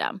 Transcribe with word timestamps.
system. 0.00 0.20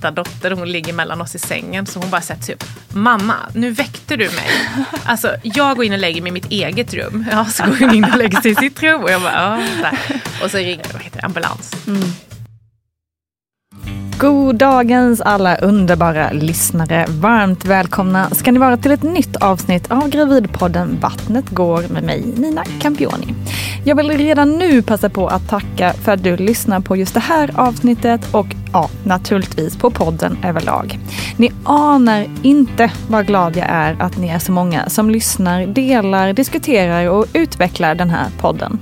dotter, 0.00 0.50
hon 0.50 0.72
ligger 0.72 0.92
mellan 0.92 1.20
oss 1.20 1.34
i 1.34 1.38
sängen, 1.38 1.86
så 1.86 2.00
hon 2.00 2.10
bara 2.10 2.20
sätter 2.20 2.42
sig 2.42 2.54
upp. 2.54 2.64
Mamma, 2.88 3.34
nu 3.54 3.70
väckte 3.70 4.16
du 4.16 4.24
mig. 4.24 4.50
Alltså, 5.04 5.34
jag 5.42 5.76
går 5.76 5.84
in 5.84 5.92
och 5.92 5.98
lägger 5.98 6.22
mig 6.22 6.28
i 6.28 6.32
mitt 6.32 6.50
eget 6.50 6.94
rum. 6.94 7.24
Ja, 7.30 7.44
så 7.44 7.64
går 7.64 7.76
hon 7.80 7.94
in 7.94 8.04
och 8.04 8.18
lägger 8.18 8.40
sig 8.40 8.50
i 8.50 8.54
sitt 8.54 8.82
rum. 8.82 9.02
Och 9.02 9.10
jag 9.10 9.22
bara, 9.22 9.32
ja. 9.32 9.90
Så. 10.38 10.44
Och 10.44 10.50
så 10.50 10.56
ringer 10.56 10.86
vad 10.92 11.02
heter 11.02 11.20
det, 11.20 11.26
ambulans. 11.26 11.72
Mm. 11.86 12.02
God 14.18 14.56
dagens 14.56 15.20
alla 15.20 15.56
underbara 15.56 16.32
lyssnare. 16.32 17.06
Varmt 17.08 17.64
välkomna 17.64 18.30
ska 18.30 18.52
ni 18.52 18.58
vara 18.58 18.76
till 18.76 18.90
ett 18.90 19.02
nytt 19.02 19.36
avsnitt 19.36 19.90
av 19.90 20.08
Gravidpodden 20.08 20.98
Vattnet 21.00 21.50
går 21.50 21.84
med 21.88 22.02
mig, 22.02 22.24
Nina 22.36 22.64
Campioni. 22.64 23.34
Jag 23.84 23.96
vill 23.96 24.10
redan 24.10 24.58
nu 24.58 24.82
passa 24.82 25.08
på 25.08 25.28
att 25.28 25.48
tacka 25.48 25.92
för 25.92 26.12
att 26.12 26.22
du 26.22 26.36
lyssnar 26.36 26.80
på 26.80 26.96
just 26.96 27.14
det 27.14 27.20
här 27.20 27.50
avsnittet 27.54 28.34
och 28.34 28.46
ja, 28.72 28.90
naturligtvis 29.04 29.76
på 29.76 29.90
podden 29.90 30.38
överlag. 30.44 30.98
Ni 31.36 31.52
anar 31.64 32.26
inte 32.42 32.90
vad 33.08 33.26
glad 33.26 33.56
jag 33.56 33.66
är 33.68 33.96
att 34.00 34.16
ni 34.16 34.28
är 34.28 34.38
så 34.38 34.52
många 34.52 34.88
som 34.88 35.10
lyssnar, 35.10 35.66
delar, 35.66 36.32
diskuterar 36.32 37.10
och 37.10 37.26
utvecklar 37.32 37.94
den 37.94 38.10
här 38.10 38.26
podden. 38.40 38.78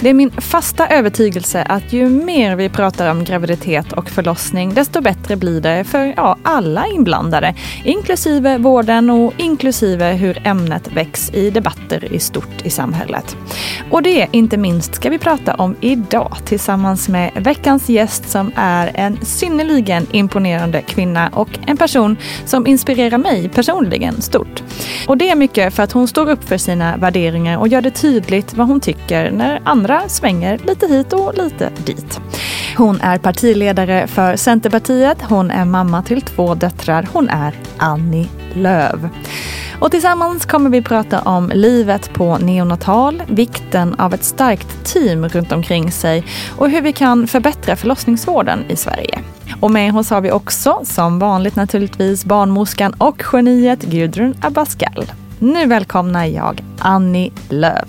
Det 0.00 0.10
är 0.10 0.14
min 0.14 0.30
fasta 0.30 0.88
övertygelse 0.88 1.62
att 1.62 1.92
ju 1.92 2.08
mer 2.08 2.56
vi 2.56 2.68
pratar 2.68 3.10
om 3.10 3.24
graviditet 3.24 3.92
och 3.92 4.10
förlossning, 4.10 4.74
desto 4.74 5.00
bättre 5.00 5.36
blir 5.36 5.60
det 5.60 5.84
för 5.84 6.14
ja, 6.16 6.36
alla 6.42 6.86
inblandade, 6.86 7.54
inklusive 7.84 8.58
vården 8.58 9.10
och 9.10 9.32
inklusive 9.36 10.12
hur 10.12 10.46
ämnet 10.46 10.92
väcks 10.92 11.30
i 11.34 11.50
debatter 11.50 12.12
i 12.12 12.18
stort 12.18 12.62
i 12.66 12.70
samhället. 12.70 13.36
Och 13.90 14.02
det 14.02 14.28
inte 14.32 14.56
minst 14.56 14.94
ska 14.94 15.10
vi 15.10 15.18
prata 15.18 15.54
om 15.54 15.76
idag 15.80 16.36
tillsammans 16.44 17.08
med 17.08 17.30
veckans 17.34 17.88
gäst 17.88 18.28
som 18.30 18.52
är 18.54 18.90
en 18.94 19.15
synnerligen 19.22 20.06
imponerande 20.12 20.82
kvinna 20.82 21.28
och 21.28 21.48
en 21.66 21.76
person 21.76 22.16
som 22.44 22.66
inspirerar 22.66 23.18
mig 23.18 23.48
personligen 23.48 24.22
stort. 24.22 24.62
Och 25.06 25.16
det 25.16 25.30
är 25.30 25.36
mycket 25.36 25.74
för 25.74 25.82
att 25.82 25.92
hon 25.92 26.08
står 26.08 26.30
upp 26.30 26.48
för 26.48 26.58
sina 26.58 26.96
värderingar 26.96 27.58
och 27.58 27.68
gör 27.68 27.80
det 27.80 27.90
tydligt 27.90 28.54
vad 28.54 28.66
hon 28.66 28.80
tycker 28.80 29.30
när 29.30 29.60
andra 29.64 30.08
svänger 30.08 30.58
lite 30.58 30.86
hit 30.86 31.12
och 31.12 31.34
lite 31.34 31.70
dit. 31.84 32.20
Hon 32.76 33.00
är 33.00 33.18
partiledare 33.18 34.06
för 34.06 34.36
Centerpartiet, 34.36 35.22
hon 35.22 35.50
är 35.50 35.64
mamma 35.64 36.02
till 36.02 36.22
två 36.22 36.54
döttrar, 36.54 37.08
hon 37.12 37.28
är 37.28 37.54
Annie 37.76 38.28
Lööf. 38.54 39.00
Och 39.80 39.90
tillsammans 39.90 40.46
kommer 40.46 40.70
vi 40.70 40.82
prata 40.82 41.20
om 41.22 41.50
livet 41.54 42.12
på 42.12 42.38
neonatal, 42.38 43.22
vikten 43.28 43.94
av 43.94 44.14
ett 44.14 44.24
starkt 44.24 44.84
team 44.84 45.28
runt 45.28 45.52
omkring 45.52 45.92
sig 45.92 46.24
och 46.56 46.70
hur 46.70 46.80
vi 46.80 46.92
kan 46.92 47.26
förbättra 47.26 47.76
förlossningsvården 47.76 48.64
i 48.68 48.76
Sverige. 48.76 49.18
Och 49.60 49.70
med 49.70 49.96
oss 49.96 50.10
har 50.10 50.20
vi 50.20 50.32
också, 50.32 50.80
som 50.84 51.18
vanligt 51.18 51.56
naturligtvis, 51.56 52.24
barnmorskan 52.24 52.94
och 52.98 53.22
geniet 53.32 53.82
Gudrun 53.82 54.34
Abascal. 54.42 55.12
Nu 55.38 55.66
välkomnar 55.66 56.24
jag 56.24 56.64
Annie 56.78 57.32
Lööf. 57.48 57.88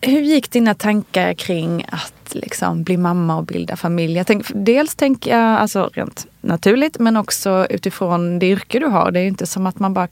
Hur 0.00 0.20
gick 0.20 0.50
dina 0.50 0.74
tankar 0.74 1.34
kring 1.34 1.84
att 1.88 2.19
liksom 2.34 2.82
bli 2.82 2.96
mamma 2.96 3.36
och 3.36 3.44
bilda 3.44 3.76
familj? 3.76 4.16
Jag 4.16 4.26
tänk, 4.26 4.46
dels 4.54 4.94
tänker 4.94 5.30
jag 5.30 5.58
alltså 5.60 5.90
rent 5.92 6.26
naturligt 6.40 6.98
men 6.98 7.16
också 7.16 7.66
utifrån 7.70 8.38
det 8.38 8.46
yrke 8.46 8.78
du 8.78 8.86
har. 8.86 9.10
Det 9.10 9.18
är 9.20 9.22
ju 9.22 9.28
inte 9.28 9.46
som 9.46 9.66
att 9.66 9.78
man 9.78 9.94
bara 9.94 10.08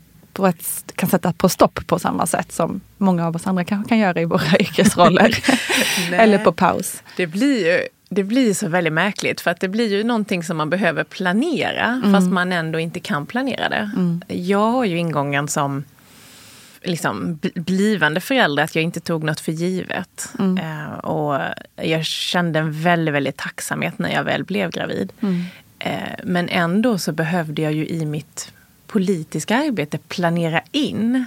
ett, 0.48 0.92
kan 0.94 1.08
sätta 1.08 1.32
på 1.32 1.48
stopp 1.48 1.86
på 1.86 1.98
samma 1.98 2.26
sätt 2.26 2.52
som 2.52 2.80
många 2.98 3.26
av 3.26 3.36
oss 3.36 3.46
andra 3.46 3.64
kanske 3.64 3.88
kan 3.88 3.98
göra 3.98 4.20
i 4.20 4.24
våra 4.24 4.56
yrkesroller. 4.60 5.38
Eller 6.12 6.38
på 6.38 6.52
paus. 6.52 7.02
Det 7.16 7.26
blir 7.26 7.66
ju 7.66 7.80
det 8.10 8.24
blir 8.24 8.54
så 8.54 8.68
väldigt 8.68 8.92
märkligt 8.92 9.40
för 9.40 9.50
att 9.50 9.60
det 9.60 9.68
blir 9.68 9.88
ju 9.88 10.04
någonting 10.04 10.42
som 10.42 10.56
man 10.56 10.70
behöver 10.70 11.04
planera 11.04 11.84
Mm. 11.84 12.12
fast 12.12 12.30
man 12.30 12.52
ändå 12.52 12.78
inte 12.78 13.00
kan 13.00 13.26
planera 13.26 13.68
det. 13.68 13.90
Jag 14.34 14.70
har 14.70 14.84
ju 14.84 14.98
ingången 14.98 15.48
som 15.48 15.84
liksom, 16.82 17.38
bl- 17.42 17.60
blivande 17.60 18.20
förälder 18.20 18.62
att 18.62 18.74
jag 18.74 18.84
inte 18.84 19.00
tog 19.00 19.24
något 19.24 19.40
för 19.40 19.52
givet. 19.52 20.32
Mm. 20.38 20.58
Eh, 20.58 20.98
och 20.98 21.40
jag 21.76 22.04
kände 22.04 22.58
en 22.58 22.82
väldigt, 22.82 23.14
väldigt 23.14 23.36
tacksamhet 23.36 23.98
när 23.98 24.12
jag 24.12 24.24
väl 24.24 24.44
blev 24.44 24.70
gravid. 24.70 25.12
Mm. 25.20 25.44
Eh, 25.78 26.24
men 26.24 26.48
ändå 26.48 26.98
så 26.98 27.12
behövde 27.12 27.62
jag 27.62 27.72
ju 27.72 27.88
i 27.88 28.04
mitt 28.04 28.52
politiska 28.86 29.56
arbete 29.56 29.98
planera 29.98 30.62
in. 30.72 31.26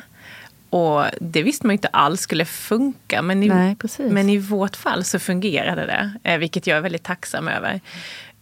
Och 0.69 1.06
det 1.19 1.44
visste 1.44 1.68
man 1.68 1.74
ju 1.74 1.77
inte 1.77 1.88
alls 1.88 2.21
skulle 2.21 2.45
funka. 2.45 3.21
Men 3.21 3.44
i, 3.44 3.48
Nej, 3.48 3.75
men 3.98 4.30
i 4.30 4.38
vårt 4.38 4.75
fall 4.75 5.03
så 5.03 5.19
fungerade 5.19 5.86
det, 5.86 6.12
eh, 6.24 6.38
vilket 6.38 6.68
jag 6.68 6.77
är 6.77 6.81
väldigt 6.81 7.03
tacksam 7.03 7.48
över. 7.48 7.81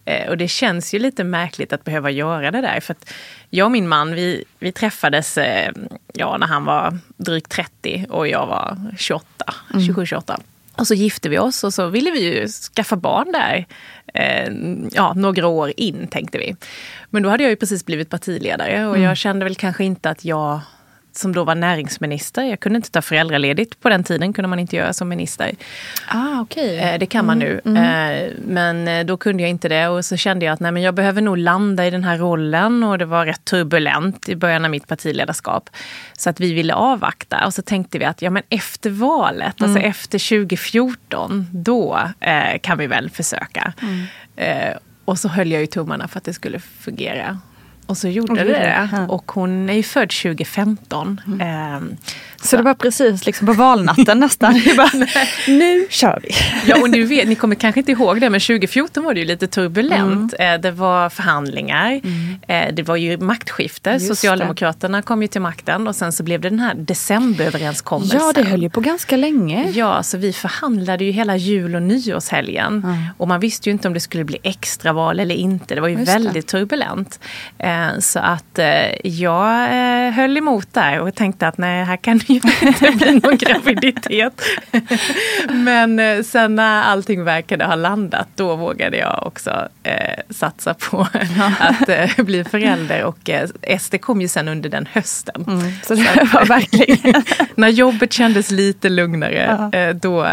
Eh, 0.04 0.28
Och 0.28 0.36
det 0.38 0.48
känns 0.48 0.94
ju 0.94 0.98
lite 0.98 1.24
märkligt 1.24 1.72
att 1.72 1.84
behöva 1.84 2.10
göra 2.10 2.50
det 2.50 2.60
där. 2.60 2.80
För 2.80 2.92
att 2.94 3.12
jag 3.50 3.64
och 3.64 3.72
min 3.72 3.88
man, 3.88 4.14
vi, 4.14 4.44
vi 4.58 4.72
träffades 4.72 5.38
eh, 5.38 5.72
ja, 6.12 6.36
när 6.38 6.46
han 6.46 6.64
var 6.64 6.98
drygt 7.16 7.50
30 7.50 8.06
och 8.10 8.28
jag 8.28 8.46
var 8.46 8.76
28, 8.98 9.24
27-28. 9.72 10.40
Och 10.76 10.86
så 10.86 10.94
gifte 10.94 11.28
vi 11.28 11.38
oss 11.38 11.64
och 11.64 11.74
så 11.74 11.86
ville 11.86 12.10
vi 12.10 12.20
ju 12.40 12.48
skaffa 12.48 12.96
barn 12.96 13.32
där. 13.32 13.66
Eh, 14.14 14.52
ja, 14.92 15.12
några 15.16 15.46
år 15.46 15.72
in 15.76 16.06
tänkte 16.08 16.38
vi. 16.38 16.56
Men 17.10 17.22
då 17.22 17.28
hade 17.28 17.42
jag 17.42 17.50
ju 17.50 17.56
precis 17.56 17.86
blivit 17.86 18.10
partiledare 18.10 18.86
och 18.86 18.98
jag 18.98 19.16
kände 19.16 19.44
väl 19.44 19.54
kanske 19.54 19.84
inte 19.84 20.10
att 20.10 20.24
jag 20.24 20.60
som 21.12 21.32
då 21.34 21.44
var 21.44 21.54
näringsminister. 21.54 22.42
Jag 22.42 22.60
kunde 22.60 22.76
inte 22.76 22.90
ta 22.90 23.02
föräldraledigt 23.02 23.80
på 23.80 23.88
den 23.88 24.04
tiden, 24.04 24.32
kunde 24.32 24.48
man 24.48 24.58
inte 24.58 24.76
göra 24.76 24.92
som 24.92 25.08
minister. 25.08 25.50
Ah, 26.08 26.40
okej. 26.40 26.78
Eh, 26.78 26.98
Det 26.98 27.06
kan 27.06 27.26
man 27.26 27.38
nu. 27.38 27.60
Eh, 27.64 28.32
Men 28.46 28.88
eh, 28.88 29.06
då 29.06 29.16
kunde 29.16 29.42
jag 29.42 29.50
inte 29.50 29.68
det 29.68 29.88
och 29.88 30.04
så 30.04 30.16
kände 30.16 30.44
jag 30.46 30.52
att 30.52 30.60
nej, 30.60 30.72
men 30.72 30.82
jag 30.82 30.94
behöver 30.94 31.22
nog 31.22 31.38
landa 31.38 31.86
i 31.86 31.90
den 31.90 32.04
här 32.04 32.18
rollen 32.18 32.82
och 32.84 32.98
det 32.98 33.04
var 33.04 33.26
rätt 33.26 33.44
turbulent 33.44 34.28
i 34.28 34.36
början 34.36 34.64
av 34.64 34.70
mitt 34.70 34.86
partiledarskap. 34.88 35.70
Så 36.18 36.30
att 36.30 36.40
vi 36.40 36.54
ville 36.54 36.74
avvakta 36.74 37.46
och 37.46 37.54
så 37.54 37.62
tänkte 37.62 37.98
vi 37.98 38.04
att 38.04 38.22
ja, 38.22 38.30
men 38.30 38.42
efter 38.48 38.90
valet, 38.90 39.62
alltså 39.62 39.78
efter 39.78 40.18
2014, 40.18 41.46
då 41.52 41.98
kan 42.62 42.78
vi 42.78 42.86
väl 42.86 43.10
försöka. 43.10 43.72
Eh, 44.36 44.76
och 45.04 45.18
så 45.18 45.28
höll 45.28 45.50
jag 45.52 45.60
ju 45.60 45.66
tummarna 45.66 46.08
för 46.08 46.18
att 46.18 46.24
det 46.24 46.32
skulle 46.34 46.58
fungera. 46.58 47.38
Och 47.90 47.96
så 47.96 48.08
gjorde 48.08 48.32
Och 48.32 48.38
det 48.38 48.44
det 48.44 48.52
det. 48.52 48.88
det. 48.92 49.06
Och 49.08 49.32
hon 49.32 49.70
är 49.70 49.74
ju 49.74 49.82
född 49.82 50.10
2015. 50.10 51.20
Eh, 51.40 51.80
Så 52.42 52.56
det 52.56 52.62
var 52.62 52.74
precis 52.74 53.26
liksom 53.26 53.46
på 53.46 53.52
valnatten 53.52 54.20
nästan. 54.20 54.60
Bara, 54.76 54.90
nu 55.48 55.86
kör 55.90 56.20
vi. 56.22 56.30
Ja, 56.66 56.80
och 56.82 56.90
ni, 56.90 57.00
vet, 57.02 57.28
ni 57.28 57.34
kommer 57.34 57.54
kanske 57.54 57.80
inte 57.80 57.92
ihåg 57.92 58.20
det, 58.20 58.30
men 58.30 58.40
2014 58.40 59.04
var 59.04 59.14
det 59.14 59.20
ju 59.20 59.26
lite 59.26 59.46
turbulent. 59.46 60.34
Eh, 60.38 60.54
Det 60.54 60.70
var 60.70 61.08
förhandlingar, 61.10 62.00
eh, 62.48 62.74
det 62.74 62.82
var 62.82 62.96
ju 62.96 63.18
maktskifte. 63.18 63.90
Just 63.90 64.08
det. 64.08 64.14
Socialdemokraterna 64.16 65.02
kom 65.02 65.22
ju 65.22 65.28
till 65.28 65.40
makten 65.40 65.88
och 65.88 65.96
sen 65.96 66.12
så 66.12 66.22
blev 66.22 66.40
det 66.40 66.48
den 66.48 66.58
här 66.60 66.74
decemberöverenskommelsen. 66.74 68.20
Ja, 68.20 68.32
det 68.34 68.42
höll 68.42 68.62
ju 68.62 68.70
på 68.70 68.80
ganska 68.80 69.16
länge. 69.16 69.70
Ja, 69.70 70.02
så 70.02 70.18
vi 70.18 70.32
förhandlade 70.32 71.04
ju 71.04 71.10
hela 71.10 71.36
jul 71.36 71.74
och 71.74 71.82
nyårshelgen. 71.82 72.86
Och 73.18 73.28
man 73.28 73.40
visste 73.40 73.68
ju 73.68 73.72
inte 73.72 73.88
om 73.88 73.94
det 73.94 74.00
skulle 74.00 74.24
bli 74.24 74.38
extraval 74.42 75.20
eller 75.20 75.34
inte. 75.34 75.74
Det 75.74 75.80
var 75.80 75.88
ju 75.88 75.94
Just 75.98 76.06
det. 76.06 76.12
väldigt 76.12 76.46
turbulent. 76.46 77.20
Så 78.00 78.18
att 78.18 78.58
eh, 78.58 79.06
jag 79.06 79.62
eh, 79.62 80.12
höll 80.12 80.36
emot 80.36 80.74
där 80.74 81.00
och 81.00 81.14
tänkte 81.14 81.48
att 81.48 81.58
nej, 81.58 81.84
här 81.84 81.96
kan 81.96 82.18
det 82.18 82.28
ju 82.28 82.34
inte 82.62 82.90
bli 82.90 83.20
någon 83.20 83.36
graviditet. 83.36 84.42
Men 85.50 85.98
eh, 85.98 86.22
sen 86.22 86.54
när 86.54 86.82
allting 86.82 87.24
verkade 87.24 87.64
ha 87.64 87.74
landat, 87.74 88.28
då 88.34 88.56
vågade 88.56 88.96
jag 88.96 89.26
också 89.26 89.68
satsa 90.30 90.74
på 90.74 91.06
att 91.58 92.16
bli 92.16 92.44
förälder. 92.44 93.04
Och 93.04 93.30
SD 93.80 94.00
kom 94.00 94.20
ju 94.20 94.28
sen 94.28 94.48
under 94.48 94.70
den 94.70 94.88
hösten. 94.92 95.44
Så 95.82 95.94
det 95.94 96.28
var 96.32 96.44
verkligen... 96.44 97.22
När 97.54 97.68
jobbet 97.68 98.12
kändes 98.12 98.50
lite 98.50 98.88
lugnare, 98.88 99.70
eh, 99.72 99.94
då 99.94 100.28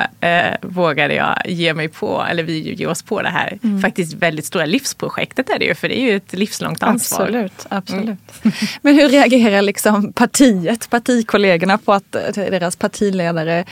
vågade 0.61 1.13
jag 1.13 1.41
ge 1.45 1.73
mig 1.73 1.87
på, 1.87 2.25
eller 2.29 2.43
vi 2.43 2.73
ger 2.73 2.87
oss 2.87 3.03
på 3.03 3.21
det 3.21 3.29
här 3.29 3.59
faktiskt 3.81 4.13
väldigt 4.13 4.45
stora 4.45 4.65
livsprojektet 4.65 5.49
är 5.49 5.59
det 5.59 5.65
ju, 5.65 5.75
för 5.75 5.89
det 5.89 5.99
är 5.99 6.01
ju 6.01 6.15
ett 6.15 6.33
livslångt 6.33 6.83
ansvar. 6.83 7.21
Absolut, 7.21 7.36
absolut. 7.69 8.19
Men 8.81 8.95
hur 8.95 9.09
reagerar 9.09 9.61
liksom 9.61 10.13
partiet, 10.13 10.89
partikollegorna 10.89 11.77
på 11.77 11.93
att 11.93 12.15
eh, 12.15 12.21
deras 12.35 12.75
partiledare, 12.75 13.65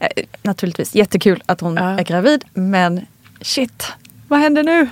eh, 0.00 0.08
naturligtvis 0.42 0.94
jättekul 0.94 1.42
att 1.46 1.60
hon 1.60 1.76
Ja. 1.76 1.82
är 2.00 2.04
gravid, 2.04 2.44
men 2.54 3.06
shit, 3.40 3.92
vad 4.28 4.40
händer 4.40 4.62
nu? 4.62 4.88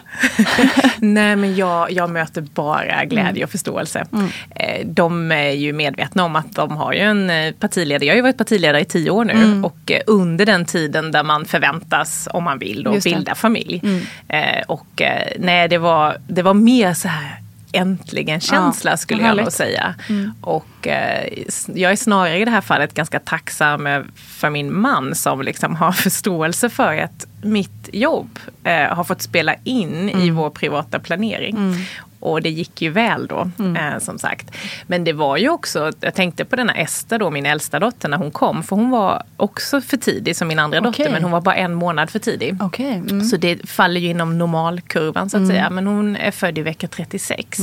Nej 0.98 1.36
men 1.36 1.56
jag, 1.56 1.92
jag 1.92 2.10
möter 2.10 2.40
bara 2.40 3.04
glädje 3.04 3.44
och 3.44 3.50
förståelse. 3.50 4.06
Eh, 4.50 4.86
De 4.86 5.32
är 5.32 5.50
ju 5.50 5.72
medvetna 5.72 6.24
om 6.24 6.36
att 6.36 6.54
de 6.54 6.76
har 6.76 6.92
ju 6.92 6.98
en 7.00 7.54
partiledare. 7.54 8.04
Jag 8.06 8.12
har 8.12 8.16
ju 8.16 8.22
varit 8.22 8.38
partiledare 8.38 8.80
i 8.80 8.84
tio 8.84 9.10
år 9.10 9.24
nu 9.24 9.62
och 9.64 9.90
eh, 9.90 10.00
under 10.06 10.46
den 10.46 10.64
tiden 10.64 11.12
där 11.12 11.22
man 11.22 11.44
förväntas, 11.44 12.28
om 12.32 12.44
man 12.44 12.58
vill, 12.58 12.82
då, 12.82 13.00
bilda 13.04 13.34
familj. 13.34 13.82
Eh, 14.28 14.62
Och 14.68 15.02
nej, 15.38 15.68
det 15.68 15.78
var, 15.78 16.16
det 16.28 16.42
var 16.42 16.54
mer 16.54 16.94
så 16.94 17.08
här 17.08 17.36
äntligen 17.72 18.40
känsla 18.40 18.90
Ja, 18.90 18.96
skulle 18.96 19.22
jag 19.22 19.36
nog 19.36 19.52
säga. 19.52 19.94
Och 20.40 20.86
eh, 20.86 21.28
jag 21.74 21.92
är 21.92 21.96
snarare 21.96 22.38
i 22.38 22.44
det 22.44 22.50
här 22.50 22.60
fallet 22.60 22.94
ganska 22.94 23.20
tacksam 23.20 23.86
eh, 23.86 24.02
för 24.14 24.50
min 24.50 24.80
man 24.80 25.14
som 25.14 25.42
liksom 25.42 25.76
har 25.76 25.92
förståelse 26.08 26.70
för 26.70 26.96
att 26.96 27.26
mitt 27.42 27.88
jobb 27.92 28.38
eh, 28.64 28.94
har 28.94 29.04
fått 29.04 29.22
spela 29.22 29.54
in 29.64 30.10
i 30.10 30.30
vår 30.30 30.50
privata 30.50 30.98
planering. 30.98 31.74
Och 32.20 32.42
det 32.42 32.50
gick 32.50 32.82
ju 32.82 32.90
väl 32.90 33.26
då, 33.26 33.50
eh, 33.58 33.98
som 33.98 34.18
sagt. 34.18 34.50
Men 34.86 35.04
det 35.04 35.12
var 35.12 35.36
ju 35.36 35.48
också, 35.48 35.92
jag 36.00 36.14
tänkte 36.14 36.44
på 36.44 36.56
denna 36.56 36.72
Ester 36.72 37.18
då, 37.18 37.30
min 37.30 37.46
äldsta 37.46 37.78
dotter, 37.78 38.08
när 38.08 38.16
hon 38.16 38.30
kom. 38.30 38.62
För 38.62 38.76
hon 38.76 38.90
var 38.90 39.22
också 39.36 39.80
för 39.80 39.96
tidig 39.96 40.36
som 40.36 40.48
min 40.48 40.58
andra 40.58 40.78
Okej. 40.78 40.90
dotter, 40.90 41.12
men 41.12 41.22
hon 41.22 41.32
var 41.32 41.40
bara 41.40 41.54
en 41.54 41.74
månad 41.74 42.10
för 42.10 42.18
tidig. 42.18 42.56
Okej. 42.60 42.92
Mm. 42.94 43.24
Så 43.24 43.36
det 43.36 43.70
faller 43.70 44.00
ju 44.00 44.08
inom 44.08 44.38
normalkurvan 44.38 45.30
så 45.30 45.42
att 45.42 45.46
säga. 45.46 45.70
Men 45.70 45.86
hon 45.86 46.16
är 46.16 46.30
född 46.30 46.58
i 46.58 46.62
vecka 46.62 46.88
36. 46.88 47.58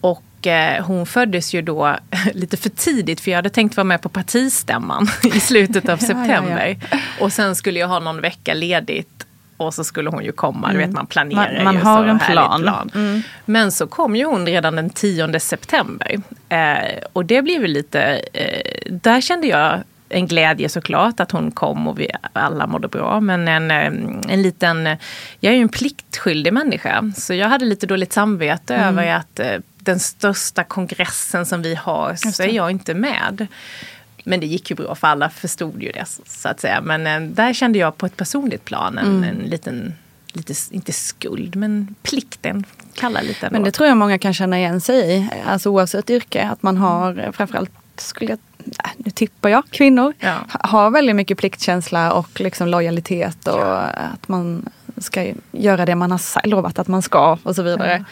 Och 0.00 0.46
eh, 0.46 0.84
hon 0.84 1.06
föddes 1.06 1.54
ju 1.54 1.62
då 1.62 1.96
lite 2.34 2.56
för 2.56 2.70
tidigt 2.70 3.20
för 3.20 3.30
jag 3.30 3.38
hade 3.38 3.50
tänkt 3.50 3.76
vara 3.76 3.84
med 3.84 4.02
på 4.02 4.08
partistämman 4.08 5.08
i 5.34 5.40
slutet 5.40 5.88
av 5.88 5.98
Ja, 6.02 6.06
ja, 6.08 6.14
ja. 6.14 6.26
september. 6.26 6.76
Och 7.20 7.32
sen 7.32 7.56
skulle 7.56 7.80
jag 7.80 7.88
ha 7.88 8.00
någon 8.00 8.20
vecka 8.20 8.54
ledigt 8.54 9.26
och 9.66 9.74
så 9.74 9.84
skulle 9.84 10.10
hon 10.10 10.24
ju 10.24 10.32
komma. 10.32 10.72
Du 10.72 10.78
vet 10.78 10.92
man 10.92 11.06
planerar 11.06 11.48
Mm. 11.48 11.64
Man- 11.64 11.74
man 11.74 11.74
ju 11.74 11.80
har 11.80 11.96
så 12.04 12.10
en 12.10 12.20
härligt 12.20 12.62
plan. 12.64 12.90
Mm. 12.94 13.22
Men 13.44 13.72
så 13.72 13.86
kom 13.86 14.16
ju 14.16 14.24
hon 14.24 14.46
redan 14.46 14.76
den 14.76 14.90
10 14.90 15.40
september. 15.40 16.16
Eh, 16.48 16.98
och 17.12 17.24
det 17.24 17.42
blev 17.42 17.60
ju 17.62 17.66
lite, 17.66 18.02
eh, 18.32 18.92
där 18.92 19.20
kände 19.20 19.46
jag 19.46 19.78
en 20.08 20.26
glädje 20.26 20.68
såklart 20.68 21.20
att 21.20 21.30
hon 21.30 21.50
kom 21.50 21.88
och 21.88 22.00
vi 22.00 22.10
alla 22.32 22.66
mådde 22.66 22.88
bra. 22.88 23.20
Men 23.20 23.48
en, 23.48 23.70
eh, 23.70 23.86
en 24.32 24.42
liten, 24.42 24.86
jag 25.40 25.52
är 25.52 25.56
ju 25.56 25.62
en 25.62 25.68
pliktskyldig 25.68 26.52
människa. 26.52 27.12
Så 27.16 27.34
jag 27.34 27.48
hade 27.48 27.64
lite 27.64 27.86
dåligt 27.86 28.12
samvete 28.12 28.74
Mm. 28.74 28.88
över 28.98 29.14
att 29.14 29.40
eh, 29.40 29.56
den 29.78 30.00
största 30.00 30.64
kongressen 30.64 31.46
som 31.46 31.62
vi 31.62 31.74
har 31.74 32.14
så 32.32 32.42
är 32.42 32.48
jag 32.52 32.70
inte 32.70 32.94
med. 32.94 33.46
Men 34.24 34.40
det 34.40 34.46
gick 34.46 34.70
ju 34.70 34.76
bra 34.76 34.94
för 34.94 35.06
alla 35.08 35.30
förstod 35.30 35.82
ju 35.82 35.92
det 35.92 36.04
så 36.26 36.48
att 36.48 36.60
säga. 36.60 36.80
Men 36.80 37.06
eh, 37.06 37.20
där 37.34 37.52
kände 37.52 37.78
jag 37.78 37.96
på 37.96 38.06
ett 38.06 38.16
personligt 38.16 38.64
plan 38.64 38.98
en, 38.98 39.06
Mm. 39.06 39.24
en 39.24 39.36
liten, 39.36 39.94
lite, 40.32 40.54
inte 40.70 40.92
skuld 40.92 41.56
men 41.56 41.94
plikten. 42.02 42.64
Kalla 42.94 43.20
lite 43.20 43.46
ändå. 43.46 43.52
Men 43.54 43.62
det 43.64 43.70
tror 43.70 43.88
jag 43.88 43.96
många 43.96 44.18
kan 44.18 44.34
känna 44.34 44.58
igen 44.58 44.80
sig 44.80 45.12
i, 45.16 45.28
alltså 45.46 45.70
oavsett 45.70 46.10
yrke. 46.10 46.48
Att 46.52 46.62
man 46.62 46.76
har 46.76 47.18
eh, 47.20 47.32
framförallt, 47.32 47.70
skulle 47.96 48.30
jag, 48.30 48.38
nej, 48.58 48.92
nu 48.96 49.10
tippar 49.10 49.48
jag, 49.48 49.62
kvinnor 49.70 50.12
Ja. 50.18 50.34
ha- 50.48 50.68
har 50.68 50.90
väldigt 50.90 51.16
mycket 51.16 51.38
pliktkänsla 51.38 52.12
och 52.12 52.40
liksom 52.40 52.68
lojalitet 52.68 53.48
och 53.48 53.84
att 53.98 54.28
man 54.28 54.68
ska 55.02 55.32
göra 55.52 55.86
det 55.86 55.94
man 55.94 56.10
har 56.10 56.46
lovat 56.46 56.78
att 56.78 56.88
man 56.88 57.02
ska 57.02 57.38
och 57.42 57.56
så 57.56 57.62
vidare. 57.62 58.04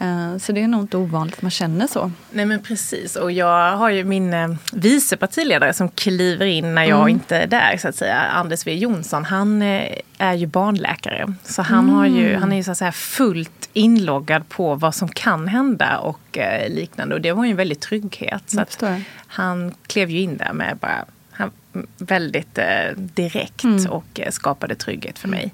Eh, 0.00 0.36
Så 0.38 0.52
det 0.52 0.62
är 0.62 0.68
nog 0.68 0.80
inte 0.80 0.96
ovanligt 0.96 1.34
att 1.36 1.42
man 1.42 1.50
känner 1.50 1.86
så. 1.86 2.10
Nej 2.30 2.44
men 2.46 2.62
precis 2.62 3.16
och 3.16 3.32
jag 3.32 3.76
har 3.76 3.90
ju 3.90 4.04
min 4.04 4.34
eh, 4.34 4.48
vice 4.72 5.16
partiledare 5.16 5.72
som 5.72 5.88
kliver 5.88 6.46
in 6.46 6.74
när 6.74 6.84
jag 6.84 7.08
inte 7.10 7.36
är 7.36 7.46
där 7.46 7.76
så 7.76 7.88
att 7.88 7.96
säga. 7.96 8.20
Anders 8.20 8.60
W 8.64 8.80
Jonsson, 8.82 9.24
han 9.24 9.62
eh, 9.62 9.92
är 10.18 10.34
ju 10.34 10.46
barnläkare. 10.46 11.34
Så 11.44 11.62
han, 11.62 11.88
har 11.88 12.06
ju, 12.06 12.36
han 12.36 12.52
är 12.52 12.56
ju 12.56 12.62
så 12.62 12.70
att 12.70 12.78
säga 12.78 12.92
fullt 12.92 13.68
inloggad 13.72 14.48
på 14.48 14.74
vad 14.74 14.94
som 14.94 15.08
kan 15.08 15.48
hända 15.48 15.98
och 15.98 16.38
liknande. 16.68 17.14
Och 17.14 17.20
det 17.20 17.32
var 17.32 17.44
ju 17.44 17.50
en 17.50 17.56
väldig 17.56 17.80
trygghet. 17.80 18.42
Så 18.46 18.60
att 18.60 18.82
han 19.26 19.74
klev 19.86 20.10
ju 20.10 20.20
in 20.20 20.36
där 20.36 20.52
med 20.52 20.76
bara 20.76 21.04
han, 21.30 21.50
väldigt 21.98 22.58
direkt 22.96 23.64
och 23.88 24.20
eh, 24.20 24.30
skapade 24.30 24.74
trygghet 24.74 25.18
för 25.18 25.28
mig. 25.28 25.52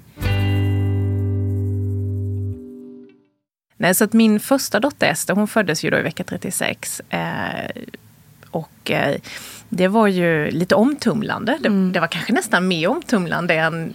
Nej, 3.83 3.95
så 3.95 4.03
att 4.03 4.13
min 4.13 4.39
första 4.39 4.79
dotter 4.79 5.07
Ester, 5.07 5.33
hon 5.33 5.47
föddes 5.47 5.83
ju 5.83 5.89
då 5.89 5.97
i 5.97 6.01
vecka 6.01 6.23
36. 6.23 7.01
Eh, 7.09 7.19
och 8.51 8.91
eh, 8.91 9.15
det 9.69 9.87
var 9.87 10.07
ju 10.07 10.51
lite 10.51 10.75
omtumlande. 10.75 11.57
Det, 11.59 11.91
det 11.91 11.99
var 11.99 12.07
kanske 12.07 12.33
nästan 12.33 12.67
mer 12.67 12.87
omtumlande 12.87 13.53
än 13.53 13.93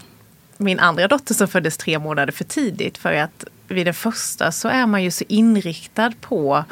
min 0.56 0.78
andra 0.78 1.08
dotter 1.08 1.34
som 1.34 1.48
föddes 1.48 1.76
tre 1.76 1.98
månader 1.98 2.32
för 2.32 2.44
tidigt. 2.44 2.98
För 2.98 3.12
att 3.12 3.44
vid 3.68 3.86
den 3.86 3.94
första 3.94 4.52
så 4.52 4.68
är 4.68 4.86
man 4.86 5.02
ju 5.02 5.10
så 5.10 5.24
inriktad 5.28 6.12
på 6.20 6.64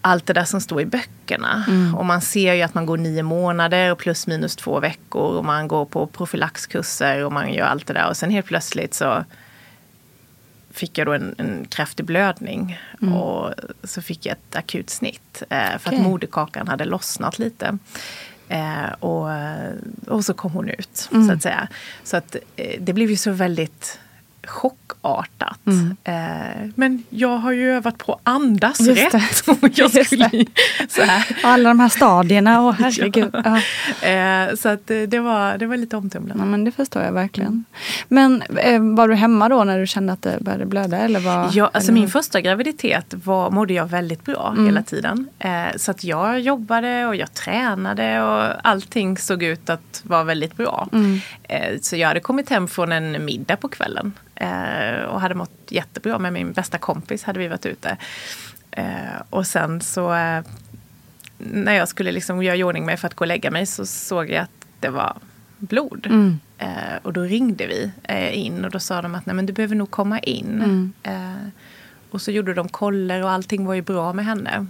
allt 0.00 0.26
det 0.26 0.32
där 0.32 0.44
som 0.44 0.60
står 0.60 0.80
i 0.80 0.86
böckerna. 0.86 1.64
Mm. 1.68 1.94
Och 1.94 2.06
man 2.06 2.20
ser 2.20 2.54
ju 2.54 2.62
att 2.62 2.74
man 2.74 2.86
går 2.86 2.96
nio 2.96 3.22
månader 3.22 3.92
och 3.92 3.98
plus 3.98 4.26
minus 4.26 4.56
två 4.56 4.80
veckor. 4.80 5.36
Och 5.36 5.44
man 5.44 5.68
går 5.68 5.84
på 5.84 6.06
profylaxkurser 6.06 7.24
och 7.24 7.32
man 7.32 7.52
gör 7.52 7.66
allt 7.66 7.86
det 7.86 7.94
där. 7.94 8.08
Och 8.08 8.16
sen 8.16 8.30
helt 8.30 8.46
plötsligt 8.46 8.94
så 8.94 9.24
fick 10.74 10.98
jag 10.98 11.06
då 11.06 11.12
en, 11.12 11.34
en 11.38 11.66
kraftig 11.68 12.06
blödning. 12.06 12.78
Mm. 13.02 13.14
Och 13.14 13.54
så 13.84 14.02
fick 14.02 14.26
jag 14.26 14.32
ett 14.32 14.56
akut 14.56 14.90
snitt. 14.90 15.42
Eh, 15.50 15.78
för 15.78 15.90
okay. 15.90 15.98
att 15.98 16.06
moderkakan 16.06 16.68
hade 16.68 16.84
lossnat 16.84 17.38
lite. 17.38 17.78
Eh, 18.48 18.92
och, 19.00 19.28
och 20.06 20.24
så 20.24 20.34
kom 20.34 20.52
hon 20.52 20.68
ut, 20.68 21.08
mm. 21.12 21.26
så 21.26 21.32
att 21.32 21.42
säga. 21.42 21.68
Så 22.04 22.16
att 22.16 22.36
eh, 22.56 22.80
det 22.80 22.92
blev 22.92 23.10
ju 23.10 23.16
så 23.16 23.30
väldigt 23.30 24.00
chockartat. 25.04 25.66
Mm. 25.66 25.96
Eh, 26.04 26.70
men 26.74 27.02
jag 27.10 27.38
har 27.38 27.52
ju 27.52 27.72
övat 27.72 27.98
på 27.98 28.20
andas 28.22 28.80
Just 28.80 29.14
rätt. 29.14 29.44
jag 29.78 30.06
skulle, 30.06 30.46
så 30.88 31.02
här. 31.02 31.36
Alla 31.42 31.68
de 31.68 31.80
här 31.80 31.88
stadierna, 31.88 32.62
åh 32.62 32.74
herregud. 32.78 33.34
Ja. 33.44 34.08
Eh, 34.08 34.54
så 34.54 34.68
att 34.68 34.86
det, 34.86 35.20
var, 35.20 35.58
det 35.58 35.66
var 35.66 35.76
lite 35.76 35.96
omtumlande. 35.96 36.42
Ja, 36.44 36.50
men 36.50 36.64
det 36.64 36.72
förstår 36.72 37.02
jag 37.02 37.12
verkligen. 37.12 37.64
Men 38.08 38.42
eh, 38.42 38.80
var 38.80 39.08
du 39.08 39.14
hemma 39.14 39.48
då 39.48 39.64
när 39.64 39.78
du 39.78 39.86
kände 39.86 40.12
att 40.12 40.22
det 40.22 40.38
började 40.40 40.66
blöda? 40.66 40.98
Eller 40.98 41.20
var, 41.20 41.50
ja, 41.52 41.70
alltså 41.72 41.90
eller? 41.90 42.00
min 42.00 42.08
första 42.08 42.40
graviditet 42.40 43.14
var, 43.24 43.50
mådde 43.50 43.74
jag 43.74 43.86
väldigt 43.86 44.24
bra 44.24 44.52
mm. 44.52 44.66
hela 44.66 44.82
tiden. 44.82 45.28
Eh, 45.38 45.76
så 45.76 45.90
att 45.90 46.04
jag 46.04 46.40
jobbade 46.40 47.06
och 47.06 47.16
jag 47.16 47.34
tränade 47.34 48.22
och 48.22 48.68
allting 48.68 49.18
såg 49.18 49.42
ut 49.42 49.70
att 49.70 50.02
vara 50.04 50.24
väldigt 50.24 50.56
bra. 50.56 50.88
Mm. 50.92 51.20
Eh, 51.42 51.78
så 51.80 51.96
jag 51.96 52.08
hade 52.08 52.20
kommit 52.20 52.50
hem 52.50 52.68
från 52.68 52.92
en 52.92 53.24
middag 53.24 53.56
på 53.56 53.68
kvällen 53.68 54.12
Eh, 54.36 54.93
och 55.02 55.20
hade 55.20 55.34
mått 55.34 55.66
jättebra 55.68 56.18
med 56.18 56.32
min 56.32 56.52
bästa 56.52 56.78
kompis 56.78 57.24
hade 57.24 57.38
vi 57.38 57.48
varit 57.48 57.66
ute. 57.66 57.96
Eh, 58.70 59.22
och 59.30 59.46
sen 59.46 59.80
så 59.80 60.14
eh, 60.14 60.42
när 61.38 61.74
jag 61.74 61.88
skulle 61.88 62.12
liksom 62.12 62.42
göra 62.42 62.56
i 62.56 62.64
ordning 62.64 62.86
mig 62.86 62.96
för 62.96 63.06
att 63.06 63.14
gå 63.14 63.22
och 63.22 63.26
lägga 63.26 63.50
mig 63.50 63.66
så 63.66 63.86
såg 63.86 64.30
jag 64.30 64.42
att 64.42 64.66
det 64.80 64.88
var 64.88 65.16
blod. 65.58 66.06
Mm. 66.06 66.38
Eh, 66.58 66.96
och 67.02 67.12
då 67.12 67.20
ringde 67.20 67.66
vi 67.66 67.90
eh, 68.02 68.38
in 68.38 68.64
och 68.64 68.70
då 68.70 68.78
sa 68.78 69.02
de 69.02 69.14
att 69.14 69.26
Nej, 69.26 69.36
men 69.36 69.46
du 69.46 69.52
behöver 69.52 69.74
nog 69.74 69.90
komma 69.90 70.18
in. 70.18 70.62
Mm. 70.62 70.92
Eh, 71.02 71.48
och 72.10 72.22
så 72.22 72.30
gjorde 72.30 72.54
de 72.54 72.68
koller 72.68 73.22
och 73.22 73.30
allting 73.30 73.66
var 73.66 73.74
ju 73.74 73.82
bra 73.82 74.12
med 74.12 74.24
henne. 74.24 74.66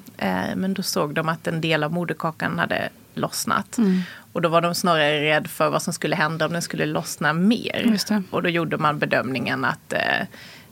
men 0.56 0.74
då 0.74 0.82
såg 0.82 1.14
de 1.14 1.28
att 1.28 1.46
en 1.46 1.60
del 1.60 1.84
av 1.84 1.92
moderkakan 1.92 2.58
hade 2.58 2.88
lossnat. 3.14 3.78
Mm. 3.78 4.02
Och 4.32 4.42
då 4.42 4.48
var 4.48 4.60
de 4.60 4.74
snarare 4.74 5.20
rädd 5.20 5.46
för 5.46 5.70
vad 5.70 5.82
som 5.82 5.92
skulle 5.92 6.16
hända 6.16 6.46
om 6.46 6.52
den 6.52 6.62
skulle 6.62 6.86
lossna 6.86 7.32
mer. 7.32 7.98
Och 8.30 8.42
då 8.42 8.48
gjorde 8.48 8.76
man 8.76 8.98
bedömningen 8.98 9.64
att 9.64 9.92
eh, 9.92 10.20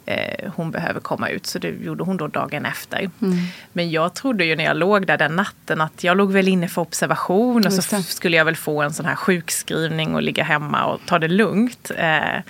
eh, 0.06 0.52
hon 0.56 0.70
behöver 0.70 1.00
komma 1.00 1.28
ut. 1.28 1.46
Så 1.46 1.58
det 1.58 1.68
gjorde 1.68 2.04
hon 2.04 2.16
då 2.16 2.26
dagen 2.26 2.66
efter. 2.66 3.10
Mm. 3.22 3.38
Men 3.72 3.90
jag 3.90 4.14
trodde 4.14 4.44
ju 4.44 4.56
när 4.56 4.64
jag 4.64 4.76
låg 4.76 5.06
där 5.06 5.18
den 5.18 5.36
natten 5.36 5.80
att 5.80 6.04
jag 6.04 6.16
låg 6.16 6.32
väl 6.32 6.48
inne 6.48 6.68
för 6.68 6.82
observation 6.82 7.66
och 7.66 7.72
så 7.72 8.02
skulle 8.02 8.36
jag 8.36 8.44
väl 8.44 8.56
få 8.56 8.82
en 8.82 8.92
sån 8.92 9.06
här 9.06 9.16
sjukskrivning 9.16 10.14
och 10.14 10.22
ligga 10.22 10.44
hemma 10.44 10.84
och 10.84 11.00
ta 11.06 11.18
det 11.18 11.28
lugnt. 11.28 11.90
Eh, 11.96 12.40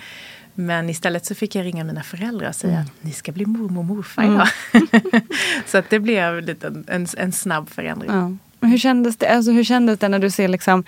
men 0.55 0.91
istället 0.91 1.27
så 1.27 1.35
fick 1.35 1.55
jag 1.55 1.65
ringa 1.67 1.85
mina 1.85 2.03
föräldrar 2.03 2.49
och 2.49 2.55
säga 2.55 2.73
mm. 2.73 2.85
att 2.85 3.05
ni 3.05 3.13
ska 3.13 3.33
bli 3.33 3.47
mormor 3.47 3.79
och 3.79 3.85
morfar. 3.85 4.23
Mm. 4.23 4.47
så 5.67 5.79
att 5.79 5.91
det 5.91 5.99
blev 5.99 6.39
en, 6.39 6.85
en, 6.89 7.07
en 7.17 7.33
snabb 7.33 7.71
förändring. 7.71 8.11
Ja. 8.11 8.37
Hur 8.63 8.79
kändes 8.79 9.17
det, 9.17 9.29
alltså, 9.29 9.53
hur 9.53 9.65
kändes 9.65 9.99
det 9.99 10.09
när 10.09 10.19
du 10.19 10.31
ser 10.31 10.49
liksom 10.49 10.85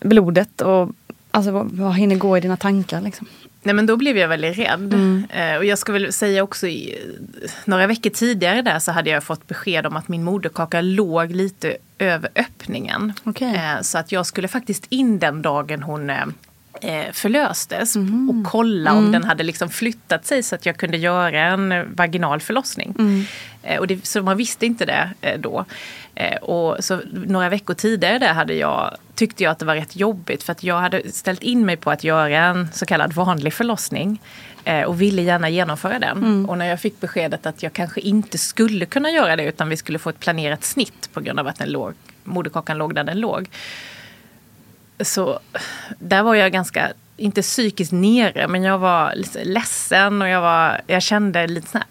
blodet 0.00 0.60
och 0.60 0.90
alltså, 1.30 1.50
vad, 1.50 1.70
vad 1.70 1.94
hinner 1.94 2.16
gå 2.16 2.36
i 2.36 2.40
dina 2.40 2.56
tankar? 2.56 3.00
Liksom? 3.00 3.26
Nej 3.62 3.74
men 3.74 3.86
då 3.86 3.96
blev 3.96 4.18
jag 4.18 4.28
väldigt 4.28 4.58
rädd. 4.58 4.94
Mm. 4.94 5.26
Eh, 5.30 5.56
och 5.56 5.64
jag 5.64 5.78
ska 5.78 5.92
väl 5.92 6.12
säga 6.12 6.42
också, 6.42 6.66
i, 6.66 6.98
några 7.64 7.86
veckor 7.86 8.10
tidigare 8.10 8.62
där 8.62 8.78
så 8.78 8.92
hade 8.92 9.10
jag 9.10 9.24
fått 9.24 9.46
besked 9.46 9.86
om 9.86 9.96
att 9.96 10.08
min 10.08 10.24
moderkaka 10.24 10.80
låg 10.80 11.30
lite 11.30 11.76
över 11.98 12.30
öppningen. 12.34 13.12
Okay. 13.24 13.54
Eh, 13.54 13.80
så 13.80 13.98
att 13.98 14.12
jag 14.12 14.26
skulle 14.26 14.48
faktiskt 14.48 14.86
in 14.88 15.18
den 15.18 15.42
dagen 15.42 15.82
hon 15.82 16.10
eh, 16.10 16.26
eh, 16.80 17.12
förlöstes 17.12 17.96
mm. 17.96 18.30
och 18.30 18.50
kolla 18.50 18.90
mm. 18.90 19.04
om 19.04 19.12
den 19.12 19.24
hade 19.24 19.42
liksom 19.42 19.70
flyttat 19.70 20.26
sig 20.26 20.42
så 20.42 20.54
att 20.54 20.66
jag 20.66 20.76
kunde 20.76 20.96
göra 20.96 21.40
en 21.40 21.94
vaginal 21.94 22.40
förlossning. 22.40 22.94
Mm. 22.98 23.24
Eh, 23.62 23.78
och 23.78 23.86
det, 23.86 24.06
så 24.06 24.22
man 24.22 24.36
visste 24.36 24.66
inte 24.66 24.84
det 24.84 25.10
eh, 25.20 25.40
då. 25.40 25.64
Eh, 26.16 26.36
och 26.36 26.84
så 26.84 27.00
några 27.12 27.48
veckor 27.48 27.74
tidigare 27.74 28.18
där 28.18 28.32
hade 28.32 28.54
jag, 28.54 28.96
tyckte 29.14 29.44
jag 29.44 29.50
att 29.50 29.58
det 29.58 29.64
var 29.64 29.74
rätt 29.74 29.96
jobbigt 29.96 30.42
för 30.42 30.52
att 30.52 30.62
jag 30.62 30.78
hade 30.80 31.12
ställt 31.12 31.42
in 31.42 31.66
mig 31.66 31.76
på 31.76 31.90
att 31.90 32.04
göra 32.04 32.38
en 32.38 32.68
så 32.72 32.86
kallad 32.86 33.12
vanlig 33.12 33.52
förlossning 33.52 34.20
eh, 34.64 34.82
och 34.82 35.00
ville 35.02 35.22
gärna 35.22 35.48
genomföra 35.48 35.98
den. 35.98 36.18
Mm. 36.18 36.48
Och 36.48 36.58
när 36.58 36.66
jag 36.66 36.80
fick 36.80 37.00
beskedet 37.00 37.46
att 37.46 37.62
jag 37.62 37.72
kanske 37.72 38.00
inte 38.00 38.38
skulle 38.38 38.86
kunna 38.86 39.10
göra 39.10 39.36
det 39.36 39.44
utan 39.44 39.68
vi 39.68 39.76
skulle 39.76 39.98
få 39.98 40.10
ett 40.10 40.20
planerat 40.20 40.64
snitt 40.64 41.10
på 41.12 41.20
grund 41.20 41.40
av 41.40 41.46
att 41.46 41.58
den 41.58 41.72
låg, 41.72 41.92
moderkakan 42.24 42.78
låg 42.78 42.94
där 42.94 43.04
den 43.04 43.20
låg 43.20 43.48
så 45.00 45.40
där 45.98 46.22
var 46.22 46.34
jag 46.34 46.52
ganska, 46.52 46.92
inte 47.16 47.42
psykiskt 47.42 47.92
nere, 47.92 48.48
men 48.48 48.62
jag 48.62 48.78
var 48.78 49.14
ledsen 49.44 50.22
och 50.22 50.28
jag, 50.28 50.40
var, 50.40 50.80
jag 50.86 51.02
kände 51.02 51.46
lite 51.46 51.68
sån 51.68 51.80
här, 51.80 51.90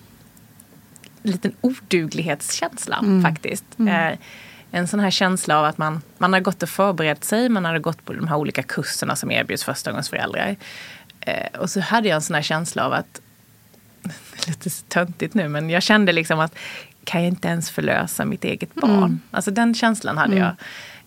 liten 1.27 1.53
oduglighetskänsla 1.61 2.97
mm. 2.97 3.23
faktiskt. 3.23 3.65
Mm. 3.79 4.11
Eh, 4.11 4.19
en 4.71 4.87
sån 4.87 4.99
här 4.99 5.11
känsla 5.11 5.59
av 5.59 5.65
att 5.65 5.77
man, 5.77 6.01
man 6.17 6.33
har 6.33 6.39
gått 6.39 6.63
och 6.63 6.69
förberett 6.69 7.23
sig, 7.23 7.49
man 7.49 7.65
hade 7.65 7.79
gått 7.79 8.05
på 8.05 8.13
de 8.13 8.27
här 8.27 8.35
olika 8.35 8.63
kurserna 8.63 9.15
som 9.15 9.31
erbjuds 9.31 9.63
förstagångsföräldrar. 9.63 10.55
Eh, 11.21 11.59
och 11.59 11.69
så 11.69 11.79
hade 11.79 12.07
jag 12.07 12.15
en 12.15 12.21
sån 12.21 12.35
här 12.35 12.41
känsla 12.41 12.85
av 12.85 12.93
att, 12.93 13.21
lite 14.47 14.69
töntigt 14.69 15.33
nu, 15.33 15.47
men 15.47 15.69
jag 15.69 15.83
kände 15.83 16.11
liksom 16.11 16.39
att 16.39 16.55
kan 17.03 17.21
jag 17.21 17.27
inte 17.27 17.47
ens 17.47 17.71
förlösa 17.71 18.25
mitt 18.25 18.43
eget 18.43 18.75
barn? 18.75 18.97
Mm. 18.97 19.19
Alltså 19.31 19.51
den 19.51 19.73
känslan 19.73 20.17
hade 20.17 20.35
mm. 20.35 20.43
jag. 20.43 20.55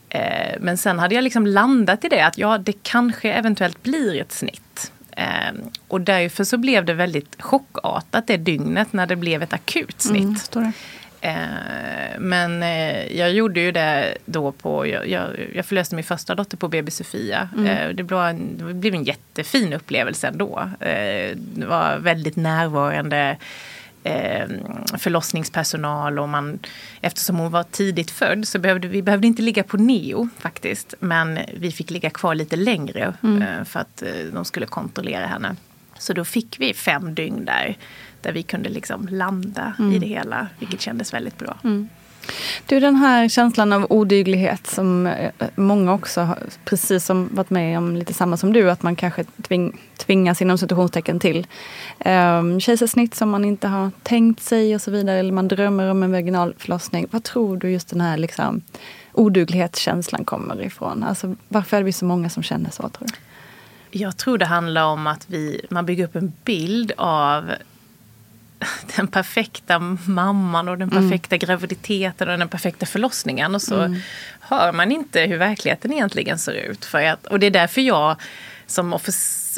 Eh, 0.09 0.57
men 0.61 0.79
sen 0.79 0.99
hade 0.99 1.15
jag 1.15 1.25
liksom 1.25 1.47
landat 1.47 2.05
i 2.05 2.09
det 2.09 2.21
att 2.21 2.39
ja, 2.39 2.59
det 2.59 2.83
kanske 2.83 3.33
eventuellt 3.33 3.83
blir 3.83 4.21
ett 4.21 4.33
snitt. 4.33 4.93
Eh, 5.19 5.53
och 5.89 6.01
därför 6.01 6.45
så 6.45 6.59
blev 6.59 6.85
det 6.85 6.95
väldigt 6.95 7.43
chockartat 7.43 8.27
det 8.27 8.37
dygnet 8.37 8.93
när 8.93 9.07
det 9.07 9.17
blev 9.17 9.43
ett 9.43 9.53
akut 9.53 10.01
snitt. 10.01 10.57
Mm, 10.57 10.73
eh, 11.21 12.19
men 12.19 12.63
jag 13.17 13.33
gjorde 13.33 13.61
ju 13.61 13.73
det 13.73 14.19
då 14.25 14.53
på, 14.53 14.87
jag, 14.87 15.09
jag, 15.09 15.29
jag 15.55 15.67
förlöste 15.67 15.95
min 15.95 16.05
första 16.05 16.35
dotter 16.35 16.57
på 16.57 16.69
BB 16.69 16.91
Sofia. 16.91 17.49
Mm. 17.57 17.97
det, 17.97 18.03
blev 18.03 18.21
en, 18.21 18.59
det 18.59 18.75
blev 18.75 18.95
en 18.95 19.05
jättefin 19.05 19.73
upplevelse 19.73 20.29
ändå. 20.29 20.71
det 21.35 21.67
var 21.67 21.99
väldigt 21.99 22.37
närvarande 22.37 23.37
eh, 24.09 24.49
förlossningspersonal 24.99 26.19
och 26.19 26.29
man, 26.29 26.59
eftersom 27.01 27.37
hon 27.37 27.51
var 27.51 27.63
tidigt 27.63 28.11
född 28.11 28.49
så 28.49 28.59
behövde 28.59 28.89
vi 28.89 29.03
behövde 29.03 29.27
inte 29.27 29.43
ligga 29.43 29.63
på 29.63 29.77
neo 29.77 30.29
faktiskt. 30.39 30.95
Men 31.01 31.39
vi 31.55 31.73
fick 31.73 31.91
ligga 31.91 32.11
kvar 32.11 32.35
lite 32.35 32.57
längre 32.57 33.15
mm. 33.23 33.43
eh, 33.43 33.65
för 33.65 33.81
att 33.81 34.03
eh, 34.03 34.09
de 34.33 34.45
skulle 34.45 34.67
kontrollera 34.67 35.27
henne. 35.27 35.57
Så 35.99 36.13
då 36.13 36.25
fick 36.25 36.61
vi 36.61 36.75
fem 36.75 37.15
dygn 37.15 37.45
där, 37.45 37.77
där 38.21 38.33
vi 38.33 38.43
kunde 38.43 38.69
liksom 38.69 39.09
landa 39.11 39.75
mm. 39.79 39.93
i 39.93 39.99
det 39.99 40.07
hela, 40.07 40.49
vilket 40.59 40.81
kändes 40.81 41.15
väldigt 41.15 41.39
bra. 41.39 41.59
Mm. 41.65 41.89
Du, 42.67 42.81
den 42.81 42.97
här 42.97 43.29
känslan 43.29 43.73
av 43.73 43.87
odyglighet 43.91 44.67
som 44.67 45.07
eh, 45.07 45.31
många 45.55 45.93
också 45.93 46.21
har, 46.21 46.39
precis 46.65 47.05
som 47.05 47.29
varit 47.33 47.51
med 47.51 47.79
om 47.79 47.97
lite 47.97 48.15
samma 48.15 48.37
som 48.37 48.53
du, 48.53 48.71
att 48.71 48.83
man 48.83 48.97
kanske 48.97 49.25
tving, 49.25 49.81
tvingas 49.97 50.43
inom 50.43 50.59
situationstecken 50.59 51.21
till 51.21 51.47
um, 52.05 52.61
kejsarsnitt 52.61 53.15
som 53.15 53.31
man 53.31 53.45
inte 53.45 53.69
har 53.69 53.91
tänkt 54.03 54.43
sig 54.43 54.75
och 54.75 54.83
så 54.83 54.91
vidare, 54.91 55.19
eller 55.19 55.33
man 55.33 55.49
drömmer 55.49 55.91
om 55.91 56.03
en 56.03 56.13
vaginal 56.13 56.55
förlossning. 56.59 57.07
Vad 57.11 57.23
tror 57.23 57.57
du 57.57 57.71
just 57.71 57.89
den 57.89 58.01
här 58.01 58.17
liksom, 58.17 58.61
oduglighetskänslan 59.13 60.25
kommer 60.25 60.63
ifrån? 60.63 61.03
Alltså, 61.03 61.37
varför 61.49 61.77
är 61.77 61.85
det 61.85 61.93
så 61.93 62.05
många 62.05 62.31
som 62.31 62.43
känner 62.43 62.71
så, 62.71 62.89
tror 62.89 63.09
du? 63.09 63.15
Jag 63.91 64.17
tror 64.17 64.39
det 64.39 64.47
handlar 64.47 64.85
om 64.85 65.07
att 65.07 65.25
vi, 65.31 65.67
man 65.71 65.87
bygger 65.87 66.05
upp 66.05 66.17
en 66.17 66.33
bild 66.45 66.93
av 66.97 67.51
den 68.97 69.09
perfekta 69.09 69.79
mamman 70.07 70.69
och 70.69 70.79
den 70.79 70.91
mm. 70.91 71.03
perfekta 71.03 71.35
mm. 71.35 71.47
graviditeten 71.47 72.29
och 72.29 72.39
den 72.39 72.49
perfekta 72.49 72.87
förlossningen. 72.87 73.55
Och 73.55 73.63
så 73.63 73.81
mm. 73.81 74.01
hör 74.41 74.73
man 74.73 74.93
inte 74.93 75.21
hur 75.21 75.37
verkligheten 75.37 75.93
egentligen 75.93 76.39
ser 76.39 76.53
ut. 76.53 76.85
För 76.85 77.03
att, 77.03 77.27
och 77.27 77.41
det 77.41 77.47
är 77.47 77.51
därför 77.51 77.81
jag 77.81 78.17
som 78.67 78.99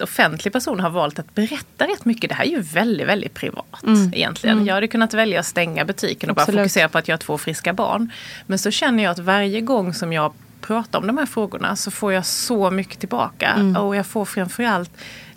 offentlig 0.02 0.52
person 0.52 0.80
har 0.80 0.90
valt 0.90 1.18
att 1.18 1.34
berätta 1.34 1.86
rätt 1.86 2.04
mycket. 2.04 2.28
Det 2.30 2.34
här 2.34 2.44
är 2.44 2.48
ju 2.48 2.60
väldigt, 2.60 3.06
väldigt 3.06 3.34
privat 3.34 3.82
mm. 3.82 4.12
egentligen. 4.14 4.56
Mm. 4.56 4.66
Jag 4.66 4.74
hade 4.74 4.88
kunnat 4.88 5.14
välja 5.14 5.40
att 5.40 5.46
stänga 5.46 5.84
butiken 5.84 6.30
och 6.30 6.40
Absolut. 6.40 6.56
bara 6.56 6.64
fokusera 6.64 6.88
på 6.88 6.98
att 6.98 7.08
jag 7.08 7.12
har 7.12 7.18
två 7.18 7.38
friska 7.38 7.72
barn. 7.72 8.12
Men 8.46 8.58
så 8.58 8.70
känner 8.70 9.04
jag 9.04 9.10
att 9.10 9.18
varje 9.18 9.60
gång 9.60 9.94
som 9.94 10.12
jag 10.12 10.32
pratar 10.60 10.98
om 10.98 11.06
de 11.06 11.18
här 11.18 11.26
frågorna 11.26 11.76
så 11.76 11.90
får 11.90 12.12
jag 12.12 12.26
så 12.26 12.70
mycket 12.70 12.98
tillbaka. 12.98 13.48
Mm. 13.48 13.76
Och 13.76 13.96
jag 13.96 14.06
får 14.06 14.24
framförallt 14.24 14.90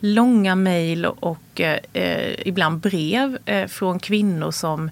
långa 0.05 0.55
mejl 0.55 1.05
och 1.05 1.62
eh, 1.62 2.48
ibland 2.48 2.79
brev 2.79 3.38
eh, 3.45 3.67
från 3.67 4.00
kvinnor 4.00 4.51
som, 4.51 4.89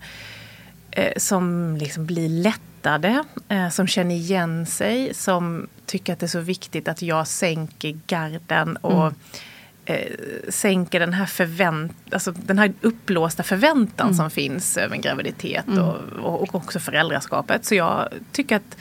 eh, 0.92 1.14
som 1.18 1.78
liksom 1.78 2.06
blir 2.06 2.30
lättade, 2.30 3.24
eh, 3.50 3.70
som 3.70 3.88
känner 3.88 4.16
igen 4.16 4.66
sig, 4.66 5.14
som 5.14 5.68
tycker 5.86 6.14
att 6.14 6.20
det 6.20 6.26
är 6.26 6.28
så 6.28 6.40
viktigt 6.40 6.88
att 6.88 7.02
jag 7.02 7.28
sänker 7.28 8.00
garden 8.08 8.78
och 8.78 9.02
mm. 9.02 9.16
eh, 9.86 10.12
sänker 10.50 11.00
den 11.00 11.14
här, 11.14 11.26
förvänt 11.26 12.14
alltså 12.14 12.32
den 12.32 12.60
här 12.60 12.74
uppblåsta 12.82 13.44
förväntan 13.44 14.08
mm. 14.08 14.18
som 14.18 14.32
finns 14.32 14.78
över 14.78 14.96
en 14.96 15.02
graviditet 15.02 15.68
mm. 15.68 15.84
och, 15.84 16.42
och, 16.42 16.56
också 16.56 16.80
föräldraskapet. 16.80 17.66
Så 17.66 17.76
jag 17.76 18.10
tycker 18.32 18.56
att 18.56 18.78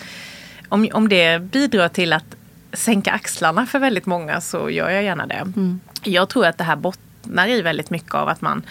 om, 0.68 0.88
om 0.92 1.08
det 1.08 1.42
bidrar 1.42 1.88
till 1.88 2.12
att 2.12 2.37
sänka 2.72 3.12
axlarna 3.12 3.66
för 3.66 3.78
väldigt 3.78 4.06
många 4.06 4.40
så 4.40 4.70
gör 4.70 4.90
jag 4.90 5.02
gärna 5.02 5.26
det. 5.26 5.34
Mm. 5.34 5.80
Jag 6.02 6.28
tror 6.28 6.47
att 6.47 6.59
det 6.59 6.64
här 6.64 6.76
bottnar 6.76 7.49
i 7.49 7.62
väldigt 7.62 7.90
mycket 7.90 8.14
av 8.14 8.28
att 8.28 8.40
man, 8.40 8.62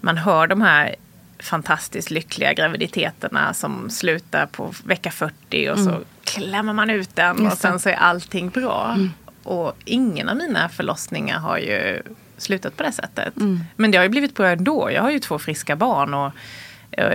man 0.00 0.16
hör 0.16 0.46
de 0.46 0.62
här 0.62 0.94
fantastiskt 1.38 2.10
lyckliga 2.10 2.52
graviditeterna 2.52 3.54
som 3.54 3.90
slutar 3.90 4.46
på 4.46 4.74
vecka 4.84 5.10
40 5.10 5.68
och 5.70 5.78
mm. 5.78 5.84
så 5.84 6.00
klämmer 6.24 6.72
man 6.72 6.90
ut 6.90 7.16
den 7.16 7.46
och 7.46 7.52
sen 7.52 7.80
så 7.80 7.88
är 7.88 7.94
allting 7.94 8.48
bra. 8.48 8.92
Mm. 8.94 9.10
Och 9.42 9.72
ingen 9.84 10.28
av 10.28 10.36
mina 10.36 10.68
förlossningar 10.68 11.38
har 11.38 11.58
ju 11.58 12.02
slutat 12.36 12.76
på 12.76 12.82
det 12.82 12.92
sättet. 12.92 13.36
Mm. 13.36 13.60
Men 13.76 13.90
det 13.90 13.98
har 13.98 14.02
ju 14.02 14.08
blivit 14.08 14.34
bra 14.34 14.48
ändå. 14.48 14.90
Jag 14.90 15.02
har 15.02 15.10
ju 15.10 15.18
två 15.18 15.38
friska 15.38 15.76
barn. 15.76 16.14
Och, 16.14 16.32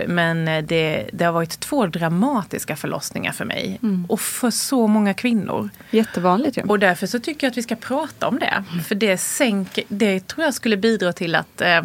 men 0.08 0.68
det, 0.68 1.10
det 1.14 1.26
har 1.26 1.32
varit 1.32 1.60
två 1.60 1.86
dramatiska 1.86 2.76
förlossningar 2.76 3.32
för 3.32 3.46
mig. 3.46 3.80
Mm. 3.84 4.06
Och 4.10 4.22
för 4.22 4.50
så 4.50 4.88
många 4.88 5.14
kvinnor. 5.14 5.70
Jättevanligt 5.92 6.58
ju. 6.58 6.62
Ja. 6.62 6.68
Och 6.70 6.80
därför 6.80 7.08
så 7.08 7.20
tycker 7.20 7.48
jag 7.48 7.52
att 7.52 7.58
vi 7.58 7.64
ska 7.64 7.76
prata 7.76 8.28
om 8.28 8.40
det. 8.40 8.64
Mm. 8.72 8.84
För 8.84 8.96
det, 8.96 9.18
sänker, 9.18 9.84
det 9.88 10.28
tror 10.28 10.46
jag 10.46 10.54
skulle 10.54 10.78
bidra 10.78 11.14
till 11.14 11.36
att 11.36 11.62
eh, 11.62 11.82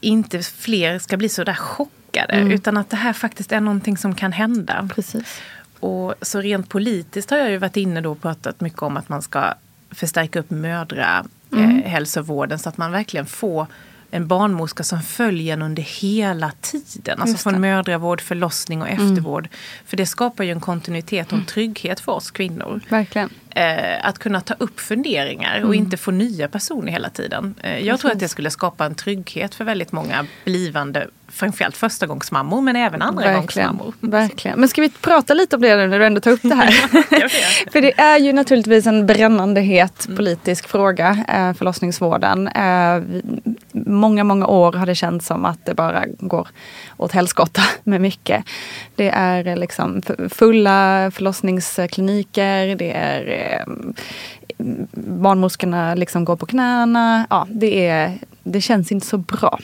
inte 0.00 0.42
fler 0.42 0.98
ska 0.98 1.16
bli 1.16 1.28
så 1.28 1.44
där 1.44 1.54
chockade. 1.54 2.32
Mm. 2.32 2.50
Utan 2.50 2.76
att 2.76 2.90
det 2.90 2.96
här 2.96 3.12
faktiskt 3.12 3.52
är 3.52 3.60
någonting 3.60 3.96
som 3.96 4.14
kan 4.14 4.32
hända. 4.32 4.88
Precis. 4.94 5.40
Och 5.80 6.14
så 6.22 6.40
rent 6.40 6.68
politiskt 6.68 7.30
har 7.30 7.38
jag 7.38 7.50
ju 7.50 7.56
varit 7.56 7.76
inne 7.76 8.00
då 8.00 8.12
och 8.12 8.22
pratat 8.22 8.60
mycket 8.60 8.82
om 8.82 8.96
att 8.96 9.08
man 9.08 9.22
ska 9.22 9.54
förstärka 9.90 10.40
upp 10.40 10.50
mödrahälsovården 10.50 12.52
mm. 12.52 12.58
så 12.58 12.68
att 12.68 12.76
man 12.76 12.92
verkligen 12.92 13.26
får 13.26 13.66
en 14.10 14.26
barnmorska 14.26 14.84
som 14.84 15.02
följer 15.02 15.52
en 15.52 15.62
under 15.62 15.82
hela 15.82 16.52
tiden. 16.60 17.20
Alltså 17.20 17.36
från 17.36 17.60
mödravård, 17.60 18.20
förlossning 18.20 18.82
och 18.82 18.88
mm. 18.88 19.10
eftervård. 19.10 19.46
Mm. 19.46 19.56
För 19.86 19.96
det 19.96 20.06
skapar 20.06 20.44
ju 20.44 20.50
en 20.50 20.60
kontinuitet 20.60 21.26
och 21.26 21.32
en 21.32 21.38
mm. 21.38 21.46
trygghet 21.46 22.00
för 22.00 22.12
oss 22.12 22.30
kvinnor. 22.30 22.80
Verkligen. 22.88 23.30
Eh, 23.50 24.06
att 24.06 24.18
kunna 24.18 24.40
ta 24.40 24.54
upp 24.58 24.80
funderingar 24.80 25.58
och 25.58 25.74
mm. 25.74 25.84
inte 25.84 25.96
få 25.96 26.10
nya 26.10 26.48
personer 26.48 26.92
hela 26.92 27.10
tiden. 27.10 27.54
Eh, 27.62 27.78
jag 27.86 28.00
tror 28.00 28.10
att 28.10 28.18
det 28.18 28.28
skulle 28.28 28.50
skapa 28.50 28.86
en 28.86 28.94
trygghet 28.94 29.54
för 29.54 29.64
väldigt 29.64 29.92
många 29.92 30.26
blivande 30.44 31.08
framförallt 31.28 31.76
förstagångsmammor 31.76 32.60
men 32.60 32.76
även 32.76 33.02
andragångsmammor. 33.02 33.94
Verkligen. 34.00 34.60
Men 34.60 34.68
ska 34.68 34.80
vi 34.80 34.90
prata 34.90 35.34
lite 35.34 35.56
om 35.56 35.62
det 35.62 35.76
när 35.76 35.98
du 35.98 36.06
ändå 36.06 36.20
tar 36.20 36.30
upp 36.30 36.40
det 36.42 36.54
här? 36.54 36.70
För 37.72 37.80
det 37.80 38.00
är 38.00 38.18
ju 38.18 38.32
naturligtvis 38.32 38.86
en 38.86 39.06
brännande 39.06 39.60
het 39.60 40.06
mm. 40.06 40.16
politisk 40.16 40.68
fråga, 40.68 41.24
eh, 41.28 41.52
förlossningsvården. 41.52 42.48
Eh, 42.48 43.02
många, 43.72 44.24
många 44.24 44.46
år 44.46 44.72
har 44.72 44.86
det 44.86 44.94
känts 44.94 45.26
som 45.26 45.44
att 45.44 45.66
det 45.66 45.74
bara 45.74 46.04
går 46.06 46.48
åt 46.96 47.12
helskotta 47.12 47.62
med 47.84 48.00
mycket. 48.00 48.44
Det 48.96 49.08
är 49.08 49.56
liksom 49.56 50.02
fulla 50.30 51.10
förlossningskliniker, 51.14 52.76
det 52.76 52.92
är 52.92 53.26
eh, 53.26 53.74
barnmorskorna 54.92 55.94
liksom 55.94 56.24
går 56.24 56.36
på 56.36 56.46
knäna. 56.46 57.26
Ja, 57.30 57.46
det, 57.50 57.86
är, 57.86 58.18
det 58.42 58.60
känns 58.60 58.92
inte 58.92 59.06
så 59.06 59.18
bra. 59.18 59.58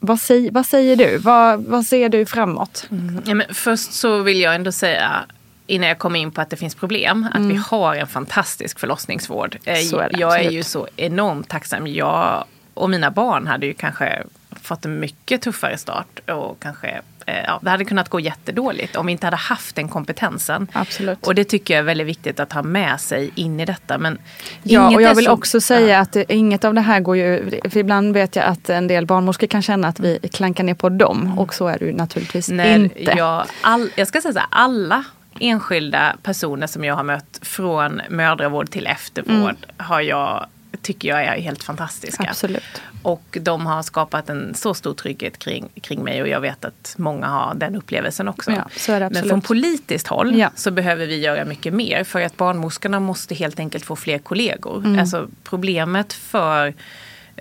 Vad, 0.00 0.20
säg, 0.20 0.50
vad 0.50 0.66
säger 0.66 0.96
du? 0.96 1.18
Vad, 1.18 1.64
vad 1.64 1.84
ser 1.84 2.08
du 2.08 2.26
framåt? 2.26 2.86
Mm. 2.90 3.22
Ja, 3.26 3.34
men 3.34 3.54
först 3.54 3.92
så 3.92 4.22
vill 4.22 4.40
jag 4.40 4.54
ändå 4.54 4.72
säga 4.72 5.24
innan 5.66 5.88
jag 5.88 5.98
kommer 5.98 6.20
in 6.20 6.30
på 6.30 6.40
att 6.40 6.50
det 6.50 6.56
finns 6.56 6.74
problem, 6.74 7.26
att 7.30 7.36
mm. 7.36 7.48
vi 7.48 7.56
har 7.56 7.96
en 7.96 8.06
fantastisk 8.06 8.78
förlossningsvård. 8.78 9.58
Eh, 9.64 9.74
är 9.74 10.20
jag 10.20 10.40
är 10.40 10.50
ju 10.50 10.62
så 10.62 10.88
enormt 10.96 11.48
tacksam. 11.48 11.86
Jag 11.86 12.44
och 12.74 12.90
mina 12.90 13.10
barn 13.10 13.46
hade 13.46 13.66
ju 13.66 13.74
kanske 13.74 14.22
fått 14.62 14.84
en 14.84 15.00
mycket 15.00 15.42
tuffare 15.42 15.78
start 15.78 16.30
och 16.30 16.60
kanske 16.60 17.00
ja, 17.26 17.58
det 17.62 17.70
hade 17.70 17.84
kunnat 17.84 18.08
gå 18.08 18.20
jättedåligt 18.20 18.96
om 18.96 19.06
vi 19.06 19.12
inte 19.12 19.26
hade 19.26 19.36
haft 19.36 19.76
den 19.76 19.88
kompetensen. 19.88 20.66
Absolut. 20.72 21.26
Och 21.26 21.34
det 21.34 21.44
tycker 21.44 21.74
jag 21.74 21.78
är 21.78 21.84
väldigt 21.84 22.06
viktigt 22.06 22.40
att 22.40 22.52
ha 22.52 22.62
med 22.62 23.00
sig 23.00 23.30
in 23.34 23.60
i 23.60 23.64
detta. 23.64 23.98
Men 23.98 24.18
ja, 24.62 24.94
och 24.94 25.02
jag 25.02 25.14
vill 25.14 25.24
så, 25.24 25.30
också 25.30 25.60
säga 25.60 26.00
att 26.00 26.16
inget 26.16 26.64
av 26.64 26.74
det 26.74 26.80
här 26.80 27.00
går 27.00 27.16
ju, 27.16 27.60
för 27.70 27.80
ibland 27.80 28.14
vet 28.14 28.36
jag 28.36 28.44
att 28.44 28.68
en 28.68 28.86
del 28.86 29.06
barnmorskor 29.06 29.46
kan 29.46 29.62
känna 29.62 29.88
att 29.88 30.00
vi 30.00 30.18
klankar 30.32 30.64
ner 30.64 30.74
på 30.74 30.88
dem 30.88 31.20
mm. 31.20 31.38
och 31.38 31.54
så 31.54 31.66
är 31.66 31.78
det 31.78 31.84
ju 31.84 31.92
naturligtvis 31.92 32.48
När 32.48 32.74
inte. 32.74 33.14
Jag, 33.16 33.44
all, 33.60 33.90
jag 33.96 34.08
ska 34.08 34.20
säga 34.20 34.32
så 34.32 34.38
här, 34.38 34.48
alla 34.50 35.04
enskilda 35.40 36.16
personer 36.22 36.66
som 36.66 36.84
jag 36.84 36.94
har 36.94 37.04
mött 37.04 37.38
från 37.42 38.00
mödravård 38.10 38.70
till 38.70 38.86
eftervård 38.86 39.34
mm. 39.34 39.56
har 39.76 40.00
jag 40.00 40.46
tycker 40.82 41.08
jag 41.08 41.24
är 41.24 41.40
helt 41.40 41.62
fantastiska. 41.62 42.26
Absolut. 42.28 42.82
Och 43.02 43.38
de 43.40 43.66
har 43.66 43.82
skapat 43.82 44.28
en 44.30 44.54
så 44.54 44.74
stor 44.74 44.94
trygghet 44.94 45.38
kring, 45.38 45.68
kring 45.80 46.04
mig 46.04 46.22
och 46.22 46.28
jag 46.28 46.40
vet 46.40 46.64
att 46.64 46.94
många 46.98 47.26
har 47.26 47.54
den 47.54 47.76
upplevelsen 47.76 48.28
också. 48.28 48.50
Ja, 48.50 49.08
Men 49.10 49.24
från 49.24 49.40
politiskt 49.40 50.06
håll 50.06 50.38
ja. 50.38 50.50
så 50.54 50.70
behöver 50.70 51.06
vi 51.06 51.20
göra 51.20 51.44
mycket 51.44 51.74
mer 51.74 52.04
för 52.04 52.20
att 52.20 52.36
barnmorskorna 52.36 53.00
måste 53.00 53.34
helt 53.34 53.58
enkelt 53.58 53.84
få 53.84 53.96
fler 53.96 54.18
kollegor. 54.18 54.84
Mm. 54.84 55.00
Alltså 55.00 55.28
problemet 55.44 56.12
för 56.12 56.74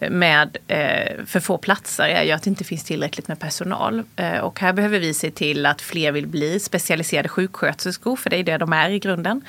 med 0.09 0.57
eh, 0.67 1.25
för 1.25 1.39
få 1.39 1.57
platser 1.57 2.03
är 2.03 2.23
ju 2.23 2.31
att 2.31 2.43
det 2.43 2.49
inte 2.49 2.63
finns 2.63 2.83
tillräckligt 2.83 3.27
med 3.27 3.39
personal. 3.39 4.03
Eh, 4.15 4.38
och 4.38 4.59
här 4.59 4.73
behöver 4.73 4.99
vi 4.99 5.13
se 5.13 5.31
till 5.31 5.65
att 5.65 5.81
fler 5.81 6.12
vill 6.12 6.27
bli 6.27 6.59
specialiserade 6.59 7.29
sjuksköterskor, 7.29 8.15
för 8.15 8.29
det 8.29 8.38
är 8.38 8.43
det 8.43 8.57
de 8.57 8.73
är 8.73 8.89
i 8.89 8.99
grunden. 8.99 9.41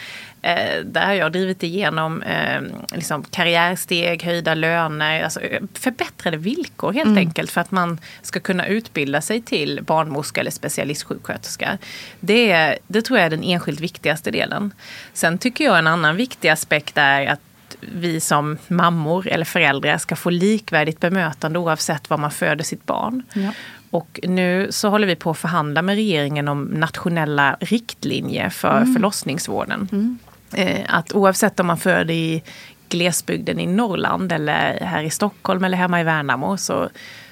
Eh, 0.42 0.84
där 0.84 1.06
har 1.06 1.12
jag 1.12 1.32
drivit 1.32 1.62
igenom 1.62 2.22
eh, 2.22 2.60
liksom 2.94 3.24
karriärsteg, 3.24 4.22
höjda 4.22 4.54
löner, 4.54 5.22
alltså 5.22 5.40
eh, 5.40 5.62
förbättrade 5.74 6.36
villkor 6.36 6.92
helt 6.92 7.06
mm. 7.06 7.18
enkelt 7.18 7.50
för 7.50 7.60
att 7.60 7.70
man 7.70 7.98
ska 8.22 8.40
kunna 8.40 8.66
utbilda 8.66 9.20
sig 9.20 9.42
till 9.42 9.80
barnmorska 9.82 10.40
eller 10.40 10.50
specialistsjuksköterska. 10.50 11.78
Det, 12.20 12.78
det 12.86 13.02
tror 13.02 13.18
jag 13.18 13.26
är 13.26 13.30
den 13.30 13.44
enskilt 13.44 13.80
viktigaste 13.80 14.30
delen. 14.30 14.74
Sen 15.12 15.38
tycker 15.38 15.64
jag 15.64 15.78
en 15.78 15.86
annan 15.86 16.16
viktig 16.16 16.48
aspekt 16.48 16.98
är 16.98 17.26
att 17.26 17.40
vi 17.80 18.20
som 18.20 18.58
mammor 18.68 19.28
eller 19.28 19.44
föräldrar 19.44 19.98
ska 19.98 20.16
få 20.16 20.30
likvärdigt 20.30 21.00
bemötande 21.00 21.58
oavsett 21.58 22.10
var 22.10 22.18
man 22.18 22.30
föder 22.30 22.64
sitt 22.64 22.86
barn. 22.86 23.22
Ja. 23.32 23.52
Och 23.90 24.20
nu 24.22 24.66
så 24.70 24.88
håller 24.88 25.06
vi 25.06 25.16
på 25.16 25.30
att 25.30 25.38
förhandla 25.38 25.82
med 25.82 25.94
regeringen 25.94 26.48
om 26.48 26.62
nationella 26.62 27.56
riktlinjer 27.60 28.48
för 28.48 28.76
mm. 28.76 28.94
förlossningsvården. 28.94 29.88
Mm. 29.92 30.18
Eh, 30.54 30.80
att 30.88 31.12
oavsett 31.12 31.60
om 31.60 31.66
man 31.66 31.78
föder 31.78 32.14
i 32.14 32.42
glesbygden 32.88 33.60
i 33.60 33.66
Norrland 33.66 34.32
eller 34.32 34.80
här 34.80 35.02
i 35.02 35.10
Stockholm 35.10 35.64
eller 35.64 35.76
hemma 35.76 36.00
i 36.00 36.04
Värnamo 36.04 36.56
så 36.56 36.88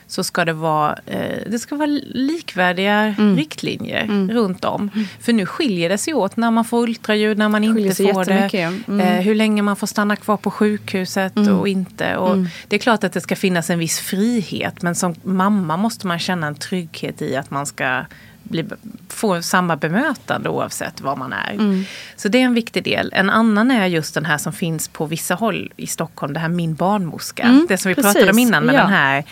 så 0.08 0.24
ska 0.24 0.44
det 0.44 0.52
vara, 0.52 0.98
eh, 1.06 1.38
det 1.46 1.58
ska 1.58 1.76
vara 1.76 2.00
likvärdiga 2.06 3.14
mm. 3.18 3.36
riktlinjer 3.36 4.04
mm. 4.04 4.30
runt 4.30 4.64
om. 4.64 4.90
Mm. 4.94 5.06
För 5.20 5.32
nu 5.32 5.46
skiljer 5.46 5.88
det 5.88 5.98
sig 5.98 6.14
åt 6.14 6.36
när 6.36 6.50
man 6.50 6.64
får 6.64 6.82
ultraljud, 6.82 7.38
när 7.38 7.48
man 7.48 7.64
inte 7.64 7.94
får 7.94 8.24
det. 8.24 8.54
Mm. 8.88 9.00
Eh, 9.00 9.22
hur 9.22 9.34
länge 9.34 9.62
man 9.62 9.76
får 9.76 9.86
stanna 9.86 10.16
kvar 10.16 10.36
på 10.36 10.50
sjukhuset 10.50 11.36
mm. 11.36 11.58
och 11.58 11.68
inte. 11.68 12.16
Och 12.16 12.32
mm. 12.32 12.48
Det 12.68 12.76
är 12.76 12.80
klart 12.80 13.04
att 13.04 13.12
det 13.12 13.20
ska 13.20 13.36
finnas 13.36 13.70
en 13.70 13.78
viss 13.78 13.98
frihet 13.98 14.82
men 14.82 14.94
som 14.94 15.14
mamma 15.22 15.76
måste 15.76 16.06
man 16.06 16.18
känna 16.18 16.46
en 16.46 16.54
trygghet 16.54 17.22
i 17.22 17.36
att 17.36 17.50
man 17.50 17.66
ska 17.66 18.04
bli, 18.48 18.64
få 19.08 19.42
samma 19.42 19.76
bemötande 19.76 20.48
oavsett 20.48 21.00
var 21.00 21.16
man 21.16 21.32
är. 21.32 21.52
Mm. 21.52 21.84
Så 22.16 22.28
det 22.28 22.38
är 22.38 22.42
en 22.42 22.54
viktig 22.54 22.84
del. 22.84 23.12
En 23.14 23.30
annan 23.30 23.70
är 23.70 23.86
just 23.86 24.14
den 24.14 24.24
här 24.24 24.38
som 24.38 24.52
finns 24.52 24.88
på 24.88 25.06
vissa 25.06 25.34
håll 25.34 25.72
i 25.76 25.86
Stockholm, 25.86 26.32
det 26.32 26.40
här 26.40 26.48
Min 26.48 26.74
barnmorska. 26.74 27.42
Mm, 27.42 27.66
det 27.68 27.78
som 27.78 27.88
vi 27.88 27.94
precis. 27.94 28.12
pratade 28.12 28.32
om 28.32 28.38
innan 28.38 28.64
med 28.64 28.74
ja. 28.74 28.80
den 28.80 28.90
här 28.90 29.24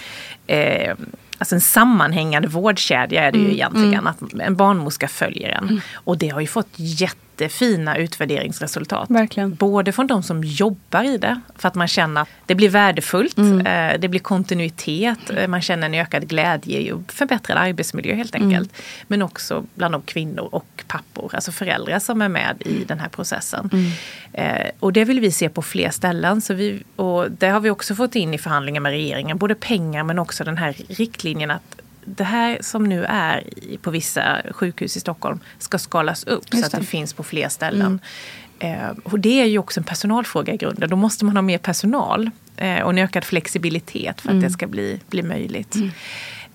eh, 0.46 0.94
Alltså 1.38 1.54
en 1.54 1.60
sammanhängande 1.60 2.48
vårdkedja 2.48 3.24
är 3.24 3.32
det 3.32 3.38
ju 3.38 3.44
mm, 3.44 3.54
egentligen. 3.54 3.94
Mm. 3.94 4.06
Att 4.06 4.34
en 4.40 4.56
barnmorska 4.56 5.08
följer 5.08 5.48
en. 5.48 5.64
Mm. 5.64 5.80
Och 5.94 6.18
det 6.18 6.28
har 6.28 6.40
ju 6.40 6.46
fått 6.46 6.68
jätte 6.74 7.25
jättefina 7.40 7.96
utvärderingsresultat. 7.96 9.10
Verkligen. 9.10 9.54
Både 9.54 9.92
från 9.92 10.06
de 10.06 10.22
som 10.22 10.44
jobbar 10.44 11.04
i 11.04 11.18
det, 11.18 11.40
för 11.56 11.68
att 11.68 11.74
man 11.74 11.88
känner 11.88 12.20
att 12.22 12.28
det 12.46 12.54
blir 12.54 12.68
värdefullt, 12.68 13.38
mm. 13.38 13.66
Eh, 13.66 14.00
det 14.00 14.08
blir 14.08 14.20
kontinuitet, 14.20 15.30
eh, 15.30 15.48
man 15.48 15.62
känner 15.62 15.86
en 15.86 15.94
ökad 15.94 16.28
glädje 16.28 16.92
och 16.92 17.12
förbättrad 17.12 17.58
arbetsmiljö 17.58 18.14
helt 18.14 18.34
mm. 18.34 18.48
enkelt. 18.48 18.72
Mm. 18.72 19.06
Men 19.06 19.22
också 19.22 19.64
bland 19.74 19.94
de 19.94 20.02
kvinnor 20.02 20.48
och 20.52 20.84
pappor, 20.86 21.34
alltså 21.34 21.52
föräldrar 21.52 21.98
som 21.98 22.22
är 22.22 22.28
med 22.28 22.62
i 22.64 22.84
den 22.84 22.98
här 22.98 23.08
processen. 23.08 23.70
Mm. 23.72 23.90
Eh, 24.32 24.70
och 24.80 24.92
det 24.92 25.04
vill 25.04 25.20
vi 25.20 25.30
se 25.30 25.48
på 25.48 25.62
fler 25.62 25.90
ställen. 25.90 26.40
Så 26.40 26.54
vi, 26.54 26.82
och 26.96 27.30
det 27.30 27.48
har 27.48 27.60
vi 27.60 27.70
också 27.70 27.94
fått 27.94 28.14
in 28.14 28.34
i 28.34 28.38
förhandlingar 28.38 28.80
med 28.80 28.90
regeringen, 28.92 29.38
både 29.38 29.54
pengar 29.54 30.04
men 30.04 30.18
också 30.18 30.44
den 30.44 30.56
här 30.56 30.76
riktlinjen 30.88 31.50
att 31.50 31.75
det 32.06 32.24
här 32.24 32.58
som 32.60 32.84
nu 32.84 33.04
är 33.04 33.44
på 33.82 33.90
vissa 33.90 34.42
sjukhus 34.50 34.96
i 34.96 35.00
Stockholm 35.00 35.40
ska 35.58 35.78
skalas 35.78 36.24
upp 36.24 36.44
så 36.50 36.66
att 36.66 36.72
det 36.72 36.82
finns 36.82 37.12
på 37.12 37.22
fler 37.22 37.48
ställen. 37.48 38.00
Mm. 38.60 38.80
Eh, 38.80 38.96
och 39.04 39.20
det 39.20 39.40
är 39.40 39.44
ju 39.44 39.58
också 39.58 39.80
en 39.80 39.84
personalfråga 39.84 40.54
i 40.54 40.56
grunden. 40.56 40.90
Då 40.90 40.96
måste 40.96 41.24
man 41.24 41.36
ha 41.36 41.42
mer 41.42 41.58
personal 41.58 42.30
eh, 42.56 42.80
och 42.80 42.90
en 42.90 42.98
ökad 42.98 43.24
flexibilitet 43.24 44.20
för 44.20 44.28
att 44.28 44.32
mm. 44.32 44.42
det 44.42 44.50
ska 44.50 44.66
bli, 44.66 45.00
bli 45.10 45.22
möjligt. 45.22 45.74
Mm. 45.74 45.90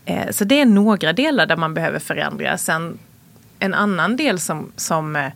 Eh, 0.05 0.31
så 0.31 0.43
det 0.43 0.61
är 0.61 0.65
några 0.65 1.13
delar 1.13 1.45
där 1.45 1.57
man 1.57 1.73
behöver 1.73 1.99
förändra. 1.99 2.57
Sen 2.57 2.97
en 3.59 3.73
annan 3.73 4.15
del 4.15 4.39
som, 4.39 4.71
som 4.75 5.29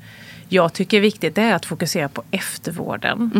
jag 0.50 0.74
tycker 0.74 0.98
är 0.98 1.02
viktigt 1.02 1.38
är 1.38 1.54
att 1.54 1.66
fokusera 1.66 2.10
på 2.10 2.24
eftervården. 2.32 3.32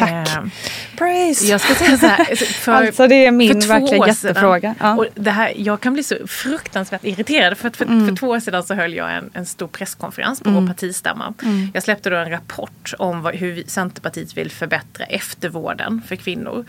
Mm. 0.00 0.24
Tack. 0.24 0.36
Eh, 0.36 0.50
Praise! 0.96 1.46
jag 1.46 1.60
ska 1.60 1.74
säga 1.74 1.98
så 1.98 2.06
här, 2.06 2.34
för, 2.36 2.72
Alltså, 2.72 3.06
det 3.08 3.26
är 3.26 3.30
min 3.30 3.60
verkligen 3.60 4.00
år 4.02 4.08
jättefråga. 4.08 4.74
Ja. 4.80 4.96
och 4.96 5.06
det 5.14 5.30
här, 5.30 5.52
jag 5.56 5.80
kan 5.80 5.92
bli 5.92 6.02
så 6.02 6.16
fruktansvärt 6.26 7.04
irriterad 7.04 7.58
för 7.58 7.70
för, 7.70 7.84
Mm. 7.84 8.08
för 8.08 8.16
två 8.16 8.28
år 8.28 8.40
sedan 8.40 8.62
så 8.64 8.74
höll 8.74 8.94
jag 8.94 9.16
en, 9.16 9.30
en 9.32 9.46
stor 9.46 9.66
presskonferens 9.68 10.40
på 10.40 10.50
vår 10.50 10.66
partistämma. 10.66 11.34
Mm. 11.42 11.70
Jag 11.74 11.82
släppte 11.82 12.10
då 12.10 12.16
en 12.16 12.30
rapport 12.30 12.94
om 12.98 13.22
vad, 13.22 13.34
hur 13.34 13.62
Centerpartiet 13.66 14.36
vill 14.36 14.50
förbättra 14.50 15.04
eftervården 15.06 16.02
för 16.08 16.16
kvinnor. 16.16 16.64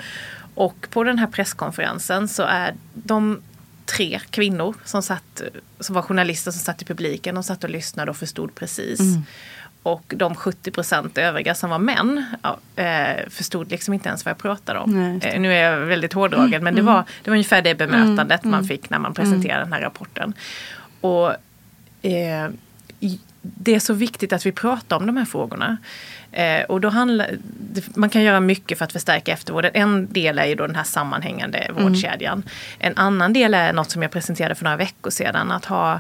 Och 0.56 0.88
på 0.90 1.04
den 1.04 1.20
här 1.20 1.28
presskonferensen 1.28 2.28
så 2.28 2.44
är 2.44 2.74
de 2.94 3.42
tre 3.86 4.20
kvinnor 4.30 4.76
som, 4.86 5.02
satt, 5.04 5.42
som 5.80 5.96
var 5.96 6.02
journalister 6.02 6.52
som 6.52 6.60
satt 6.60 6.82
i 6.82 6.86
publiken. 6.86 7.36
De 7.36 7.44
satt 7.44 7.64
och 7.64 7.70
lyssnade 7.70 8.12
och 8.12 8.18
förstod 8.18 8.56
precis. 8.56 9.00
Mm. 9.00 9.22
Och 9.84 10.14
de 10.18 10.36
70 10.36 10.72
procent 10.72 11.18
övriga 11.18 11.56
som 11.56 11.70
var 11.70 11.80
män 11.80 12.26
eh, 12.76 13.30
förstod 13.30 13.72
liksom 13.72 13.94
inte 13.94 14.10
ens 14.10 14.26
vad 14.26 14.30
jag 14.30 14.38
pratade 14.38 14.80
om. 14.80 15.20
Nej. 15.22 15.32
Eh, 15.34 15.42
nu 15.42 15.54
är 15.54 15.72
jag 15.72 15.78
väldigt 15.80 16.14
hårdragen 16.14 16.64
men 16.64 16.76
det 16.76 16.82
var, 16.82 17.04
det 17.24 17.30
var 17.30 17.36
ungefär 17.36 17.62
det 17.62 17.76
bemötandet 17.76 18.44
man 18.44 18.64
fick 18.64 18.90
när 18.90 19.00
man 19.00 19.14
presenterade 19.14 19.64
den 19.64 19.74
här 19.74 19.82
rapporten. 19.82 20.34
Och 21.02 21.30
eh, 22.02 22.50
det 23.42 23.76
är 23.76 23.80
så 23.80 23.94
viktigt 23.94 24.34
att 24.34 24.46
vi 24.46 24.52
pratar 24.52 24.98
om 24.98 25.06
de 25.06 25.18
här 25.18 25.26
frågorna. 25.26 25.78
Eh, 26.32 26.62
och 26.62 26.82
då 26.82 26.90
handlar, 26.90 27.38
man 27.96 28.10
kan 28.10 28.24
göra 28.24 28.40
mycket 28.40 28.78
för 28.78 28.86
att 28.86 28.92
förstärka 28.92 29.32
eftervården. 29.32 29.72
En 29.74 30.14
del 30.14 30.40
är 30.40 30.46
ju 30.46 30.56
då 30.56 30.68
den 30.68 30.76
här 30.76 30.84
sammanhängande 30.84 31.72
vårdkedjan. 31.74 32.44
En 32.80 32.98
annan 32.98 33.34
del 33.34 33.54
är 33.54 33.74
något 33.74 33.92
som 33.92 34.02
jag 34.02 34.12
presenterade 34.12 34.56
för 34.56 34.64
några 34.64 34.78
veckor 34.78 35.10
sedan. 35.10 35.52
Att 35.52 35.66
ha 35.66 36.00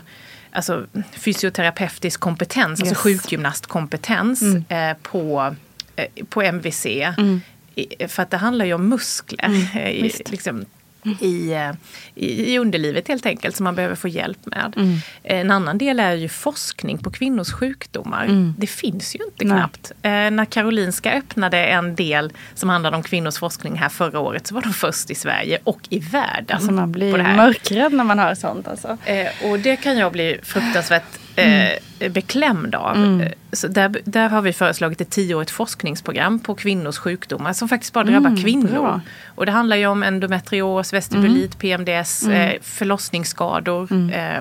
alltså, 0.51 0.85
fysioterapeutisk 1.11 2.19
kompetens, 2.19 2.79
alltså 2.81 2.85
Yes. 2.95 2.97
sjukgymnastkompetens 2.97 4.41
eh, 4.69 4.97
på, 5.01 5.55
eh, 5.95 6.25
på 6.29 6.41
MVC. 6.41 6.85
I, 7.75 8.07
för 8.07 8.23
att 8.23 8.31
det 8.31 8.37
handlar 8.37 8.65
ju 8.65 8.73
om 8.73 8.89
muskler. 8.89 9.77
i, 9.89 10.11
liksom, 10.25 10.65
i, 11.21 11.51
eh, 11.53 11.71
i, 12.15 12.53
i 12.53 12.59
underlivet 12.59 13.07
helt 13.07 13.25
enkelt 13.25 13.55
som 13.55 13.63
man 13.63 13.75
behöver 13.75 13.95
få 13.95 14.07
hjälp 14.07 14.45
med. 14.45 15.01
En 15.23 15.51
annan 15.51 15.77
del 15.77 15.99
är 15.99 16.13
ju 16.13 16.29
forskning 16.29 16.97
på 16.97 17.11
kvinnors 17.11 17.51
sjukdomar. 17.51 18.53
Det 18.57 18.67
finns 18.67 19.15
ju 19.15 19.19
inte 19.23 19.45
Nej. 19.45 19.57
knappt. 19.57 19.91
Eh, 20.01 20.11
när 20.11 20.45
Karolinska 20.45 21.13
öppnade 21.13 21.57
en 21.65 21.95
del 21.95 22.31
som 22.53 22.69
handlade 22.69 22.97
om 22.97 23.03
kvinnors 23.03 23.37
forskning 23.37 23.75
här 23.75 23.89
förra 23.89 24.19
året 24.19 24.47
så 24.47 24.55
var 24.55 24.61
de 24.61 24.73
först 24.73 25.11
i 25.11 25.15
Sverige 25.15 25.59
och 25.63 25.79
i 25.89 25.99
världen. 25.99 26.55
Alltså 26.55 26.71
man 26.71 26.91
blir 26.91 27.17
mörkrädd 27.17 27.93
när 27.93 28.03
man 28.03 28.19
hör 28.19 28.35
sånt. 28.35 28.67
Alltså. 28.67 28.97
Eh, 29.05 29.51
och 29.51 29.59
det 29.59 29.75
kan 29.75 29.97
jag 29.97 30.11
bli 30.11 30.39
fruktansvärt 30.43 31.19
eh, 31.39 32.11
beklämd 32.11 32.75
av. 32.75 33.21
Eh, 33.21 33.31
Så 33.51 33.67
där, 33.67 34.01
där 34.03 34.29
har 34.29 34.41
vi 34.41 34.53
föreslagit 34.53 35.01
ett 35.01 35.09
tioårigt 35.09 35.51
forskningsprogram 35.51 36.39
på 36.39 36.55
kvinnors 36.55 36.97
sjukdomar 36.97 37.53
som 37.53 37.69
faktiskt 37.69 37.93
bara 37.93 38.03
drabbar 38.03 38.41
kvinnor. 38.43 38.67
bra. 38.69 39.01
Och 39.35 39.45
det 39.45 39.51
handlar 39.51 39.77
ju 39.77 39.87
om 39.87 40.03
endometrios, 40.03 40.93
vestibulit, 40.93 41.59
PMDS, 41.59 42.23
eh, 42.27 42.53
förlossningsskador. 42.61 43.87
Eh, 44.13 44.37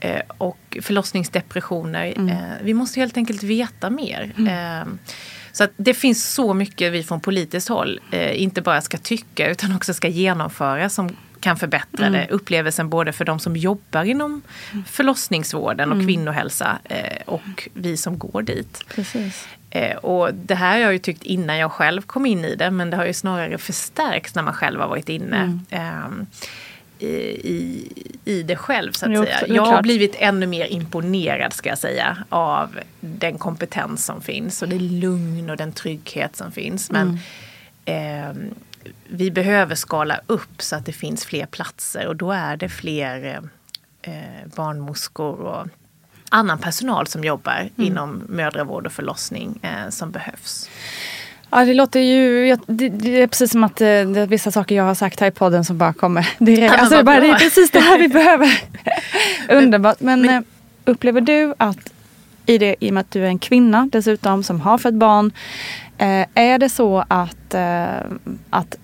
eh, 0.00 0.20
och 0.38 0.78
förlossningsdepressioner. 0.82 2.14
Eh, 2.28 2.64
vi 2.64 2.74
måste 2.74 3.00
helt 3.00 3.16
enkelt 3.16 3.42
veta 3.42 3.90
mer. 3.90 4.32
Eh, 4.38 4.88
så 5.52 5.66
det 5.76 5.94
finns 5.94 6.32
så 6.34 6.54
mycket 6.54 6.92
vi 6.92 7.02
från 7.02 7.20
politiskt 7.20 7.68
håll 7.68 8.00
eh, 8.10 8.42
inte 8.42 8.62
bara 8.62 8.80
ska 8.80 8.98
tycka 8.98 9.50
utan 9.50 9.76
också 9.76 9.94
ska 9.94 10.08
genomföra 10.08 10.88
som 10.88 11.16
kan 11.40 11.56
förbättra 11.56 12.10
det. 12.10 12.26
Upplevelsen 12.30 12.88
både 12.88 13.12
för 13.12 13.24
de 13.24 13.38
som 13.38 13.56
jobbar 13.56 14.04
inom 14.04 14.42
förlossningsvården 14.86 15.92
och 15.92 16.04
kvinnohälsa 16.06 16.78
eh, 16.84 17.22
och 17.26 17.68
vi 17.74 17.96
som 17.96 18.18
går 18.18 18.42
dit. 18.42 18.84
Precis. 18.94 19.48
Eh, 19.70 19.96
och 19.96 20.34
det 20.34 20.54
här 20.54 20.72
har 20.72 20.78
jag 20.78 20.92
ju 20.92 20.98
tyckt 20.98 21.22
innan 21.22 21.58
jag 21.58 21.72
själv 21.72 22.02
kom 22.02 22.26
in 22.26 22.44
i 22.44 22.54
det 22.54 22.70
men 22.70 22.90
det 22.90 22.96
har 22.96 23.06
ju 23.06 23.12
snarare 23.12 23.58
förstärkts 23.58 24.34
när 24.34 24.42
man 24.42 24.54
själv 24.54 24.80
har 24.80 24.88
varit 24.88 25.08
inne. 25.08 25.58
ehm, 25.70 26.26
i, 26.98 27.06
i, 27.08 27.88
i 28.24 28.42
det 28.42 28.56
själv 28.56 28.92
så 28.92 29.06
att 29.06 29.12
Jo, 29.12 29.24
säga. 29.24 29.54
Jag 29.54 29.64
har 29.66 29.82
blivit 29.82 30.14
ännu 30.18 30.46
mer 30.46 30.66
imponerad 30.66 31.52
ska 31.52 31.68
jag 31.68 31.78
säga 31.78 32.16
av 32.28 32.78
den 33.00 33.38
kompetens 33.38 34.04
som 34.04 34.20
finns 34.20 34.62
och 34.62 34.68
det 34.68 34.78
lugn 34.78 35.50
och 35.50 35.56
den 35.56 35.72
trygghet 35.72 36.36
som 36.36 36.52
finns. 36.52 36.90
Men 36.90 37.18
ehm, 37.84 38.54
vi 39.08 39.30
behöver 39.30 39.74
skala 39.74 40.20
upp 40.26 40.62
så 40.62 40.76
att 40.76 40.86
det 40.86 40.92
finns 40.92 41.24
fler 41.24 41.46
platser 41.46 42.06
och 42.06 42.16
då 42.16 42.32
är 42.32 42.56
det 42.56 42.68
fler 42.68 43.40
eh, 44.02 44.12
barnmorskor 44.56 45.40
och 45.40 45.66
annan 46.30 46.58
personal 46.58 47.06
som 47.06 47.24
jobbar 47.24 47.68
inom 47.76 48.22
mödravård 48.28 48.86
och 48.86 48.92
förlossning 48.92 49.58
eh, 49.62 49.88
som 49.90 50.10
behövs. 50.10 50.70
Ja, 51.50 51.64
det 51.64 51.74
låter 51.74 52.00
ju... 52.00 52.48
jag- 52.48 52.60
Det, 52.66 52.88
det 52.88 53.22
är 53.22 53.26
precis 53.26 53.50
som 53.50 53.64
att 53.64 53.80
eh, 53.80 53.86
det 53.86 54.20
är 54.20 54.26
vissa 54.26 54.50
saker 54.50 54.74
jag 54.74 54.84
har 54.84 54.94
sagt 54.94 55.20
här 55.20 55.26
i 55.26 55.30
podden 55.30 55.64
som 55.64 55.78
bara 55.78 55.92
kommer 55.92 56.28
direkt. 56.38 56.70
men 56.72 56.80
Alltså, 56.80 56.96
det, 56.96 57.04
bara, 57.04 57.20
det 57.20 57.28
är 57.30 57.38
precis 57.38 57.70
det 57.70 57.80
här 57.80 57.98
vi 57.98 58.08
behöver. 58.18 58.60
Underbart. 59.48 60.00
Men, 60.00 60.28
eh, 60.28 60.40
upplever 60.84 61.20
du 61.20 61.54
att 61.58 61.92
i, 62.46 62.58
det, 62.58 62.76
i 62.80 62.90
och 62.90 62.94
med 62.94 63.00
att 63.00 63.10
du 63.10 63.22
är 63.24 63.26
en 63.28 63.38
kvinna 63.38 63.88
dessutom 63.92 64.42
som 64.42 64.60
har 64.60 64.78
fött 64.78 64.94
barn. 64.94 65.32
Eh, 66.00 66.26
är 66.34 66.58
det 66.58 66.68
så 66.68 67.04
att, 67.08 67.54
eh, 67.54 68.00
att 68.50 68.76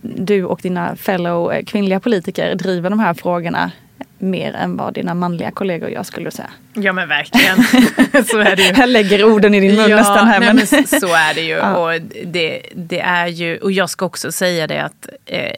du 0.00 0.44
och 0.44 0.60
dina 0.62 0.96
fellow 0.96 1.52
eh, 1.52 1.64
kvinnliga 1.64 2.00
politiker 2.00 2.54
driver 2.54 2.90
de 2.90 2.98
här 2.98 3.14
frågorna 3.14 3.70
mer 4.18 4.52
än 4.52 4.76
vad 4.76 4.94
dina 4.94 5.14
manliga 5.14 5.50
kollegor 5.50 5.90
gör 5.90 6.02
skulle 6.02 6.26
du 6.26 6.30
säga? 6.30 6.50
Ja 6.74 6.92
men 6.92 7.08
verkligen, 7.08 7.56
så 8.24 8.38
är 8.38 8.56
det 8.56 8.62
ju. 8.62 8.72
Jag 8.76 8.88
lägger 8.88 9.24
orden 9.24 9.54
i 9.54 9.60
din 9.60 9.76
mun 9.76 9.90
nästan 9.90 10.28
här. 10.28 10.40
nej, 10.40 10.54
men... 10.54 10.66
men 10.70 11.00
så 11.00 11.14
är 11.14 11.34
det 11.34 11.40
ju. 11.40 11.56
Ja. 11.56 11.94
Och 11.94 12.00
det, 12.24 12.62
det 12.74 13.00
är 13.00 13.26
ju. 13.26 13.58
Och 13.58 13.72
jag 13.72 13.90
ska 13.90 14.06
också 14.06 14.32
säga 14.32 14.66
det 14.66 14.84
att 14.84 15.08
eh, 15.26 15.50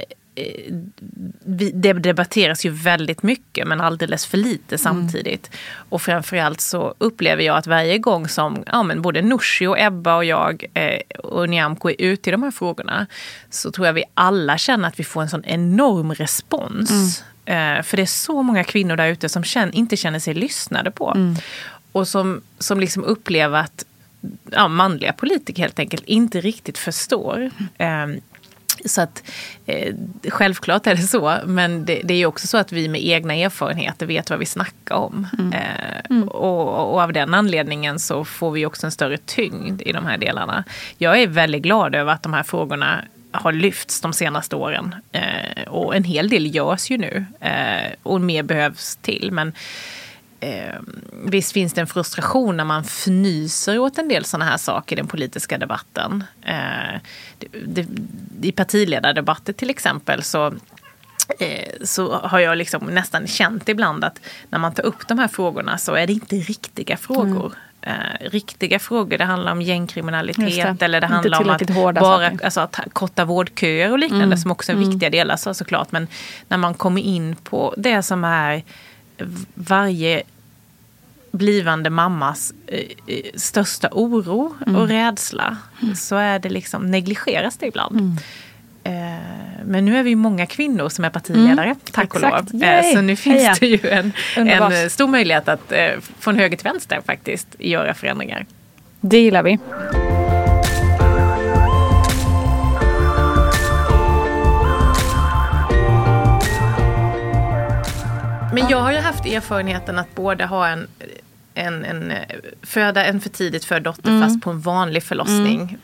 det 1.44 1.92
debatteras 1.92 2.66
ju 2.66 2.70
väldigt 2.70 3.22
mycket 3.22 3.68
men 3.68 3.80
alldeles 3.80 4.26
för 4.26 4.38
lite 4.38 4.78
samtidigt. 4.78 5.50
Och 5.88 6.02
framförallt 6.02 6.60
så 6.60 6.94
upplever 6.98 7.42
jag 7.42 7.56
att 7.56 7.66
varje 7.66 7.98
gång 7.98 8.28
som 8.28 8.64
ja, 8.66 8.82
men 8.82 9.02
både 9.02 9.22
Nooshi 9.22 9.66
och 9.66 9.78
Ebba 9.78 10.16
och 10.16 10.24
jag 10.24 10.64
eh, 10.74 11.00
och 11.18 11.48
Nyamko 11.48 11.90
är 11.90 11.96
ute 11.98 12.30
i 12.30 12.32
de 12.32 12.42
här 12.42 12.50
frågorna 12.50 13.06
så 13.50 13.70
tror 13.70 13.86
jag 13.86 13.94
vi 13.94 14.04
alla 14.14 14.58
känner 14.58 14.88
att 14.88 15.00
vi 15.00 15.04
får 15.04 15.22
en 15.22 15.30
sån 15.30 15.44
enorm 15.44 16.14
respons. 16.14 16.90
Eh, 17.44 17.82
för 17.82 17.96
det 17.96 18.02
är 18.02 18.06
så 18.06 18.42
många 18.42 18.64
kvinnor 18.64 18.96
där 18.96 19.08
ute 19.08 19.28
som 19.28 19.44
känn, 19.44 19.72
inte 19.72 19.96
känner 19.96 20.18
sig 20.18 20.34
lyssnade 20.34 20.90
på. 20.90 21.34
Och 21.92 22.08
som, 22.08 22.40
som 22.58 22.80
liksom 22.80 23.04
upplever 23.04 23.58
att 23.58 23.84
ja, 24.50 24.68
manliga 24.68 25.12
politiker 25.12 25.62
helt 25.62 25.78
enkelt 25.78 26.04
inte 26.04 26.40
riktigt 26.40 26.78
förstår. 26.78 27.50
Ehm, 27.78 28.20
så 28.84 29.00
att 29.00 29.22
eh, 29.66 29.94
självklart 30.28 30.86
är 30.86 30.94
det 30.94 31.02
så, 31.02 31.34
men 31.44 31.84
det, 31.84 32.00
det 32.04 32.14
är 32.14 32.26
också 32.26 32.46
så 32.46 32.56
att 32.56 32.72
vi 32.72 32.88
med 32.88 33.06
egna 33.06 33.34
erfarenheter 33.34 34.06
vet 34.06 34.30
vad 34.30 34.38
vi 34.38 34.46
snackar 34.46 34.94
om. 34.94 35.26
Eh, 35.54 36.18
och, 36.26 36.92
och 36.92 37.00
av 37.00 37.12
den 37.12 37.34
anledningen 37.34 37.98
så 37.98 38.24
får 38.24 38.50
vi 38.50 38.66
också 38.66 38.86
en 38.86 38.92
större 38.92 39.16
tyngd 39.16 39.82
i 39.82 39.92
de 39.92 40.06
här 40.06 40.18
delarna. 40.18 40.64
Jag 40.98 41.22
är 41.22 41.26
väldigt 41.26 41.62
glad 41.62 41.94
över 41.94 42.12
att 42.12 42.22
de 42.22 42.32
här 42.32 42.42
frågorna 42.42 43.04
har 43.30 43.52
lyfts 43.52 44.00
de 44.00 44.12
senaste 44.12 44.56
åren. 44.56 44.94
Eh, 45.12 45.68
och 45.68 45.96
en 45.96 46.04
hel 46.04 46.28
del 46.28 46.54
görs 46.54 46.90
ju 46.90 46.98
nu. 46.98 47.24
Eh, 47.40 47.92
och 48.02 48.20
mer 48.20 48.42
behövs 48.42 48.96
till. 48.96 49.28
Men 49.32 49.52
eh, 50.40 50.74
visst 51.24 51.52
finns 51.52 51.72
det 51.72 51.80
en 51.80 51.86
frustration 51.86 52.56
när 52.56 52.64
man 52.64 52.82
fnyser 52.82 53.78
åt 53.78 53.98
en 53.98 54.08
del 54.08 54.24
sådana 54.24 54.44
här 54.50 54.56
saker 54.56 54.96
i 54.96 55.00
den 55.00 55.06
politiska 55.06 55.58
debatten. 55.58 56.24
Eh, 56.42 57.00
det, 57.38 57.48
det, 57.66 57.86
I 58.48 58.52
partiledardebatter 58.52 59.52
till 59.52 59.70
exempel 59.70 60.22
så 60.22 60.46
eh, 61.38 61.72
så 61.84 62.16
har 62.16 62.38
jag 62.38 62.58
liksom 62.58 62.86
nästan 62.86 63.26
känt 63.26 63.68
ibland 63.68 64.04
att 64.04 64.20
när 64.50 64.58
man 64.58 64.74
tar 64.74 64.86
upp 64.86 65.08
de 65.08 65.18
här 65.18 65.28
frågorna 65.28 65.78
så 65.78 65.94
är 65.94 66.06
det 66.06 66.12
inte 66.12 66.36
riktiga 66.36 66.96
frågor. 66.96 67.52
Eh, 67.82 68.30
riktiga 68.30 68.78
frågor, 68.78 69.18
det 69.18 69.24
handlar 69.24 69.52
om 69.52 69.62
gängkriminalitet 69.62 70.78
det. 70.78 70.84
eller 70.84 71.00
det 71.00 71.06
handlar 71.06 71.40
om 71.40 71.50
att 71.50 71.94
bara 72.00 72.32
alltså, 72.44 72.60
att 72.60 72.80
korta 72.92 73.24
vårdköer 73.24 73.92
och 73.92 73.98
liknande 73.98 74.36
som 74.36 74.50
också 74.50 74.72
är 74.72 74.76
viktiga 74.76 75.10
delar 75.10 75.36
så, 75.36 75.54
såklart. 75.54 75.92
Men 75.92 76.08
när 76.48 76.56
man 76.56 76.74
kommer 76.74 77.02
in 77.02 77.36
på 77.36 77.74
det 77.76 78.02
som 78.02 78.24
är 78.24 78.62
varje 79.54 80.22
blivande 81.30 81.90
mammas 81.90 82.52
eh, 82.66 82.78
eh, 83.06 83.20
största 83.34 83.88
oro 83.92 84.54
och 84.76 84.88
rädsla 84.88 85.56
så 85.96 86.16
är 86.16 86.38
det 86.38 86.48
liksom 86.48 86.90
negligeras 86.90 87.56
det 87.56 87.66
ibland. 87.66 88.18
Eh, 88.84 88.92
men 89.64 89.84
nu 89.84 89.96
är 89.96 90.02
vi 90.02 90.14
många 90.14 90.46
kvinnor 90.46 90.88
som 90.88 91.04
är 91.04 91.10
partiledare, 91.10 91.74
tack 91.92 92.14
och 92.14 92.22
Exakt. 92.22 92.52
lov. 92.52 92.62
Yay. 92.62 92.94
Så 92.94 93.00
nu 93.00 93.16
finns 93.16 93.36
Heja. 93.36 93.56
det 93.60 93.66
ju 93.66 93.90
en, 93.90 94.12
en 94.48 94.90
stor 94.90 95.08
möjlighet 95.08 95.48
att 95.48 95.72
från 96.18 96.36
höger 96.36 96.56
till 96.56 96.64
vänster 96.64 97.00
faktiskt 97.06 97.48
göra 97.58 97.94
förändringar. 97.94 98.46
Det 99.00 99.18
gillar 99.18 99.42
vi. 99.42 99.58
Men 108.60 108.70
jag 108.70 108.78
har 108.80 108.92
ju 108.92 108.98
haft 108.98 109.26
erfarenheten 109.26 109.98
att 109.98 110.14
både 110.14 110.46
ha 110.46 110.68
en, 110.68 110.88
en, 111.54 111.84
en 111.84 112.10
eh, 112.10 112.18
föda 112.62 113.04
en 113.04 113.20
för 113.20 113.30
tidigt 113.30 113.64
född 113.64 113.82
dotter 113.82 114.08
Mm. 114.08 114.22
fast 114.22 114.40
på 114.42 114.50
en 114.50 114.60
vanlig 114.60 115.02
förlossning. 115.02 115.76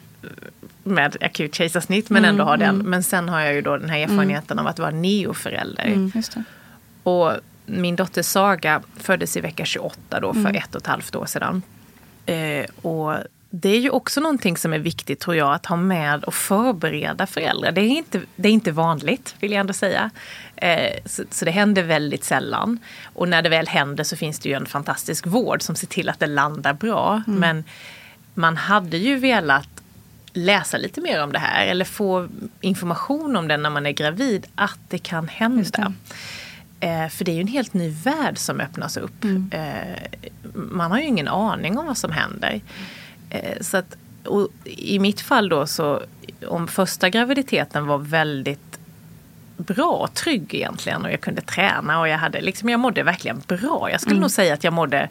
med 0.87 1.17
akut 1.21 1.55
kejsarsnitt 1.55 2.11
men 2.11 2.25
ändå 2.25 2.45
ha 2.45 2.57
den. 2.57 2.79
Men 2.79 3.03
sen 3.03 3.29
har 3.29 3.41
jag 3.41 3.55
ju 3.55 3.61
då 3.61 3.77
den 3.77 3.91
här 3.91 3.99
erfarenheten 3.99 4.59
av 4.59 4.67
att 4.67 4.79
vara 4.79 4.91
neoförälder. 4.91 5.85
Mm. 5.85 6.13
Och 7.03 7.33
min 7.67 7.97
dotter 7.97 8.23
Saga 8.23 8.83
föddes 8.97 9.37
i 9.37 9.41
vecka 9.41 9.65
28 9.65 10.21
då 10.21 10.35
för 10.35 10.57
ett 10.57 10.75
och 10.75 10.81
ett 10.81 10.87
halvt 10.87 11.15
år 11.17 11.27
sedan. 11.27 11.63
Eh, 12.27 12.67
och 12.83 13.15
det 13.57 13.69
är 13.69 13.81
ju 13.81 13.91
också 13.91 14.21
någonting 14.21 14.57
som 14.57 14.73
är 14.73 14.79
viktigt 14.79 15.21
tror 15.21 15.37
jag 15.37 15.55
att 15.55 15.67
ha 15.67 15.77
med 15.77 16.25
och 16.25 16.35
förbereda 16.35 17.27
föräldrar. 17.27 17.73
Det 17.73 17.81
är 17.81 17.89
inte, 17.89 18.21
det 18.37 18.49
är 18.49 18.53
inte 18.53 18.73
vanligt 18.73 19.35
vill 19.41 19.53
jag 19.53 19.61
ändå 19.61 19.73
säga. 19.73 20.11
Eh, 20.57 20.93
så, 21.07 21.25
så 21.31 21.45
det 21.45 21.51
händer 21.51 21.83
väldigt 21.83 22.25
sällan. 22.25 22.79
Och 23.05 23.29
när 23.29 23.43
det 23.43 23.49
väl 23.49 23.69
händer 23.69 24.05
så 24.05 24.17
finns 24.17 24.39
det 24.39 24.49
ju 24.49 24.55
en 24.55 24.67
fantastisk 24.67 25.27
vård 25.27 25.63
som 25.63 25.77
ser 25.77 25.87
till 25.87 26.09
att 26.09 26.21
det 26.21 26.27
landar 26.27 26.73
bra. 26.73 27.23
Men 27.27 27.65
man 28.35 28.57
hade 28.57 28.97
ju 28.97 29.17
velat 29.17 29.69
läsa 30.33 30.77
lite 30.77 31.01
mer 31.01 31.23
om 31.23 31.33
det 31.33 31.39
här 31.39 31.67
eller 31.67 31.85
få 31.85 32.29
information 32.61 33.37
om 33.37 33.49
det 33.49 33.57
när 33.57 33.71
man 33.71 33.87
är 33.87 33.93
gravid, 33.93 34.47
att 34.55 34.79
det 34.89 34.99
kan 34.99 35.29
hända. 35.29 35.93
Eh, 36.81 37.09
för 37.09 37.25
det 37.25 37.33
är 37.33 37.35
ju 37.35 37.41
en 37.41 37.47
helt 37.47 37.75
ny 37.75 37.91
värld 37.91 38.39
som 38.39 38.61
öppnas 38.61 38.97
upp. 38.97 39.25
Eh, 39.51 40.21
man 40.55 40.91
har 40.91 40.99
ju 40.99 41.05
ingen 41.05 41.29
aning 41.29 41.79
om 41.79 41.87
vad 41.87 41.99
som 41.99 42.13
händer. 42.13 42.61
Eh, 43.35 43.61
så 43.61 43.77
att, 43.77 43.97
I 44.65 44.99
mitt 44.99 45.21
fall 45.21 45.49
då 45.49 45.67
så, 45.67 46.03
om 46.47 46.69
första 46.69 47.09
graviditeten 47.09 47.87
var 47.87 47.99
väldigt 47.99 48.79
bra 49.57 49.91
och 49.91 50.15
trygg 50.15 50.55
egentligen 50.55 51.05
och 51.05 51.13
jag 51.13 51.21
kunde 51.21 51.41
träna 51.41 52.01
och 52.01 52.09
jag 52.09 52.19
hade 52.19 52.41
liksom, 52.41 52.69
jag 52.69 52.81
mådde 52.81 53.03
verkligen 53.03 53.43
bra. 53.47 53.91
Jag 53.91 54.01
skulle 54.01 54.21
nog 54.21 54.31
säga 54.31 54.55
att 54.55 54.65
jag 54.65 54.73
mådde 54.73 55.09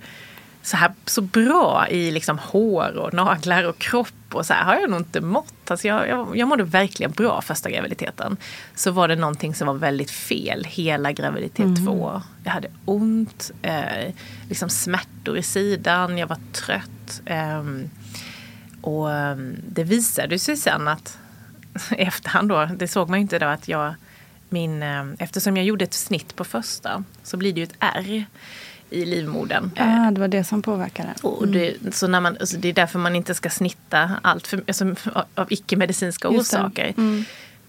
så 0.62 0.78
här 0.78 0.92
så 1.06 1.22
bra 1.22 1.88
i 1.90 2.12
liksom 2.12 2.40
hår 2.40 2.98
och 2.98 3.14
naglar 3.14 3.64
och 3.64 3.78
kropp 3.78 4.14
och 4.32 4.46
så 4.46 4.54
här 4.54 4.64
har 4.64 4.76
jag 4.76 4.90
nog 4.90 5.00
inte 5.00 5.22
mått. 5.22 5.72
Alltså 5.72 5.88
jag, 5.88 6.08
jag, 6.10 6.38
jag 6.38 6.48
mådde 6.48 6.64
verkligen 6.64 7.12
bra 7.12 7.42
första 7.42 7.70
graviditeten. 7.70 8.38
Så 8.76 8.92
var 8.92 9.08
det 9.08 9.16
någonting 9.16 9.56
som 9.56 9.68
var 9.68 9.74
väldigt 9.74 10.12
fel 10.12 10.64
hela 10.70 11.12
graviditet 11.12 11.66
två. 11.86 12.22
Jag 12.44 12.52
hade 12.52 12.68
ont, 12.86 13.52
eh, 13.62 14.14
liksom 14.50 14.70
smärtor 14.70 15.38
i 15.38 15.44
sidan, 15.44 16.18
jag 16.18 16.28
var 16.28 16.38
trött. 16.52 17.22
ehm, 17.26 17.90
och 18.84 19.12
ehm, 19.12 19.56
det 19.70 19.84
visade 19.84 20.40
sig 20.40 20.58
sen 20.58 20.88
att 20.88 21.18
efterhand 21.98 22.50
då, 22.50 22.66
det 22.78 22.88
såg 22.88 23.10
man 23.10 23.20
ju 23.20 23.22
inte 23.22 23.40
då 23.40 23.46
att 23.46 23.68
jag 23.68 23.94
min, 24.50 24.84
eh, 24.84 25.06
eftersom 25.20 25.58
jag 25.58 25.66
gjorde 25.66 25.84
ett 25.86 25.94
snitt 25.94 26.36
på 26.36 26.44
första 26.44 27.04
så 27.24 27.38
blir 27.38 27.54
det 27.54 27.60
ju 27.60 27.64
ett 27.64 27.76
R 27.80 28.26
i 28.90 29.06
livmodern. 29.06 29.72
Ah, 29.78 30.12
det 30.12 30.22
var 30.22 30.28
det 30.28 30.44
som 30.44 30.62
påverkade. 30.62 31.10
Och 31.22 31.48
det, 31.48 31.76
så 31.96 32.08
när 32.08 32.22
man, 32.22 32.38
alltså 32.40 32.58
det 32.58 32.68
är 32.70 32.74
därför 32.74 33.00
man 33.00 33.16
inte 33.16 33.34
ska 33.34 33.50
snitta 33.50 34.12
allt 34.22 34.48
för, 34.48 34.64
alltså, 34.68 34.96
av- 35.34 35.48
icke-medicinska 35.54 36.28
orsaker. 36.30 36.94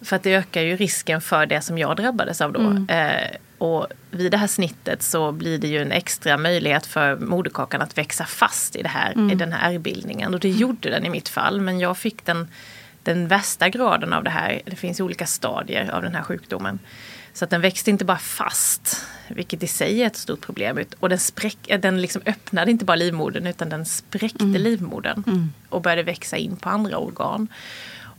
För 0.00 0.16
att 0.16 0.22
det 0.22 0.34
ökar 0.34 0.60
ju 0.62 0.76
risken 0.76 1.20
för 1.20 1.46
det 1.46 1.60
som 1.60 1.78
jag 1.78 1.96
drabbades 1.96 2.40
av 2.40 2.52
då. 2.52 2.60
Eh, 2.94 3.36
och 3.64 3.86
vid 4.10 4.30
det 4.32 4.36
här 4.38 4.46
snittet 4.46 5.02
så 5.02 5.32
blir 5.32 5.58
det 5.58 5.68
ju 5.68 5.82
en 5.82 5.92
extra 5.92 6.36
möjlighet 6.36 6.86
för 6.86 7.16
moderkakan 7.16 7.82
att 7.82 7.98
växa 7.98 8.24
fast 8.24 8.76
i, 8.76 8.82
det 8.82 8.88
här, 8.88 9.12
i 9.32 9.34
den 9.34 9.52
här 9.52 9.72
ärrbildningen. 9.74 10.34
Och 10.34 10.40
det 10.40 10.48
gjorde 10.50 10.90
den 10.90 11.06
i 11.06 11.10
mitt 11.10 11.28
fall. 11.28 11.60
Men 11.60 11.80
jag 11.80 11.96
fick 11.98 12.24
den, 12.24 12.48
den 13.02 13.28
värsta 13.28 13.68
graden 13.68 14.12
av 14.12 14.24
det 14.24 14.30
här. 14.30 14.60
Det 14.64 14.76
finns 14.76 15.00
olika 15.00 15.26
stadier 15.26 15.90
av 15.90 16.02
den 16.02 16.14
här 16.14 16.22
sjukdomen. 16.22 16.78
Så 17.32 17.44
att 17.44 17.50
den 17.50 17.60
växte 17.60 17.90
inte 17.90 18.04
bara 18.04 18.18
fast, 18.18 19.02
vilket 19.28 19.62
i 19.62 19.66
sig 19.66 20.02
är 20.02 20.06
ett 20.06 20.16
stort 20.16 20.40
problem. 20.40 20.78
ut- 20.78 20.94
Och 21.00 21.08
den, 21.08 21.18
spräck, 21.18 21.58
eh, 21.66 21.80
den 21.80 22.00
liksom 22.02 22.22
öppnade 22.26 22.70
inte 22.70 22.84
bara 22.84 22.96
livmodern 22.96 23.46
utan 23.46 23.68
den 23.68 23.84
spräckte 23.86 24.44
livmodern. 24.44 25.50
Och 25.68 25.82
började 25.82 26.02
växa 26.02 26.36
in 26.36 26.56
på 26.56 26.68
andra 26.68 26.98
organ. 26.98 27.48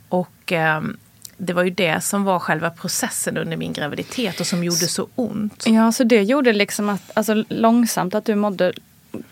Och 0.08 0.52
ehm, 0.52 0.96
det 1.36 1.52
var 1.52 1.62
ju 1.64 1.70
det 1.70 2.00
som 2.04 2.24
var 2.24 2.38
själva 2.38 2.70
processen 2.70 3.36
under 3.36 3.56
min 3.56 3.72
graviditet 3.72 4.40
och 4.40 4.46
som 4.46 4.64
gjorde 4.64 4.88
så 4.88 5.08
ont. 5.14 5.64
Ja, 5.66 5.92
så 5.92 6.04
det 6.04 6.22
gjorde 6.22 6.52
liksom 6.52 6.88
att, 6.88 7.10
alltså 7.14 7.44
långsamt 7.48 8.14
att 8.14 8.24
du 8.24 8.34
mådde 8.34 8.72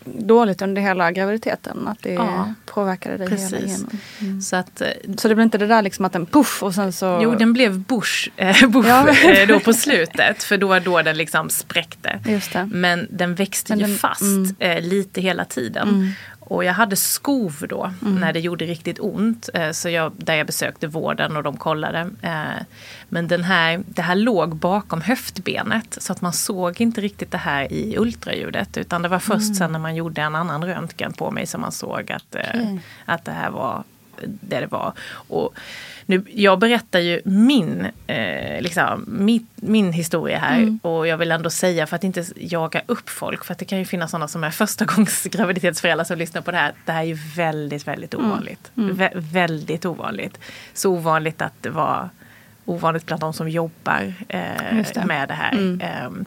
dåligt 0.05 0.61
under 0.61 0.81
hela 0.81 1.11
graviditeten. 1.11 1.87
Att 1.87 1.97
det 2.01 2.13
Ja, 2.13 2.53
påverkade 2.65 3.17
dig 3.17 3.27
hela 3.29 3.37
Precis. 3.49 3.63
igenom. 4.19 4.41
Så 4.41 4.55
att 4.55 4.81
eh, 4.81 4.87
Så 5.17 5.27
det 5.27 5.35
blev 5.35 5.43
inte 5.45 5.57
det 5.57 5.67
där 5.67 5.81
liksom 5.81 6.05
att 6.05 6.13
den 6.13 6.25
puff 6.25 6.63
och 6.63 6.75
sen 6.75 6.93
så... 6.93 7.19
Jo, 7.23 7.35
den 7.35 7.53
blev 7.53 7.79
Bush, 7.79 8.29
eh, 8.37 8.67
Bush 8.69 8.87
Ja. 8.89 9.09
eh, 9.09 9.47
då 9.47 9.59
på 9.59 9.73
slutet. 9.73 10.43
För 10.43 10.57
då 10.57 10.67
var 10.67 10.79
då 10.79 11.01
den 11.01 11.17
liksom 11.17 11.49
spräckte. 11.49 12.19
Men 12.71 13.07
den 13.11 13.35
växte 13.35 13.71
Men 13.75 13.79
ju 13.79 13.85
den- 13.85 13.97
fast 13.97 14.21
mm. 14.21 14.55
eh, 14.59 14.81
lite 14.81 15.21
hela 15.21 15.45
tiden. 15.45 16.11
Och 16.47 16.63
jag 16.63 16.73
hade 16.73 16.95
skov 16.95 17.65
då 17.69 17.91
när 17.99 18.33
det 18.33 18.39
gjorde 18.39 18.65
riktigt 18.65 18.99
ont. 18.99 19.49
Eh, 19.53 19.71
så 19.71 19.89
jag, 19.89 20.11
där 20.17 20.35
jag 20.35 20.47
besökte 20.47 20.87
vården 20.87 21.37
och 21.37 21.43
de 21.43 21.57
kollade. 21.57 22.09
Eh, 22.21 22.63
men 23.09 23.27
den 23.27 23.43
här, 23.43 23.83
det 23.87 24.01
här 24.01 24.15
låg 24.15 24.55
bakom 24.55 25.01
höftbenet. 25.01 25.97
Så 26.01 26.13
att 26.13 26.21
man 26.21 26.33
såg 26.33 26.81
inte 26.81 27.01
riktigt 27.01 27.31
det 27.31 27.37
här 27.37 27.73
i 27.73 27.97
ultraljudet. 27.97 28.77
Utan 28.77 29.01
det 29.01 29.07
var 29.07 29.19
först 29.19 29.55
sen 29.55 29.71
när 29.71 29.79
man 29.79 29.95
gjorde 29.95 30.21
en 30.21 30.35
annan 30.35 30.65
röntgen 30.65 31.13
på 31.13 31.31
mig 31.31 31.45
som 31.45 31.61
man 31.61 31.71
såg 31.71 32.11
att, 32.11 32.35
eh, 32.35 32.75
att 33.05 33.25
det 33.25 33.31
här 33.31 33.49
var 33.49 33.83
det 34.21 34.59
det 34.59 34.67
var. 34.67 34.93
Och 35.27 35.55
nu, 36.05 36.23
jag 36.33 36.59
berättar 36.59 36.99
ju 36.99 37.21
min, 37.25 37.87
eh, 38.07 38.61
liksom, 38.61 39.05
min, 39.07 39.47
min 39.55 39.93
historia 39.93 40.39
här 40.39 40.77
och 40.81 41.07
jag 41.07 41.17
vill 41.17 41.31
ändå 41.31 41.49
säga 41.49 41.87
för 41.87 41.95
att 41.95 42.03
inte 42.03 42.25
jaga 42.35 42.81
upp 42.85 43.09
folk 43.09 43.43
för 43.45 43.51
att 43.53 43.59
det 43.59 43.65
kan 43.65 43.79
ju 43.79 43.85
finnas 43.85 44.11
sådana 44.11 44.27
som 44.27 44.43
är 44.43 44.49
första 44.51 44.85
gångs 44.85 45.23
graviditetsföräldrar 45.23 46.05
som 46.05 46.17
lyssnar 46.17 46.41
på 46.41 46.51
det 46.51 46.57
här. 46.57 46.73
Det 46.85 46.91
här 46.91 47.01
är 47.01 47.05
ju 47.07 47.17
väldigt, 47.35 47.87
väldigt 47.87 48.15
ovanligt. 48.15 48.71
Vä- 48.75 49.11
väldigt 49.15 49.85
ovanligt. 49.85 50.39
Så 50.73 50.91
ovanligt 50.91 51.41
att 51.41 51.53
det 51.61 51.69
var 51.69 52.09
ovanligt 52.65 53.05
bland 53.05 53.19
de 53.21 53.33
som 53.33 53.49
jobbar 53.49 54.13
eh, 54.29 54.39
det. 54.93 55.05
med 55.05 55.27
det 55.27 55.33
här. 55.33 55.53
Ehm, 55.81 56.25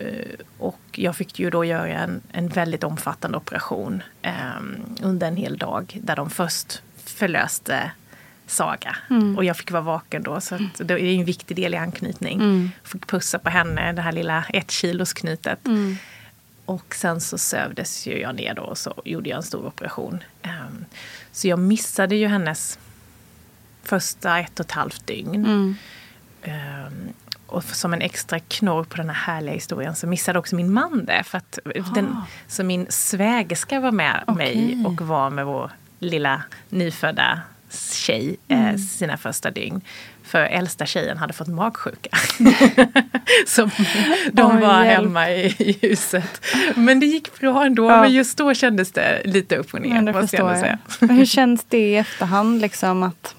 Eh, 0.00 0.34
Och 0.58 0.80
jag 0.92 1.16
fick 1.16 1.38
ju 1.38 1.50
då 1.50 1.64
göra 1.64 1.88
en, 1.88 2.20
en 2.32 2.48
väldigt 2.48 2.84
omfattande 2.84 3.36
operation 3.38 4.02
ehm, 4.22 4.76
under 5.02 5.28
en 5.28 5.36
hel 5.36 5.56
dag. 5.58 5.98
Där 6.02 6.16
de 6.16 6.30
först 6.30 6.82
förlöste 7.04 7.90
Saga. 8.50 8.96
Och 9.36 9.44
jag 9.44 9.56
fick 9.56 9.70
vara 9.70 9.82
vaken 9.82 10.22
då. 10.22 10.40
Så 10.40 10.54
att 10.54 10.60
det 10.88 10.94
är 10.94 10.98
en 10.98 11.24
viktig 11.24 11.56
del 11.56 11.74
i 11.74 11.76
anknytning. 11.76 12.70
Fick 12.84 13.06
pussa 13.06 13.38
på 13.38 13.50
henne, 13.50 13.92
det 13.92 14.02
här 14.02 14.12
lilla 14.12 14.44
ett 14.48 14.70
kilos 14.70 15.12
knytet. 15.12 15.58
Och 16.64 16.94
sen 16.94 17.20
så 17.20 17.38
sövdes 17.38 18.06
ju 18.06 18.20
jag 18.20 18.34
ner 18.34 18.54
då 18.54 18.62
och 18.62 18.78
så 18.78 18.94
gjorde 19.04 19.28
jag 19.30 19.36
en 19.36 19.42
stor 19.42 19.66
operation. 19.66 20.22
Ehm, 20.42 20.84
så 21.32 21.48
jag 21.48 21.58
missade 21.58 22.16
ju 22.16 22.26
hennes 22.26 22.78
första 23.82 24.38
ett 24.38 24.60
och 24.60 24.66
ett 24.66 24.72
halvt 24.72 25.06
dygn. 25.06 25.76
Ehm, 26.42 27.08
och 27.46 27.64
som 27.64 27.92
en 27.92 28.02
extra 28.02 28.38
knorr 28.38 28.84
på 28.84 28.96
den 28.96 29.08
här 29.08 29.14
härliga 29.34 29.54
historien 29.54 29.96
så 29.96 30.06
missade 30.06 30.38
också 30.38 30.56
min 30.56 30.72
man 30.72 31.04
det. 31.04 31.22
För 31.24 31.38
att 31.38 31.58
den, 31.94 32.16
så 32.48 32.64
min 32.64 32.86
svägerska 32.90 33.80
var 33.80 33.92
med 33.92 34.24
mig 34.36 34.84
och 34.86 35.00
var 35.00 35.30
med 35.30 35.46
vår 35.46 35.70
lilla 35.98 36.42
nyfödda 36.68 37.40
tjej 37.70 38.36
eh, 38.48 38.76
sina 38.76 39.16
första 39.16 39.50
dygn. 39.50 39.80
För 40.24 40.38
äldsta 40.40 40.86
tjejen 40.86 41.18
hade 41.18 41.32
fått 41.32 41.48
magsjuka. 41.48 42.10
så 43.46 43.70
de 44.32 44.56
Oj, 44.56 44.60
var 44.60 44.84
hjälp. 44.84 45.00
hemma 45.00 45.30
i, 45.30 45.54
i 45.58 45.78
huset. 45.82 46.44
Men 46.74 47.00
det 47.00 47.06
gick 47.06 47.40
bra 47.40 47.64
ändå. 47.66 47.90
Ja. 47.90 48.00
Men 48.00 48.12
just 48.12 48.38
då 48.38 48.54
kändes 48.54 48.92
det 48.92 49.22
lite 49.24 49.56
upp 49.56 49.74
och 49.74 49.80
ner. 49.80 50.02
Men 50.02 50.14
måste 50.14 50.36
jag 50.36 50.58
säga. 50.58 50.78
Men 51.00 51.10
hur 51.10 51.26
känns 51.26 51.64
det 51.68 51.78
i 51.78 51.96
efterhand 51.96 52.60
liksom 52.60 53.02
att, 53.02 53.34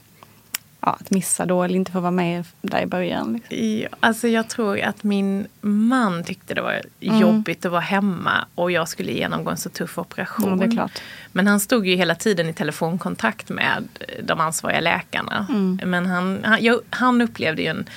ja, 0.90 0.98
att 1.00 1.12
missa 1.12 1.46
då 1.46 1.64
eller 1.64 1.76
inte 1.76 1.92
få 1.92 2.00
vara 2.00 2.12
med 2.12 2.46
där 2.62 2.82
i 2.82 2.86
början? 2.86 3.34
Liksom? 3.34 3.80
Ja, 3.80 3.88
alltså 4.00 4.28
jag 4.28 4.50
tror 4.50 4.80
att 4.80 5.04
min 5.04 5.48
man 5.62 6.24
tyckte 6.24 6.54
det 6.54 6.62
var 6.62 6.82
jobbigt 7.00 7.66
att 7.66 7.72
vara 7.72 7.82
hemma 7.82 8.46
och 8.56 8.72
jag 8.72 8.88
skulle 8.88 9.12
genomgå 9.12 9.52
en 9.52 9.58
så 9.58 9.70
tuff 9.70 9.98
operation. 9.98 10.72
Klart. 10.72 11.02
Men 11.32 11.48
han 11.48 11.60
stod 11.60 11.88
ju 11.88 11.96
hela 11.96 12.16
tiden 12.16 12.50
i 12.50 12.54
telefonkontakt 12.54 13.50
med 13.50 13.88
de 14.24 14.40
ansvariga 14.40 14.80
läkarna. 14.80 15.48
Men 15.84 16.06
han, 16.06 16.40
han, 16.44 16.64
jag, 16.64 16.80
han 16.90 17.22
upplevde 17.22 17.62
ju 17.62 17.68
en 17.68 17.90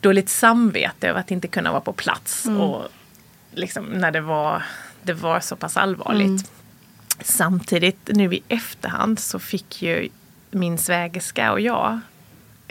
dåligt 0.00 0.28
samvete 0.28 1.08
över 1.08 1.20
att 1.20 1.30
inte 1.30 1.48
kunna 1.48 1.70
vara 1.70 1.80
på 1.80 1.92
plats. 1.92 2.46
Och 2.46 2.88
liksom 3.54 3.84
när 3.84 4.10
det 4.10 4.20
var, 4.20 4.62
det 5.02 5.12
var 5.12 5.40
så 5.40 5.56
pass 5.56 5.76
allvarligt. 5.76 6.52
Samtidigt 7.22 8.10
nu 8.12 8.34
i 8.34 8.42
efterhand 8.48 9.18
så 9.18 9.38
fick 9.38 9.82
ju 9.82 10.08
min 10.50 10.78
svägerska 10.78 11.52
och 11.52 11.60
jag 11.60 12.00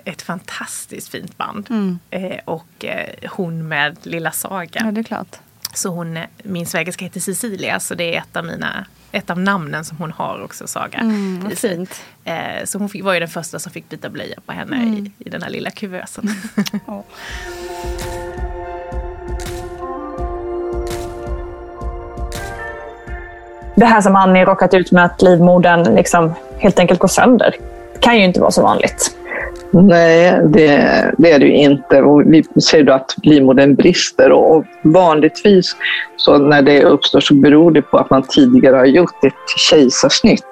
ett 0.05 0.21
fantastiskt 0.21 1.09
fint 1.09 1.37
band. 1.37 1.69
Eh, 2.09 2.39
och 2.45 2.85
eh, 2.85 3.29
hon 3.29 3.67
med 3.67 3.97
lilla 4.03 4.31
Saga. 4.31 4.81
Ja, 4.85 4.91
det 4.91 5.01
är 5.01 5.03
klart. 5.03 5.35
Så 5.73 5.89
hon, 5.89 6.19
min 6.43 6.65
svägerska 6.65 7.05
heter 7.05 7.19
Cecilia 7.19 7.79
så 7.79 7.95
det 7.95 8.15
är 8.15 8.19
ett 8.19 8.35
av 8.35 8.45
mina 8.45 8.85
ett 9.11 9.29
av 9.29 9.39
namnen 9.39 9.85
som 9.85 9.97
hon 9.97 10.11
har 10.11 10.41
också, 10.41 10.67
Saga. 10.67 10.99
Mm, 10.99 11.55
fint. 11.55 12.01
Eh, 12.23 12.65
så 12.65 12.79
hon 12.79 12.89
fick, 12.89 13.03
var 13.03 13.13
ju 13.13 13.19
den 13.19 13.29
första 13.29 13.59
som 13.59 13.71
fick 13.71 13.89
byta 13.89 14.09
blöja 14.09 14.39
på 14.45 14.51
henne 14.51 14.83
i, 14.85 15.11
i 15.25 15.29
den 15.29 15.43
här 15.43 15.49
lilla 15.49 15.71
kuvösen. 15.71 16.29
Ja. 16.87 17.03
Det 23.79 23.85
här 23.85 24.01
som 24.01 24.15
Annie 24.15 24.45
råkat 24.45 24.73
ut 24.73 24.91
med 24.91 25.05
att 25.05 25.21
livmodern 25.21 25.95
liksom 25.95 26.33
helt 26.57 26.79
enkelt 26.79 26.99
går 26.99 27.07
sönder. 27.07 27.55
kan 27.99 28.17
ju 28.17 28.23
inte 28.23 28.39
vara 28.39 28.51
så 28.51 28.61
vanligt. 28.61 29.15
Nej, 29.71 30.41
det, 30.45 30.67
det, 31.17 31.31
är 31.31 31.39
det 31.39 31.45
ju 31.45 31.55
inte. 31.55 32.01
Och 32.01 32.21
vi 32.25 32.43
ser 32.43 32.83
då 32.83 32.93
att 32.93 33.15
livmodern 33.23 33.75
brister 33.75 34.31
och 34.31 34.65
vanligtvis 34.81 35.75
så 36.17 36.37
när 36.37 36.61
det 36.61 36.83
uppstår 36.83 37.19
så 37.19 37.33
beror 37.33 37.71
det 37.71 37.81
på 37.81 37.97
att 37.97 38.09
man 38.09 38.23
tidigare 38.23 38.75
har 38.75 38.85
gjort 38.85 39.23
ett 39.23 39.59
kejsarsnitt 39.69 40.43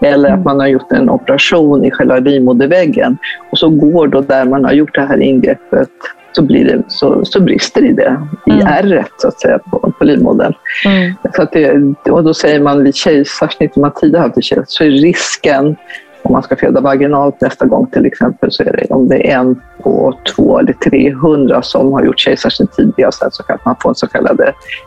eller 0.00 0.30
att 0.30 0.44
man 0.44 0.60
har 0.60 0.66
gjort 0.66 0.92
en 0.92 1.10
operation 1.10 1.84
i 1.84 1.90
själva 1.90 2.18
livmoderväggen. 2.18 3.18
Och 3.50 3.58
så 3.58 3.68
går 3.68 4.06
då 4.06 4.20
där 4.20 4.44
man 4.44 4.64
har 4.64 4.72
gjort 4.72 4.94
det 4.94 5.06
här 5.06 5.22
ingreppet 5.22 5.90
så, 6.32 6.42
blir 6.42 6.64
det, 6.64 6.82
så, 6.88 7.24
så 7.24 7.40
brister 7.40 7.84
i 7.84 7.92
det, 7.92 8.26
i 8.46 8.50
mm. 8.50 8.66
ärret 8.66 9.12
så 9.16 9.28
att 9.28 9.40
säga 9.40 9.58
på, 9.58 9.92
på 9.98 10.04
livmodern. 10.04 10.54
Mm. 10.86 11.14
Så 11.36 11.42
att 11.42 11.52
det, 11.52 11.94
och 12.10 12.24
då 12.24 12.34
säger 12.34 12.60
man 12.60 12.84
vid 12.84 12.94
kejsarsnitt, 12.94 13.76
om 13.76 13.82
man 13.82 13.92
tidigare 13.94 14.22
haft 14.22 14.34
kejsarsnitt, 14.34 14.70
så 14.70 14.84
är 14.84 14.90
risken 14.90 15.76
om 16.22 16.32
man 16.32 16.42
ska 16.42 16.56
föda 16.56 16.80
vaginalt 16.80 17.40
nästa 17.40 17.66
gång 17.66 17.86
till 17.86 18.06
exempel 18.06 18.52
så 18.52 18.62
är 18.62 18.72
det 18.72 18.94
om 18.94 19.08
det 19.08 19.30
är 19.30 19.38
en 19.38 19.60
på 19.82 20.18
två 20.36 20.58
eller 20.58 20.72
300 20.72 21.62
som 21.62 21.92
har 21.92 22.04
gjort 22.04 22.18
kejsarsnitt 22.18 22.72
tidigare 22.72 23.12
så 23.12 23.42
kan 23.42 23.58
man 23.64 23.76
få 23.82 23.88
en 23.88 23.94
så 23.94 24.06
kallad 24.06 24.40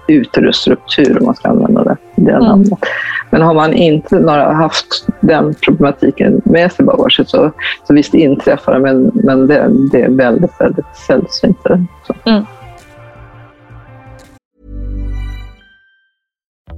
uterusruptur 0.08 1.19
om 1.19 1.25
man 1.25 1.36
ska 1.36 1.49
använda 1.49 1.84
det, 1.84 1.97
det 2.15 2.32
mm. 2.32 2.43
namnet. 2.43 2.80
Men 3.30 3.41
har 3.41 3.54
man 3.54 3.73
inte 3.73 4.19
några, 4.19 4.54
haft 4.54 5.08
den 5.21 5.54
problematiken 5.54 6.41
med 6.45 6.71
sig 6.71 6.86
bagaget 6.86 7.30
så, 7.30 7.51
så 7.88 7.93
visst 7.93 8.13
inträffar 8.13 8.73
det 8.73 8.80
men, 8.80 9.12
men 9.13 9.47
det, 9.47 9.69
det 9.91 10.01
är 10.01 10.10
väldigt, 10.10 10.51
väldigt 10.60 10.95
sällsynt. 11.08 11.58
Mm. 12.25 12.45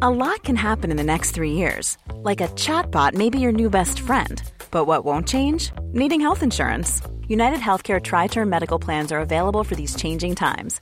A 0.02 0.12
lot 0.12 0.43
can 0.43 0.56
happen 0.56 0.91
in 0.91 0.97
the 0.97 1.04
next 1.04 1.32
three 1.32 1.54
years. 1.54 1.97
Like 2.23 2.39
a 2.39 2.47
chatbot 2.50 3.15
may 3.15 3.30
be 3.30 3.39
your 3.39 3.52
new 3.52 3.69
best 3.69 4.00
friend. 4.00 4.41
But 4.69 4.86
what 4.86 5.06
won't 5.06 5.28
change? 5.28 5.71
Needing 5.91 6.21
health 6.21 6.43
insurance. 6.43 7.02
United 7.28 7.60
Healthcare 7.60 8.00
Tri 8.00 8.28
Term 8.28 8.47
Medical 8.50 8.80
Plans 8.80 9.12
are 9.12 9.19
available 9.19 9.63
for 9.63 9.76
these 9.76 9.95
changing 9.95 10.36
times. 10.36 10.82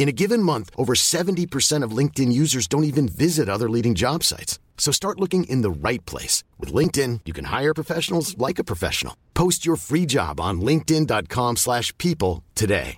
In 0.00 0.08
a 0.08 0.12
given 0.12 0.42
month, 0.42 0.70
over 0.76 0.94
70% 0.94 1.84
of 1.84 1.98
LinkedIn 1.98 2.32
users 2.32 2.66
don't 2.66 2.84
even 2.84 3.06
visit 3.06 3.48
other 3.50 3.68
leading 3.68 3.94
job 3.94 4.24
sites. 4.24 4.58
So 4.78 4.92
start 4.92 5.20
looking 5.20 5.44
in 5.44 5.60
the 5.60 5.70
right 5.88 6.04
place. 6.06 6.42
With 6.58 6.72
LinkedIn, 6.72 7.20
you 7.26 7.34
can 7.34 7.44
hire 7.44 7.74
professionals 7.74 8.34
like 8.38 8.58
a 8.58 8.64
professional. 8.64 9.14
Post 9.34 9.66
your 9.66 9.76
free 9.76 10.06
job 10.06 10.40
on 10.40 10.60
linkedin.com 10.60 11.56
slash 11.56 11.92
people 11.98 12.42
today. 12.54 12.96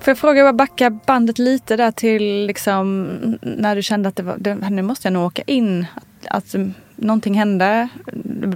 Får 0.00 0.10
jag 0.10 0.18
fråga, 0.18 0.52
backa 0.52 0.90
bandet 0.90 1.38
lite 1.38 1.76
där 1.76 1.90
till 1.90 2.46
liksom, 2.46 3.08
när 3.42 3.76
du 3.76 3.82
kände 3.82 4.08
att 4.08 4.16
det 4.16 4.22
var, 4.22 4.36
det, 4.38 4.70
nu 4.70 4.82
måste 4.82 5.08
jag 5.08 5.12
nog 5.12 5.26
åka 5.26 5.42
in. 5.42 5.86
Att, 5.94 6.54
att 6.54 6.54
någonting 6.98 7.34
hände. 7.34 7.88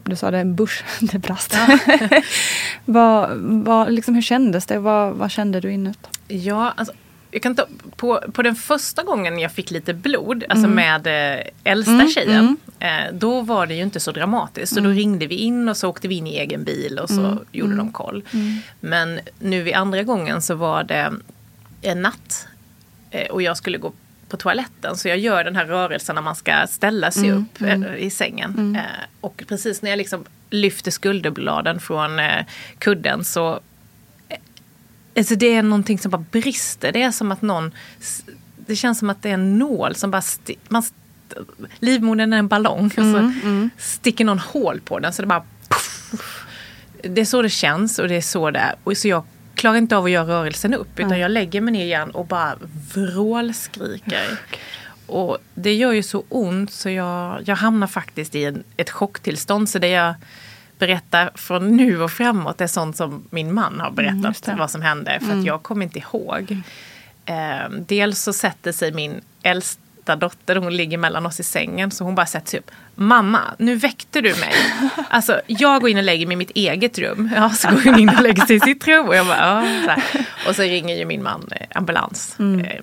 Du, 0.04 0.16
sa 0.16 0.30
det, 0.30 0.38
en 0.38 0.56
bush, 0.56 0.84
det 1.00 1.18
brast. 1.18 1.54
Ja. 1.54 1.78
vad, 2.84 3.30
vad, 3.40 3.92
liksom, 3.92 4.14
hur 4.14 4.22
kändes 4.22 4.66
det? 4.66 4.78
Vad, 4.78 5.14
vad 5.14 5.30
kände 5.30 5.60
du 5.60 5.72
inåt? 5.72 6.08
Ja, 6.28 6.74
alltså, 6.76 6.94
jag 7.30 7.42
kan 7.42 7.54
ta, 7.54 7.66
på, 7.96 8.20
på 8.32 8.42
den 8.42 8.54
första 8.54 9.02
gången 9.02 9.38
jag 9.38 9.52
fick 9.52 9.70
lite 9.70 9.94
blod, 9.94 10.44
alltså 10.48 10.66
mm. 10.66 10.74
med 10.76 11.36
eh, 11.38 11.46
äldsta 11.64 11.92
mm, 11.92 12.08
tjejen, 12.08 12.38
mm. 12.38 12.56
Eh, 12.78 13.14
då 13.14 13.40
var 13.40 13.66
det 13.66 13.74
ju 13.74 13.82
inte 13.82 14.00
så 14.00 14.12
dramatiskt. 14.12 14.74
Så 14.74 14.80
då 14.80 14.86
mm. 14.86 14.96
ringde 14.96 15.26
vi 15.26 15.34
in 15.34 15.68
och 15.68 15.76
så 15.76 15.88
åkte 15.88 16.08
vi 16.08 16.14
in 16.14 16.26
i 16.26 16.36
egen 16.36 16.64
bil 16.64 16.98
och 16.98 17.08
så 17.08 17.20
mm. 17.20 17.38
gjorde 17.52 17.72
de 17.72 17.80
mm. 17.80 17.92
koll. 17.92 18.24
Men 18.80 19.20
nu 19.38 19.62
vid 19.62 19.74
andra 19.74 20.02
gången 20.02 20.42
så 20.42 20.54
var 20.54 20.84
det 20.84 21.12
en 21.82 22.02
natt 22.02 22.46
eh, 23.10 23.30
och 23.30 23.42
jag 23.42 23.56
skulle 23.56 23.78
gå 23.78 23.92
på 24.32 24.36
toaletten. 24.36 24.96
Så 24.96 25.08
jag 25.08 25.18
gör 25.18 25.44
den 25.44 25.56
här 25.56 25.66
rörelsen 25.66 26.14
när 26.14 26.22
man 26.22 26.36
ska 26.36 26.66
ställa 26.66 27.10
sig 27.10 27.28
mm, 27.28 27.38
upp 27.42 27.60
mm. 27.60 27.82
Eh, 27.84 27.96
i 27.96 28.10
sängen. 28.10 28.54
Mm. 28.58 28.76
Eh, 28.76 28.82
och 29.20 29.42
precis 29.48 29.82
när 29.82 29.90
jag 29.90 29.96
liksom 29.96 30.24
lyfter 30.50 30.90
skulderbladen 30.90 31.80
från 31.80 32.18
eh, 32.18 32.44
kudden 32.78 33.24
så 33.24 33.60
Alltså 35.16 35.34
det 35.34 35.54
är 35.54 35.62
någonting 35.62 35.98
som 35.98 36.10
bara 36.10 36.24
brister. 36.30 36.92
Det 36.92 37.02
är 37.02 37.10
som 37.10 37.32
att 37.32 37.42
någon... 37.42 37.72
Det 38.56 38.76
känns 38.76 38.98
som 38.98 39.10
att 39.10 39.22
det 39.22 39.28
är 39.28 39.34
en 39.34 39.58
nål 39.58 39.94
som 39.94 40.10
bara... 40.10 40.22
man, 40.68 40.82
livmodern 41.78 42.32
är 42.32 42.38
en 42.38 42.48
ballong 42.48 42.86
och 42.86 42.92
så 42.92 43.00
mm, 43.00 43.40
mm. 43.42 43.70
sticker 43.78 44.24
någon 44.24 44.38
hål 44.38 44.80
på 44.80 44.98
den 44.98 45.12
så 45.12 45.22
det 45.22 45.28
bara... 45.28 45.44
Puff. 46.10 46.46
Det 47.02 47.20
är 47.20 47.24
så 47.24 47.42
det 47.42 47.50
känns 47.50 47.98
och 47.98 48.08
det 48.08 48.16
är 48.16 48.20
så 48.20 48.50
det 48.50 48.58
är. 48.58 48.74
Och 48.84 48.96
så 48.96 49.08
jag 49.08 49.24
klarar 49.62 49.78
inte 49.78 49.96
av 49.96 50.04
att 50.04 50.10
göra 50.10 50.26
rörelsen 50.26 50.74
upp 50.74 50.98
utan 50.98 51.18
jag 51.18 51.30
lägger 51.30 51.60
mig 51.60 51.72
ner 51.72 51.84
igen 51.84 52.10
och 52.10 52.26
bara 52.26 52.58
vrålskriker. 52.94 54.38
Och 55.06 55.38
det 55.54 55.74
gör 55.74 55.92
ju 55.92 56.02
så 56.02 56.24
ont 56.28 56.72
så 56.72 56.90
jag, 56.90 57.42
jag 57.44 57.56
hamnar 57.56 57.86
faktiskt 57.86 58.34
i 58.34 58.44
en, 58.44 58.64
ett 58.76 58.90
chocktillstånd. 58.90 59.68
Så 59.68 59.78
det 59.78 59.88
jag 59.88 60.14
berättar 60.78 61.30
från 61.34 61.76
nu 61.76 62.02
och 62.02 62.10
framåt 62.10 62.60
är 62.60 62.66
sånt 62.66 62.96
som 62.96 63.24
min 63.30 63.54
man 63.54 63.80
har 63.80 63.90
berättat 63.90 64.46
mm, 64.46 64.58
vad 64.58 64.70
som 64.70 64.82
hände. 64.82 65.18
För 65.18 65.26
mm. 65.26 65.40
att 65.40 65.46
jag 65.46 65.62
kommer 65.62 65.84
inte 65.84 65.98
ihåg. 65.98 66.62
Eh, 67.24 67.70
dels 67.70 68.22
så 68.22 68.32
sätter 68.32 68.72
sig 68.72 68.92
min 68.92 69.20
äldst, 69.42 69.80
äldsta 69.91 69.91
dotter 70.04 70.56
hon 70.56 70.76
ligger 70.76 70.98
mellan 70.98 71.26
oss 71.26 71.40
i 71.40 71.42
sängen 71.42 71.90
så 71.90 72.04
hon 72.04 72.14
bara 72.14 72.26
sätter 72.26 72.48
sig 72.50 72.60
upp. 72.60 72.70
Mamma, 72.94 73.40
nu 73.58 73.74
väckte 73.76 74.20
du 74.20 74.30
mig. 74.34 74.52
Alltså 75.10 75.40
jag 75.46 75.80
går 75.80 75.90
in 75.90 75.96
och 75.96 76.02
lägger 76.02 76.26
mig 76.26 76.34
i 76.34 76.36
mitt 76.36 76.50
eget 76.50 76.98
rum. 76.98 77.30
Ja, 77.34 77.50
så 77.50 77.68
går 77.68 77.82
hon 77.84 77.98
in 77.98 78.08
och 78.08 78.22
lägger 78.22 78.46
sig 78.46 78.56
i 78.56 78.60
sitt 78.60 78.88
rum. 78.88 79.08
Och, 79.08 79.16
jag 79.16 79.26
bara, 79.26 79.38
ja, 79.86 79.96
så 79.96 80.48
och 80.48 80.56
så 80.56 80.62
ringer 80.62 80.96
ju 80.96 81.04
min 81.04 81.22
man 81.22 81.48
eh, 81.52 81.66
ambulans. 81.74 82.36
Mm. 82.38 82.60
Eh, 82.64 82.80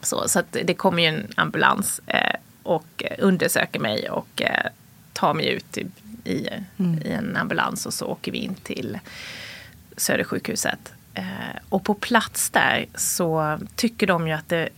Så, 0.00 0.28
så 0.28 0.42
det 0.50 0.74
kommer 0.74 1.02
ju 1.02 1.08
en 1.08 1.28
ambulans 1.36 2.00
eh, 2.06 2.34
och 2.62 3.02
undersöker 3.18 3.80
mig 3.80 4.10
och 4.10 4.42
eh, 4.42 4.66
tar 5.12 5.34
mig 5.34 5.48
ut 5.48 5.78
i, 5.78 5.86
i, 6.24 6.48
Mm. 6.78 7.02
i 7.04 7.10
en 7.12 7.36
ambulans 7.36 7.86
och 7.86 7.94
så 7.94 8.06
åker 8.06 8.32
vi 8.32 8.38
in 8.38 8.54
till 8.54 8.98
Södersjukhuset. 9.96 10.92
Eh, 11.14 11.24
och 11.68 11.84
på 11.84 11.94
plats 11.94 12.50
där 12.50 12.86
så 12.94 13.58
tycker 13.76 14.06
de 14.06 14.26
ju 14.28 14.32
att 14.32 14.48
det, 14.48 14.68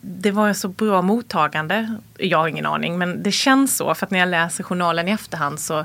det 0.00 0.30
var 0.30 0.52
så 0.52 0.68
bra 0.68 1.02
mottagande. 1.02 1.94
Jag 2.18 2.38
har 2.38 2.48
ingen 2.48 2.66
aning 2.66 2.98
men 2.98 3.22
det 3.22 3.32
känns 3.32 3.76
så 3.76 3.94
för 3.94 4.06
att 4.06 4.10
när 4.10 4.18
jag 4.18 4.28
läser 4.28 4.64
journalen 4.64 5.08
i 5.08 5.10
efterhand 5.10 5.60
så 5.60 5.84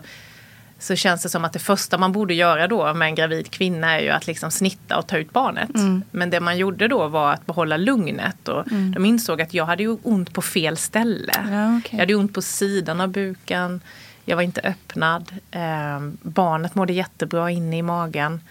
så 0.82 0.95
känns 0.95 1.24
det 1.24 1.30
som 1.30 1.45
att 1.45 1.54
det 1.54 1.60
första 1.60 1.97
man 1.97 2.12
borde 2.12 2.34
göra 2.34 2.68
då 2.68 2.93
med 2.93 3.06
en 3.06 3.16
gravid 3.16 3.52
kvinna 3.52 3.91
är 4.00 4.00
ju 4.04 4.10
att 4.10 4.28
liksom 4.28 4.52
snitta 4.52 4.97
och 4.97 5.08
ta 5.08 5.18
ut 5.18 5.34
barnet. 5.34 5.76
Mm. 5.76 6.02
Men 6.12 6.30
det 6.30 6.39
man 6.39 6.58
gjorde 6.58 6.88
då 6.88 7.08
var 7.08 7.34
att 7.34 7.45
behålla 7.45 7.78
lugnet 7.78 8.47
och 8.47 8.68
Mm. 8.72 8.91
de 8.91 9.06
insåg 9.06 9.41
att 9.41 9.54
jag 9.54 9.66
hade 9.66 9.84
ju 9.84 9.97
ont 10.04 10.34
på 10.34 10.41
fel 10.41 10.78
ställe. 10.78 11.34
Ja, 11.52 11.78
okej. 11.78 11.89
Jag 11.91 12.00
hade 12.00 12.16
ont 12.16 12.34
på 12.34 12.41
sidan 12.41 13.02
av 13.02 13.08
buken. 13.08 13.82
Jag 14.26 14.36
var 14.36 14.43
inte 14.43 14.62
öppnad. 14.62 15.32
Eh, 15.52 16.00
barnet 16.22 16.76
mådde 16.76 16.93
jättebra 16.93 17.52
inne 17.52 17.78
i 17.78 17.82
magen. 17.82 18.41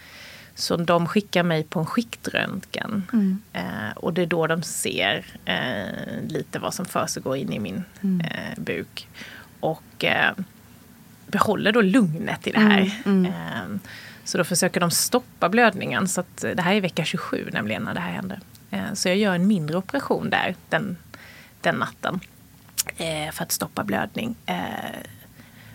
Så 0.59 0.77
de 0.77 1.07
skickar 1.07 1.43
mig 1.43 1.63
på 1.63 1.79
en 1.79 1.85
skiktröntgen. 1.85 3.03
Mm. 3.13 3.41
Eh, 3.53 3.91
och 3.95 4.13
det 4.13 4.21
är 4.21 4.25
då 4.25 4.47
de 4.47 4.63
ser 4.63 5.25
eh, 5.45 6.27
lite 6.27 6.59
vad 6.59 6.73
som 6.73 6.85
försiggår 6.85 7.37
in 7.37 7.53
i 7.53 7.59
min 7.59 7.83
Mm. 8.01 8.21
eh, 8.21 8.59
buk. 8.59 9.07
Och 9.59 10.05
eh, 10.05 10.31
behåller 11.27 11.71
då 11.71 11.81
lugnet 11.81 12.47
i 12.47 12.51
det 12.51 12.59
här. 12.59 13.01
Mm, 13.05 13.25
mm. 13.25 13.25
Eh, 13.25 13.79
så 14.23 14.37
då 14.37 14.43
försöker 14.43 14.79
de 14.79 14.91
stoppa 14.91 15.49
blödningen. 15.49 16.07
Så 16.07 16.21
att, 16.21 16.43
eh, 16.43 16.51
det 16.51 16.61
här 16.61 16.73
är 16.73 16.81
vecka 16.81 17.03
27 17.05 17.49
nämligen 17.53 17.83
när 17.83 17.93
det 17.93 17.99
här 17.99 18.11
händer. 18.11 18.39
Så 18.93 19.09
jag 19.09 19.17
gör 19.17 19.35
en 19.35 19.47
mindre 19.47 19.77
operation 19.77 20.29
där 20.29 20.55
den, 20.69 20.97
den 21.61 21.75
natten. 21.75 22.19
För 23.31 23.43
att 23.43 23.51
stoppa 23.51 23.83
blödning. 23.83 24.35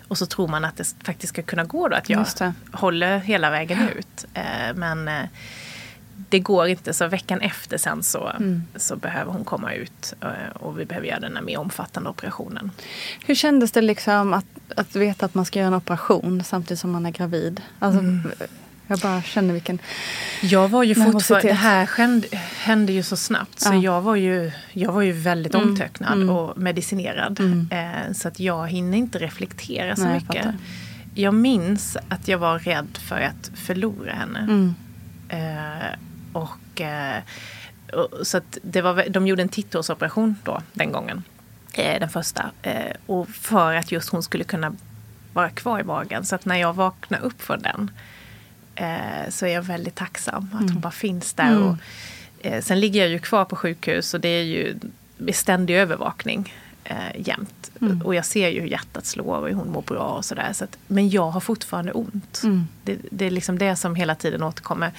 Och 0.07 0.17
så 0.17 0.25
tror 0.25 0.47
man 0.47 0.65
att 0.65 0.77
det 0.77 0.95
faktiskt 1.03 1.33
ska 1.33 1.41
kunna 1.41 1.63
gå 1.63 1.87
då 1.87 1.95
att 1.95 2.09
jag 2.09 2.19
håller 2.71 3.17
hela 3.19 3.49
vägen 3.49 3.89
ut. 3.97 4.25
Eh, 4.33 4.73
men 4.75 5.07
eh, 5.07 5.23
det 6.29 6.39
går 6.39 6.67
inte 6.67 6.93
så 6.93 7.07
veckan 7.07 7.41
efter 7.41 7.77
sen 7.77 8.03
så, 8.03 8.27
Mm. 8.37 8.63
så 8.75 8.95
behöver 8.95 9.31
hon 9.31 9.43
komma 9.45 9.73
ut 9.73 10.13
eh, 10.21 10.55
och 10.55 10.79
vi 10.79 10.85
behöver 10.85 11.07
göra 11.07 11.19
den 11.19 11.35
här 11.35 11.43
mer 11.43 11.57
omfattande 11.59 12.09
operationen. 12.09 12.71
Hur 13.25 13.35
kändes 13.35 13.71
det 13.71 13.81
liksom 13.81 14.33
att, 14.33 14.45
att 14.75 14.95
veta 14.95 15.25
att 15.25 15.33
man 15.33 15.45
ska 15.45 15.59
göra 15.59 15.67
en 15.67 15.73
operation 15.73 16.43
samtidigt 16.43 16.79
som 16.79 16.91
man 16.91 17.05
är 17.05 17.11
gravid? 17.11 17.61
Alltså, 17.79 17.99
Mm. 17.99 18.31
Jag 18.87 18.99
bara 18.99 19.21
känner 19.21 19.53
vilken... 19.53 19.79
Jag 20.41 20.67
var 20.67 20.83
ju 20.83 20.95
fortfarande, 20.95 21.47
det 21.47 21.53
här 21.53 21.89
hände, 21.97 22.27
hände 22.57 22.93
ju 22.93 23.03
så 23.03 23.17
snabbt 23.17 23.59
så 23.59 23.73
Ja. 23.73 23.75
jag, 23.81 24.01
var 24.01 24.15
ju, 24.15 24.51
jag 24.71 24.91
var 24.91 25.01
ju 25.01 25.11
väldigt 25.11 25.55
Mm, 25.55 25.67
omtöcknad 25.69 26.13
mm. 26.13 26.29
och 26.29 26.57
medicinerad. 26.57 27.39
Mm. 27.39 27.67
Eh, 27.71 28.13
så 28.13 28.27
att 28.27 28.39
jag 28.39 28.67
hinner 28.67 28.97
inte 28.97 29.19
reflektera 29.19 29.95
så 29.95 30.03
Nej, 30.03 30.11
jag 30.13 30.21
mycket. 30.21 30.45
fattar. 30.45 30.57
Jag 31.13 31.33
minns 31.33 31.97
att 32.09 32.27
jag 32.27 32.37
var 32.37 32.59
rädd 32.59 32.97
för 33.07 33.19
att 33.21 33.51
förlora 33.55 34.13
henne. 34.13 34.39
Mm. 34.39 34.75
Eh, 35.29 35.97
och, 36.33 36.81
eh, 36.81 37.21
och, 37.93 38.27
så 38.27 38.37
att 38.37 38.57
det 38.63 38.81
var, 38.81 39.05
de 39.09 39.27
gjorde 39.27 39.41
en 39.41 39.49
titthålsoperation 39.49 40.35
då, 40.43 40.61
den 40.73 40.91
gången. 40.91 41.23
Eh, 41.73 41.99
den 41.99 42.09
första. 42.09 42.51
Eh, 42.61 42.91
och 43.05 43.29
för 43.29 43.75
att 43.75 43.91
just 43.91 44.09
hon 44.09 44.23
skulle 44.23 44.43
kunna 44.43 44.75
vara 45.33 45.49
kvar 45.49 45.79
i 45.79 45.83
magen. 45.83 46.25
Så 46.25 46.35
att 46.35 46.45
när 46.45 46.55
jag 46.55 46.73
vaknar 46.73 47.19
upp 47.19 47.41
från 47.41 47.61
den 47.61 47.91
eh, 48.75 49.29
så 49.29 49.45
är 49.45 49.53
jag 49.53 49.61
väldigt 49.61 49.95
tacksam 49.95 50.49
att 50.53 50.71
hon 50.71 50.79
bara 50.79 50.91
finns 50.91 51.33
där. 51.33 51.51
Mm. 51.51 51.63
Och, 51.63 51.77
eh, 52.39 52.61
sen 52.61 52.79
ligger 52.79 53.01
jag 53.01 53.09
ju 53.09 53.19
kvar 53.19 53.45
på 53.45 53.55
sjukhus 53.55 54.13
och 54.13 54.19
det 54.19 54.29
är 54.29 54.43
ju 54.43 54.79
ständig 55.33 55.75
övervakning 55.75 56.53
eh, 56.83 56.95
jämt. 57.27 57.71
Mm. 57.81 58.01
Och 58.01 58.15
jag 58.15 58.25
ser 58.25 58.49
ju 58.49 58.61
hur 58.61 58.67
hjärtat 58.67 59.05
slår 59.05 59.37
och 59.37 59.47
hur 59.47 59.55
hon 59.55 59.71
mår 59.71 59.81
bra 59.81 60.07
och 60.07 60.25
sådär. 60.25 60.53
Så 60.53 60.63
att, 60.63 60.77
men 60.87 61.09
jag 61.09 61.31
har 61.31 61.39
fortfarande 61.39 61.91
ont. 61.91 62.41
Mm. 62.43 62.67
Det, 62.83 62.97
det 63.11 63.25
är 63.25 63.31
liksom 63.31 63.57
det 63.57 63.75
som 63.75 63.95
hela 63.95 64.15
tiden 64.15 64.43
återkommer. 64.43 64.91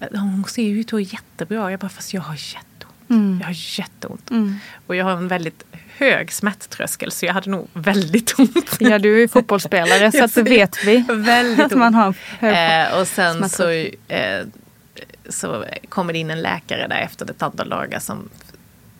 Eh, 0.00 0.20
Hon 0.20 0.44
ser 0.44 0.62
ju 0.62 0.80
ut 0.80 0.92
att 0.92 1.12
jättebra. 1.12 1.70
Jag 1.70 1.80
bara, 1.80 1.88
fast 1.88 2.14
jag 2.14 2.22
har 2.22 2.34
jätteont. 2.34 3.10
Mm. 3.10 3.38
Jag 3.40 3.46
har 3.46 3.78
jätteont. 3.78 4.30
Mm. 4.30 4.56
Och 4.86 4.96
jag 4.96 5.04
har 5.04 5.12
en 5.12 5.28
väldigt 5.28 5.64
hög 5.96 6.32
smärttröskel 6.32 7.10
så 7.10 7.26
jag 7.26 7.34
hade 7.34 7.50
nog 7.50 7.68
väldigt 7.72 8.38
ont. 8.38 8.76
Ja, 8.80 8.98
du 8.98 9.14
är 9.14 9.18
ju 9.18 9.28
fotbollsspelare 9.28 10.12
så 10.12 10.24
att 10.24 10.34
det 10.34 10.42
vet 10.58 10.84
vi. 10.84 11.04
Väldigt 11.08 11.66
Att 11.66 11.72
man 11.78 11.94
har 11.94 12.14
hög 12.38 12.88
Eh, 12.92 12.98
och 13.00 13.08
sen 13.08 13.48
så, 13.48 13.68
eh, 14.08 14.46
så 15.28 15.64
kommer 15.88 16.12
det 16.12 16.18
in 16.18 16.30
en 16.30 16.42
läkare 16.42 16.86
där 16.88 16.96
efter 17.00 17.30
ett 17.30 17.42
antal 17.42 17.68
dagar 17.68 17.98
som, 17.98 18.28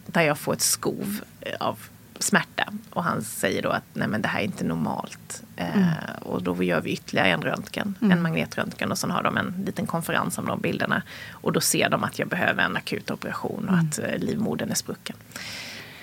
där 0.07 0.22
jag 0.22 0.38
får 0.38 0.53
ett 0.53 0.61
skov 0.61 1.20
av 1.61 1.78
smärta. 2.18 2.64
Och 2.90 3.05
han 3.05 3.22
säger 3.22 3.62
då 3.62 3.68
att 3.68 3.82
nej 3.93 4.09
men 4.09 4.22
det 4.22 4.28
här 4.28 4.40
är 4.40 4.45
inte 4.45 4.64
normalt. 4.64 5.43
Eh, 5.57 5.76
Mm. 5.76 5.88
Och 6.22 6.43
då 6.43 6.62
gör 6.62 6.80
vi 6.80 6.90
ytterligare 6.93 7.28
en 7.28 7.43
röntgen, 7.43 7.95
Mm. 8.01 8.12
en 8.12 8.22
magnetröntgen 8.22 8.90
och 8.93 8.99
sen 8.99 9.11
har 9.11 9.22
de 9.22 9.36
en 9.36 9.62
liten 9.66 9.86
konferens 9.86 10.38
om 10.38 10.47
de 10.47 10.61
bilderna. 10.61 11.03
Och 11.32 11.53
då 11.53 11.61
ser 11.61 11.88
de 11.90 12.05
att 12.05 12.18
jag 12.18 12.28
behöver 12.28 12.62
en 12.62 12.76
akut 12.76 13.11
operation 13.11 13.64
och 13.68 13.72
Mm. 13.74 13.86
att 13.88 13.99
eh, 13.99 14.18
livmodern 14.18 14.70
är 14.70 14.74
sprucken. 14.74 15.16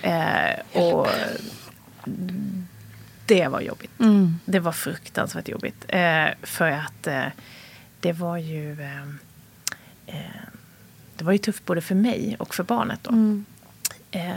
Eh, 0.01 0.81
och 0.83 1.07
det 3.25 3.47
var 3.47 3.61
jobbigt. 3.61 3.99
Mm. 3.99 4.39
Det 4.45 4.59
var 4.59 4.71
fruktansvärt 4.71 5.47
jobbigt. 5.47 5.85
Eh, 5.87 6.25
för 6.43 6.71
att 6.71 7.07
eh, 7.07 7.25
det 7.99 8.13
var 8.13 8.37
ju 8.37 8.81
eh, 8.81 9.01
eh, 10.07 10.41
Det 11.17 11.23
var 11.23 11.31
ju 11.31 11.37
tufft 11.37 11.65
både 11.65 11.81
för 11.81 11.95
mig 11.95 12.35
och 12.39 12.55
för 12.55 12.63
barnet 12.63 12.99
då. 13.03 13.09
Mm. 13.11 13.45
Eh, 14.11 14.31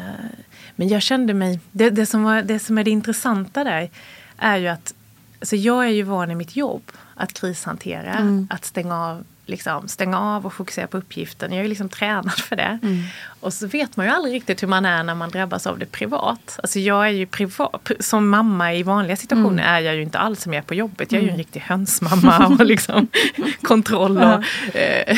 men 0.76 0.88
jag 0.88 1.02
kände 1.02 1.34
mig... 1.34 1.60
Det, 1.72 1.90
det, 1.90 2.06
som 2.06 2.22
var, 2.22 2.42
det 2.42 2.58
som 2.58 2.78
är 2.78 2.84
det 2.84 2.90
intressanta 2.90 3.64
där 3.64 3.90
är 4.36 4.56
ju 4.56 4.68
att 4.68 4.94
alltså 5.40 5.56
jag 5.56 5.84
är 5.84 5.88
ju 5.90 6.02
van 6.02 6.30
i 6.30 6.34
mitt 6.34 6.56
jobb 6.56 6.82
att 7.14 7.32
krishantera, 7.32 8.12
Mm. 8.14 8.48
att 8.50 8.64
stänga 8.64 8.98
av, 8.98 9.24
liksom, 9.47 9.88
stänga 9.88 10.20
av 10.20 10.47
och 10.47 10.53
fokusera 10.53 10.86
på 10.86 10.99
uppgiften. 10.99 11.53
Jag 11.53 11.64
är 11.64 11.68
liksom 11.68 11.88
tränad 11.88 12.32
för 12.38 12.57
det. 12.57 12.78
Mm. 12.82 13.03
Och 13.40 13.53
så 13.53 13.66
vet 13.66 13.97
man 13.97 14.07
ju 14.07 14.12
aldrig 14.12 14.34
riktigt 14.34 14.62
hur 14.62 14.68
man 14.68 14.84
är 14.84 15.03
när 15.03 15.14
man 15.14 15.30
drabbas 15.30 15.66
av 15.66 15.78
det 15.78 15.86
privat. 15.86 16.59
Alltså 16.62 16.78
jag 16.78 17.05
är 17.07 17.11
ju 17.11 17.26
privat, 17.26 17.90
som 18.01 18.28
mamma 18.28 18.74
i 18.74 18.82
vanliga 18.82 19.16
situationer 19.16 19.62
är 19.62 19.80
jag 19.80 19.95
ju 19.95 20.03
inte 20.03 20.18
alls 20.18 20.43
som 20.43 20.53
jag 20.53 20.62
är 20.62 20.66
på 20.66 20.74
jobbet. 20.74 21.12
Jag 21.12 21.18
är 21.18 21.22
ju 21.22 21.28
en 21.28 21.34
Mm. 21.34 21.38
riktig 21.38 21.61
hönsmamma 21.61 22.47
och 22.47 22.66
liksom 22.66 23.09
kontroll. 23.62 24.16
Och, 24.18 24.45
eh, 24.76 25.16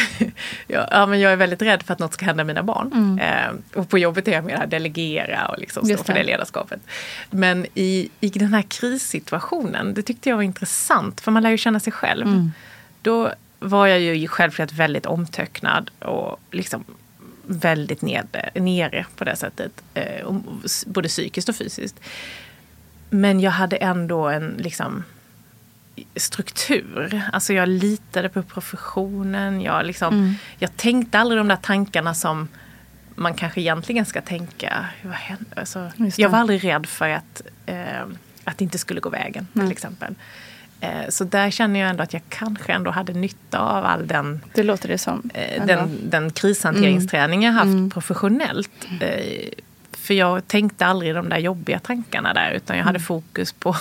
ja, 0.66 1.07
men 1.07 1.20
jag 1.20 1.33
är 1.33 1.37
väldigt 1.37 1.62
rädd 1.62 1.83
för 1.83 1.93
att 1.93 1.99
något 1.99 2.12
ska 2.12 2.25
hända 2.25 2.45
mina 2.45 2.62
barn. 2.62 2.91
Mm. 2.95 3.18
Eh, 3.18 3.81
och 3.81 3.89
på 3.89 3.99
jobbet 3.99 4.29
är 4.29 4.33
jag 4.33 4.45
mer 4.45 4.66
delegera 4.66 5.49
och 5.49 5.59
liksom 5.59 5.87
stå 5.87 5.97
för 5.97 6.12
det. 6.12 6.18
det 6.20 6.25
ledarskapet. 6.27 6.81
Men 7.31 7.66
i, 7.75 8.09
i 8.20 8.29
den 8.29 8.55
här 8.55 8.62
krissituationen, 8.62 9.95
det 9.95 10.03
tyckte 10.03 10.29
jag 10.29 10.37
var 10.37 10.43
intressant. 10.43 11.20
För 11.20 11.31
man 11.31 11.43
lär 11.43 11.51
ju 11.51 11.59
känna 11.59 11.81
sig 11.81 11.93
själv. 11.93 12.27
Mm. 12.27 12.53
Då 13.03 13.33
var 13.59 13.86
jag 13.86 14.00
ju 14.00 14.28
självklart 14.28 14.72
väldigt 14.72 15.07
omtöcknad 15.07 15.90
och 15.98 16.40
liksom 16.50 16.84
väldigt 17.46 18.02
nere, 18.02 18.50
nere 18.55 19.07
på 19.16 19.24
det 19.24 19.36
sättet. 19.36 19.72
Eh, 19.94 20.32
både 20.86 21.09
psykiskt 21.09 21.48
och 21.48 21.57
fysiskt. 21.57 22.00
Men 23.11 23.40
jag 23.40 23.50
hade 23.50 23.76
ändå 23.76 24.28
en 24.28 24.55
liksom 24.59 25.05
struktur. 26.16 27.22
Alltså 27.32 27.52
jag 27.52 27.68
litade 27.68 28.28
på 28.28 28.42
professionen. 28.42 29.61
Jag, 29.61 29.86
liksom, 29.86 30.14
Mm. 30.14 30.34
jag 30.59 30.76
tänkte 30.76 31.18
aldrig 31.18 31.40
de 31.40 31.48
där 31.48 31.57
tankarna 31.57 32.14
som 32.14 32.48
man 33.14 33.34
kanske 33.34 33.61
egentligen 33.61 34.05
ska 34.07 34.20
tänka. 34.20 34.86
Vad 35.02 35.14
händer? 35.14 35.59
Alltså, 35.59 35.90
jag 36.16 36.28
var 36.28 36.38
aldrig 36.38 36.64
rädd 36.64 36.86
för 36.86 37.09
att, 37.09 37.42
eh, 37.66 38.02
att 38.44 38.59
det 38.59 38.64
inte 38.64 38.78
skulle 38.78 39.00
gå 39.00 39.09
vägen 39.11 39.46
Nej. 39.52 39.66
till 39.66 39.72
exempel. 39.72 40.14
Eh, 40.81 41.09
så 41.09 41.25
där 41.25 41.51
känner 41.51 41.81
jag 41.81 41.91
ändå 41.91 42.03
att 42.03 42.12
jag 42.12 42.22
kanske 42.29 42.72
ändå 42.72 42.91
hade 42.91 43.12
nytta 43.12 43.59
av 43.59 43.85
all 43.85 44.07
den 44.07 44.41
Det 44.55 44.62
låter 44.62 44.89
det 44.89 44.99
som. 44.99 45.31
eh, 45.35 45.66
den, 45.66 46.11
den 46.11 46.31
krishanteringsträning 46.31 47.43
jag 47.43 47.53
haft 47.53 47.64
Mm. 47.64 47.91
professionellt. 47.91 48.70
Eh, 49.01 49.49
för 49.93 50.14
jag 50.14 50.47
tänkte 50.49 50.87
aldrig 50.87 51.14
de 51.14 51.29
där 51.29 51.39
jobbiga 51.39 51.79
tankarna 51.79 52.35
där 52.35 52.51
utan 52.51 52.77
jag 52.77 52.85
hade 52.85 52.97
Mm. 52.99 53.07
fokus 53.07 53.53
på, 53.53 53.77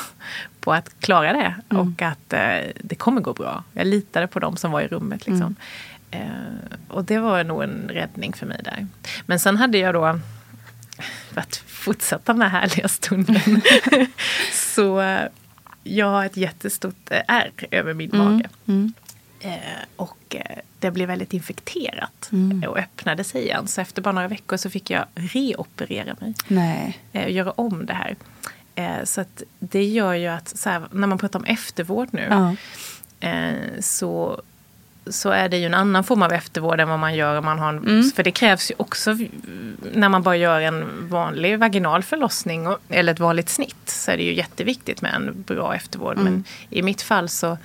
på 0.60 0.74
att 0.74 1.00
klara 1.00 1.34
det 1.34 1.56
och 1.78 2.02
att 2.02 2.34
det 2.82 2.96
kommer 2.96 3.22
gå 3.22 3.34
bra. 3.34 3.64
Jag 3.74 3.88
litade 3.88 4.28
på 4.28 4.40
dem 4.40 4.58
som 4.58 4.72
var 4.72 4.82
i 4.82 4.88
rummet. 4.88 5.28
Liksom. 5.28 5.56
Mm. 6.12 6.30
Och 6.88 7.04
det 7.06 7.20
var 7.20 7.44
nog 7.44 7.64
en 7.64 7.90
räddning 7.94 8.34
för 8.34 8.46
mig 8.46 8.62
där. 8.64 8.88
Men 9.26 9.40
sen 9.40 9.58
hade 9.58 9.78
jag 9.78 9.94
då, 9.94 10.20
för 11.34 11.42
att 11.42 11.56
fortsätta 11.56 12.34
här 12.34 12.50
härliga 12.50 12.88
stunden, 12.88 13.62
så 14.54 15.18
jag 15.84 16.06
har 16.06 16.26
ett 16.26 16.38
jättestort 16.38 17.12
eh, 17.12 17.22
ärr 17.28 17.52
över 17.72 17.94
min 17.94 18.12
Mm. 18.14 18.26
mage. 18.26 18.50
Mm. 18.68 18.94
Eh, 19.40 19.60
och 19.96 20.36
eh, 20.36 20.58
det 20.80 20.92
blev 20.92 21.08
väldigt 21.08 21.34
infekterat 21.34 22.30
Mm. 22.32 22.64
och 22.70 22.78
öppnade 22.78 23.24
sig 23.24 23.42
igen. 23.44 23.68
Så 23.68 23.82
efter 23.82 24.02
bara 24.02 24.12
några 24.12 24.28
veckor 24.28 24.58
så 24.58 24.70
fick 24.70 24.90
jag 24.90 25.06
reoperera 25.16 26.16
mig. 26.20 26.34
Nej. 26.48 27.00
Eh, 27.12 27.24
och 27.24 27.30
göra 27.32 27.52
om 27.52 27.86
det 27.86 27.94
här. 27.94 28.16
Eh, 28.76 29.04
så 29.04 29.26
det 29.60 29.84
gör 29.86 30.14
ju 30.14 30.28
att 30.28 30.62
här, 30.66 30.88
när 30.92 31.08
man 31.08 31.18
pratar 31.18 31.40
om 31.40 31.46
eftervård 31.46 32.08
nu 32.12 32.28
Ja. 32.30 32.56
så, 33.80 34.42
så 35.08 35.30
är 35.30 35.50
det 35.50 35.58
ju 35.58 35.66
en 35.66 35.74
annan 35.74 36.04
form 36.04 36.22
av 36.22 36.32
eftervård 36.34 36.80
än 36.80 36.90
vad 36.90 37.00
man 37.00 37.16
gör 37.16 37.38
om 37.38 37.46
man 37.46 37.60
har 37.60 37.70
en, 37.70 37.78
Mm. 37.78 38.04
För 38.16 38.24
det 38.24 38.32
krävs 38.32 38.72
ju 38.72 38.76
också 38.78 39.18
när 39.94 40.10
man 40.10 40.24
bara 40.24 40.36
gör 40.36 40.62
en 40.62 41.08
vanlig 41.10 41.60
vaginal 41.60 42.04
förlossning 42.04 42.68
och, 42.68 42.78
eller 42.90 43.14
ett 43.14 43.20
vanligt 43.20 43.50
snitt 43.50 43.76
så 43.90 44.12
är 44.12 44.18
det 44.18 44.24
ju 44.24 44.34
jätteviktigt 44.34 45.02
med 45.02 45.14
en 45.14 45.44
bra 45.48 45.76
eftervård. 45.76 46.18
Mm. 46.18 46.24
Men 46.34 46.44
i 46.70 46.82
mitt 46.82 47.02
fall 47.02 47.30
så 47.30 47.58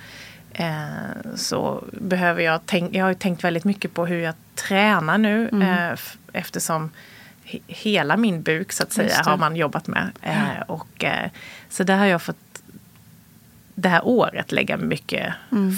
eh, 0.53 1.35
så 1.35 1.83
behöver 1.91 2.41
jag 2.43 2.65
tänka, 2.65 2.97
jag 2.97 3.05
har 3.05 3.09
ju 3.09 3.15
tänkt 3.15 3.43
väldigt 3.43 3.63
mycket 3.63 3.93
på 3.93 4.05
hur 4.05 4.19
jag 4.19 4.33
tränar 4.55 5.17
nu 5.17 5.49
Mm. 5.51 5.61
eh, 5.93 5.99
eftersom 6.33 6.91
he- 7.45 7.61
hela 7.67 8.17
min 8.17 8.41
buk 8.41 8.71
så 8.71 8.83
att 8.83 8.93
säga 8.93 9.21
har 9.25 9.37
man 9.37 9.55
jobbat 9.55 9.87
med. 9.87 10.09
Eh, 10.21 10.61
och, 10.67 11.03
eh, 11.03 11.29
så 11.69 11.83
där 11.83 11.97
har 11.97 12.05
jag 12.05 12.21
fått 12.21 12.35
det 13.81 13.89
här 13.89 14.01
året 14.07 14.51
lägga 14.51 14.77
mycket 14.77 15.33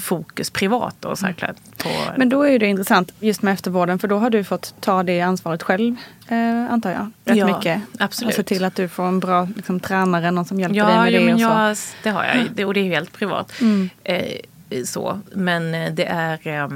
fokus 0.05 0.49
privat 0.49 0.95
då, 0.99 1.15
såklart, 1.15 1.55
på 1.77 1.89
Mm. 1.89 2.13
Men 2.17 2.29
då 2.29 2.43
är 2.43 2.59
det 2.59 2.65
intressant 2.67 3.11
just 3.19 3.41
med 3.41 3.53
eftervården 3.53 3.99
för 3.99 4.07
då 4.07 4.17
har 4.17 4.29
du 4.29 4.43
fått 4.43 4.73
ta 4.79 5.03
det 5.03 5.21
ansvaret 5.21 5.63
själv 5.63 5.95
eh, 6.27 6.71
antar 6.73 6.91
jag. 6.91 7.11
Rätt 7.25 7.37
Ja, 7.37 7.57
mycket. 7.57 7.81
absolut. 7.99 8.29
Och 8.29 8.35
se 8.35 8.43
till 8.43 8.63
att 8.65 8.75
du 8.75 8.87
får 8.87 9.03
en 9.03 9.19
bra 9.19 9.47
liksom, 9.55 9.79
tränare, 9.79 10.31
någon 10.31 10.45
som 10.45 10.59
hjälper 10.59 10.75
dig 10.85 10.93
Ja, 10.95 11.01
med 11.03 11.11
jo, 11.13 11.19
det. 11.19 11.25
men 11.25 11.33
och 11.35 11.39
så. 11.41 11.47
jag, 11.47 11.77
det 12.03 12.09
har 12.09 12.23
jag. 12.23 12.47
Det, 12.55 12.65
och 12.65 12.73
det 12.73 12.79
är 12.79 12.83
helt 12.83 13.11
privat. 13.13 13.61
Mm. 13.61 13.89
Eh, 14.03 14.23
så. 14.85 15.19
Men 15.33 15.73
eh, 15.75 15.93
det 15.93 16.05
är... 16.05 16.47
Eh, 16.47 16.67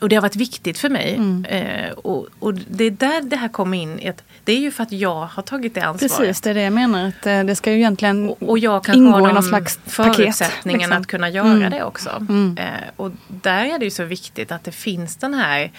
och 0.00 0.08
det 0.08 0.16
har 0.16 0.22
varit 0.22 0.36
viktigt 0.36 0.78
för 0.78 0.88
mig. 0.88 1.14
Mm. 1.14 1.44
Eh, 1.44 1.90
och, 1.92 2.26
och 2.38 2.54
det 2.54 2.84
är 2.84 2.90
där 2.90 3.22
det 3.22 3.36
här 3.36 3.48
kommer 3.48 3.78
in. 3.78 4.08
Att 4.08 4.22
det 4.44 4.52
är 4.52 4.58
ju 4.58 4.70
för 4.70 4.82
att 4.82 4.92
jag 4.92 5.26
har 5.26 5.42
tagit 5.42 5.74
det 5.74 5.80
ansvaret. 5.80 6.16
Precis, 6.18 6.40
det 6.40 6.50
är 6.50 6.54
det 6.54 6.62
jag 6.62 6.72
menar. 6.72 7.08
Att 7.08 7.26
eh, 7.26 7.44
det 7.44 7.56
ska 7.56 7.70
ju 7.70 7.76
egentligen 7.76 8.28
Och, 8.30 8.42
och 8.42 8.58
jag 8.58 8.84
kan 8.84 8.94
ingå 8.94 9.10
ha 9.18 9.30
i 9.30 9.32
någon 9.32 9.42
slags 9.42 9.76
paket. 9.76 9.92
förutsättningen 10.16 10.80
liksom. 10.80 11.00
att 11.00 11.06
kunna 11.06 11.28
göra 11.28 11.46
Mm. 11.50 11.70
det 11.70 11.82
också. 11.84 12.10
Mm. 12.28 12.56
Eh, 12.60 12.64
och 12.96 13.10
där 13.28 13.64
är 13.64 13.78
det 13.78 13.84
ju 13.84 13.90
så 13.90 14.04
viktigt 14.04 14.52
att 14.52 14.64
det 14.64 14.72
finns 14.72 15.16
den 15.16 15.34
här 15.34 15.70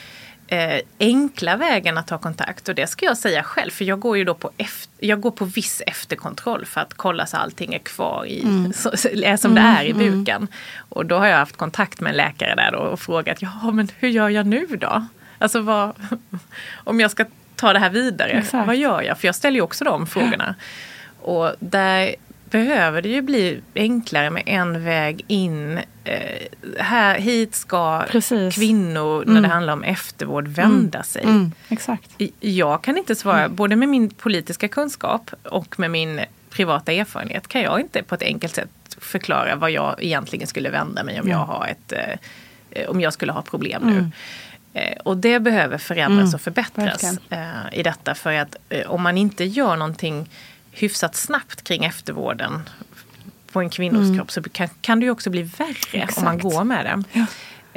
eh, 0.51 0.81
enkla 0.99 1.55
vägen 1.57 1.97
att 1.97 2.07
ta 2.07 2.17
kontakt. 2.17 2.69
Och 2.69 2.75
det 2.75 2.87
ska 2.87 3.05
jag 3.05 3.17
säga 3.17 3.43
själv, 3.43 3.71
för 3.71 3.85
jag 3.85 3.99
går 3.99 4.17
ju 4.17 4.23
då 4.23 4.33
på, 4.33 4.51
efter, 4.57 5.05
jag 5.07 5.21
går 5.21 5.31
på 5.31 5.45
viss 5.45 5.81
efterkontroll 5.87 6.65
för 6.65 6.81
att 6.81 6.93
kolla 6.93 7.25
så 7.25 7.37
allting 7.37 7.73
är 7.73 7.79
kvar 7.79 8.25
i, 8.25 8.41
Mm. 8.41 8.73
så, 8.73 8.89
är 9.23 9.37
som 9.37 9.55
det 9.55 9.61
är 9.61 9.83
i 9.83 9.93
buken. 9.93 10.47
Och 10.89 11.05
då 11.05 11.17
har 11.17 11.27
jag 11.27 11.37
haft 11.37 11.57
kontakt 11.57 11.99
med 12.01 12.09
en 12.09 12.17
läkare 12.17 12.55
där 12.55 12.75
och 12.75 12.99
frågat, 12.99 13.41
ja 13.41 13.71
men 13.73 13.87
hur 13.99 14.09
gör 14.09 14.29
jag 14.29 14.45
nu 14.47 14.65
då? 14.65 15.05
Alltså 15.37 15.61
vad, 15.61 15.91
om 16.83 16.99
jag 16.99 17.11
ska 17.11 17.25
ta 17.55 17.73
det 17.73 17.79
här 17.79 17.89
vidare, 17.89 18.31
Exakt. 18.31 18.67
vad 18.67 18.75
gör 18.75 19.01
jag? 19.01 19.19
För 19.19 19.27
jag 19.27 19.35
ställer 19.35 19.55
ju 19.55 19.61
också 19.61 19.83
de 19.85 20.07
frågorna. 20.07 20.55
Och 21.21 21.51
där 21.59 22.15
behöver 22.51 23.01
det 23.01 23.09
ju 23.09 23.21
bli 23.21 23.61
enklare 23.75 24.29
med 24.29 24.43
en 24.45 24.83
väg 24.83 25.23
in. 25.27 25.79
Eh, 26.03 26.41
här, 26.79 27.19
hit 27.19 27.55
ska 27.55 28.03
Precis. 28.09 28.55
kvinnor, 28.55 29.17
när 29.25 29.31
Mm. 29.31 29.43
det 29.43 29.49
handlar 29.49 29.73
om 29.73 29.83
eftervård, 29.83 30.47
vända 30.47 31.03
sig. 31.03 31.23
Mm, 31.23 31.51
exakt. 31.69 32.09
Jag 32.39 32.83
kan 32.83 32.97
inte 32.97 33.15
svara, 33.15 33.49
både 33.49 33.75
med 33.75 33.89
min 33.89 34.09
politiska 34.09 34.67
kunskap 34.67 35.31
och 35.43 35.79
med 35.79 35.91
min 35.91 36.21
privata 36.49 36.91
erfarenhet 36.91 37.47
kan 37.47 37.61
jag 37.61 37.79
inte 37.79 38.03
på 38.03 38.15
ett 38.15 38.21
enkelt 38.23 38.55
sätt 38.55 38.69
förklara 38.97 39.55
vad 39.55 39.71
jag 39.71 39.95
egentligen 40.03 40.47
skulle 40.47 40.69
vända 40.69 41.03
mig 41.03 41.21
om 41.21 41.29
Ja. 41.29 41.33
jag 41.35 41.45
har 41.45 41.67
ett 41.67 41.93
eh, 42.71 42.89
om 42.89 43.01
jag 43.01 43.13
skulle 43.13 43.31
ha 43.31 43.41
problem 43.41 43.81
nu. 43.85 43.91
Mm. 43.91 44.11
Eh, 44.73 44.97
och 45.03 45.17
det 45.17 45.39
behöver 45.39 45.77
förändras 45.77 46.23
Mm, 46.23 46.33
och 46.35 46.41
förbättras 46.41 47.03
eh, 47.29 47.39
i 47.79 47.83
detta. 47.83 48.15
För 48.15 48.33
att 48.33 48.55
eh, 48.69 48.91
om 48.91 49.01
man 49.01 49.17
inte 49.17 49.43
gör 49.43 49.75
någonting 49.75 50.29
hyfsat 50.71 51.15
snabbt 51.15 51.63
kring 51.63 51.85
eftervården 51.85 52.69
på 53.51 53.59
en 53.61 53.69
kvinnos 53.69 54.01
Mm. 54.05 54.17
kropp 54.17 54.31
så 54.31 54.43
kan, 54.43 54.69
kan 54.81 54.99
det 54.99 55.03
ju 55.05 55.11
också 55.11 55.29
bli 55.29 55.43
värre 55.43 56.07
om 56.17 56.23
man 56.23 56.35
Exakt. 56.35 56.41
går 56.41 56.63
med 56.63 57.03
det. 57.13 57.25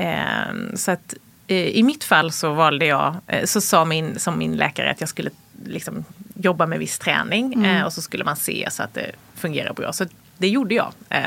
Eh, 0.03 0.77
så 0.77 0.91
att 0.91 1.15
eh, 1.47 1.57
i 1.57 1.83
mitt 1.83 2.05
fall 2.05 2.33
så 2.33 2.53
valde 2.53 2.87
jag, 2.87 3.17
eh, 3.27 3.45
så 3.45 3.61
sa 3.61 3.85
min, 3.85 4.19
som 4.19 4.39
min 4.39 4.57
läkare 4.57 4.91
att 4.91 5.01
jag 5.01 5.09
skulle 5.09 5.31
liksom 5.67 6.05
jobba 6.35 6.67
med 6.67 6.79
viss 6.79 6.99
träning 6.99 7.53
Mm. 7.55 7.65
eh, 7.77 7.83
och 7.85 7.93
så 7.93 8.03
skulle 8.03 8.25
man 8.25 8.37
se 8.37 8.69
så 8.71 8.83
att 8.83 8.95
det 8.95 9.11
fungerar 9.35 9.73
bra. 9.73 9.93
Så 9.93 10.07
det 10.39 10.49
gjorde 10.49 10.75
jag. 10.75 10.93
Eh, 11.11 11.23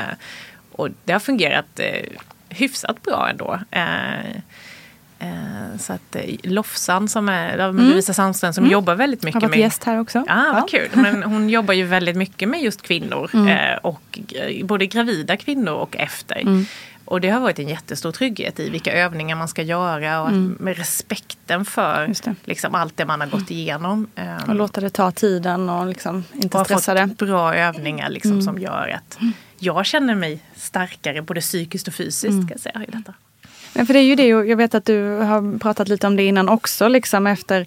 och 0.72 0.88
det 1.04 1.12
har 1.12 1.20
fungerat 1.20 1.66
eh, 1.80 2.06
hyfsat 2.48 3.02
bra 3.02 3.28
ändå. 3.30 3.58
Eh, 3.70 4.40
så 5.78 5.92
att 5.92 6.16
eh, 6.16 6.22
Lofsan 6.42 7.08
som 7.08 7.28
är, 7.28 7.58
mm. 7.58 7.88
Lovisa 7.88 8.14
Sandström 8.14 8.52
som 8.52 8.64
Mm. 8.64 8.72
jobbar 8.72 8.94
väldigt 8.94 9.22
mycket 9.22 9.34
Har 9.34 9.48
varit 9.48 9.50
med 9.50 9.58
gäst 9.64 9.84
här 9.84 10.00
också. 10.00 10.24
Ja, 10.28 10.50
vad 10.54 10.70
kul. 10.70 10.88
Men 10.92 11.22
hon 11.22 11.48
jobbar 11.58 11.74
ju 11.74 11.84
väldigt 11.84 12.16
mycket 12.16 12.48
med 12.48 12.62
just 12.62 12.82
kvinnor. 12.82 13.30
Mm. 13.34 13.48
Eh, 13.48 13.76
och 13.76 14.18
eh, 14.34 14.66
både 14.66 14.86
gravida 14.86 15.36
kvinnor 15.36 15.72
och 15.72 15.96
efter. 15.96 16.36
Mm. 16.40 16.66
Och 17.04 17.20
det 17.20 17.28
har 17.28 17.40
varit 17.40 17.58
en 17.58 17.68
jättestor 17.68 18.12
trygghet 18.12 18.60
i 18.60 18.70
vilka 18.70 18.92
övningar 18.92 19.36
man 19.36 19.48
ska 19.48 19.62
göra 19.62 20.22
och 20.22 20.28
Mm. 20.28 20.56
med 20.60 20.76
respekten 20.78 21.64
för 21.64 22.12
liksom, 22.44 22.74
allt 22.74 22.96
det 22.96 23.04
man 23.04 23.20
har 23.20 23.28
gått 23.28 23.50
igenom. 23.50 24.06
Eh, 24.14 24.48
Och 24.48 24.54
låta 24.54 24.80
det 24.80 24.90
ta 24.90 25.10
tiden 25.10 25.68
och 25.68 25.86
liksom 25.86 26.24
inte 26.34 26.58
och 26.58 26.64
stressa 26.66 26.94
det. 26.94 27.06
bra 27.06 27.54
övningar 27.54 28.08
liksom, 28.10 28.30
Mm. 28.32 28.42
som 28.42 28.58
gör 28.58 28.94
att 28.96 29.18
jag 29.58 29.86
känner 29.86 30.14
mig 30.14 30.40
starkare 30.56 31.22
både 31.22 31.40
psykiskt 31.40 31.88
och 31.88 31.94
fysiskt. 31.94 32.24
Mm. 32.32 32.44
Ska 32.46 32.54
jag 32.54 32.60
säga, 32.60 32.82
i 32.88 32.90
detta. 32.90 33.14
Men 33.78 33.86
för 33.86 33.94
det 33.94 34.00
är 34.00 34.04
ju 34.04 34.14
det, 34.14 34.34
och 34.34 34.46
jag 34.46 34.56
vet 34.56 34.74
att 34.74 34.84
du 34.84 35.16
har 35.16 35.58
pratat 35.58 35.88
lite 35.88 36.06
om 36.06 36.16
det 36.16 36.22
innan 36.22 36.48
också, 36.48 36.88
liksom 36.88 37.26
efter 37.26 37.66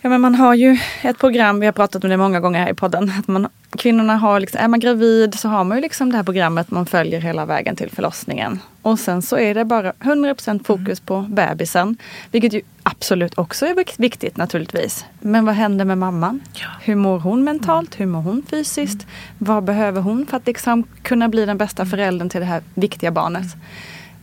Ja, 0.00 0.10
men 0.10 0.20
man 0.20 0.34
har 0.34 0.54
ju 0.54 0.78
ett 1.02 1.18
program, 1.18 1.60
vi 1.60 1.66
har 1.66 1.72
pratat 1.72 2.04
om 2.04 2.10
det 2.10 2.16
många 2.16 2.40
gånger 2.40 2.60
här 2.60 2.70
i 2.70 2.74
podden. 2.74 3.12
Att 3.18 3.28
man, 3.28 3.48
kvinnorna 3.78 4.16
har, 4.16 4.40
liksom, 4.40 4.60
är 4.60 4.68
man 4.68 4.80
gravid 4.80 5.34
så 5.34 5.48
har 5.48 5.64
man 5.64 5.78
ju 5.78 5.82
liksom 5.82 6.10
det 6.10 6.16
här 6.16 6.24
programmet 6.24 6.70
man 6.70 6.86
följer 6.86 7.20
hela 7.20 7.46
vägen 7.46 7.76
till 7.76 7.90
förlossningen. 7.90 8.60
Och 8.82 8.98
sen 8.98 9.22
så 9.22 9.38
är 9.38 9.54
det 9.54 9.64
bara 9.64 9.92
100% 9.92 10.64
fokus 10.64 11.00
på 11.00 11.20
bebisen. 11.20 11.96
Vilket 12.30 12.52
ju 12.52 12.60
absolut 12.82 13.38
också 13.38 13.66
är 13.66 13.74
vik- 13.74 13.94
viktigt 13.98 14.36
naturligtvis. 14.36 15.04
Men 15.20 15.44
vad 15.44 15.54
händer 15.54 15.84
med 15.84 15.98
mamman? 15.98 16.40
Hur 16.80 16.94
mår 16.94 17.18
hon 17.18 17.44
mentalt? 17.44 18.00
Hur 18.00 18.06
mår 18.06 18.20
hon 18.20 18.42
fysiskt? 18.50 19.06
Vad 19.38 19.64
behöver 19.64 20.00
hon 20.00 20.26
för 20.26 20.36
att 20.36 20.46
liksom 20.46 20.84
kunna 21.02 21.28
bli 21.28 21.46
den 21.46 21.58
bästa 21.58 21.86
föräldern 21.86 22.28
till 22.28 22.40
det 22.40 22.46
här 22.46 22.62
viktiga 22.74 23.10
barnet? 23.10 23.46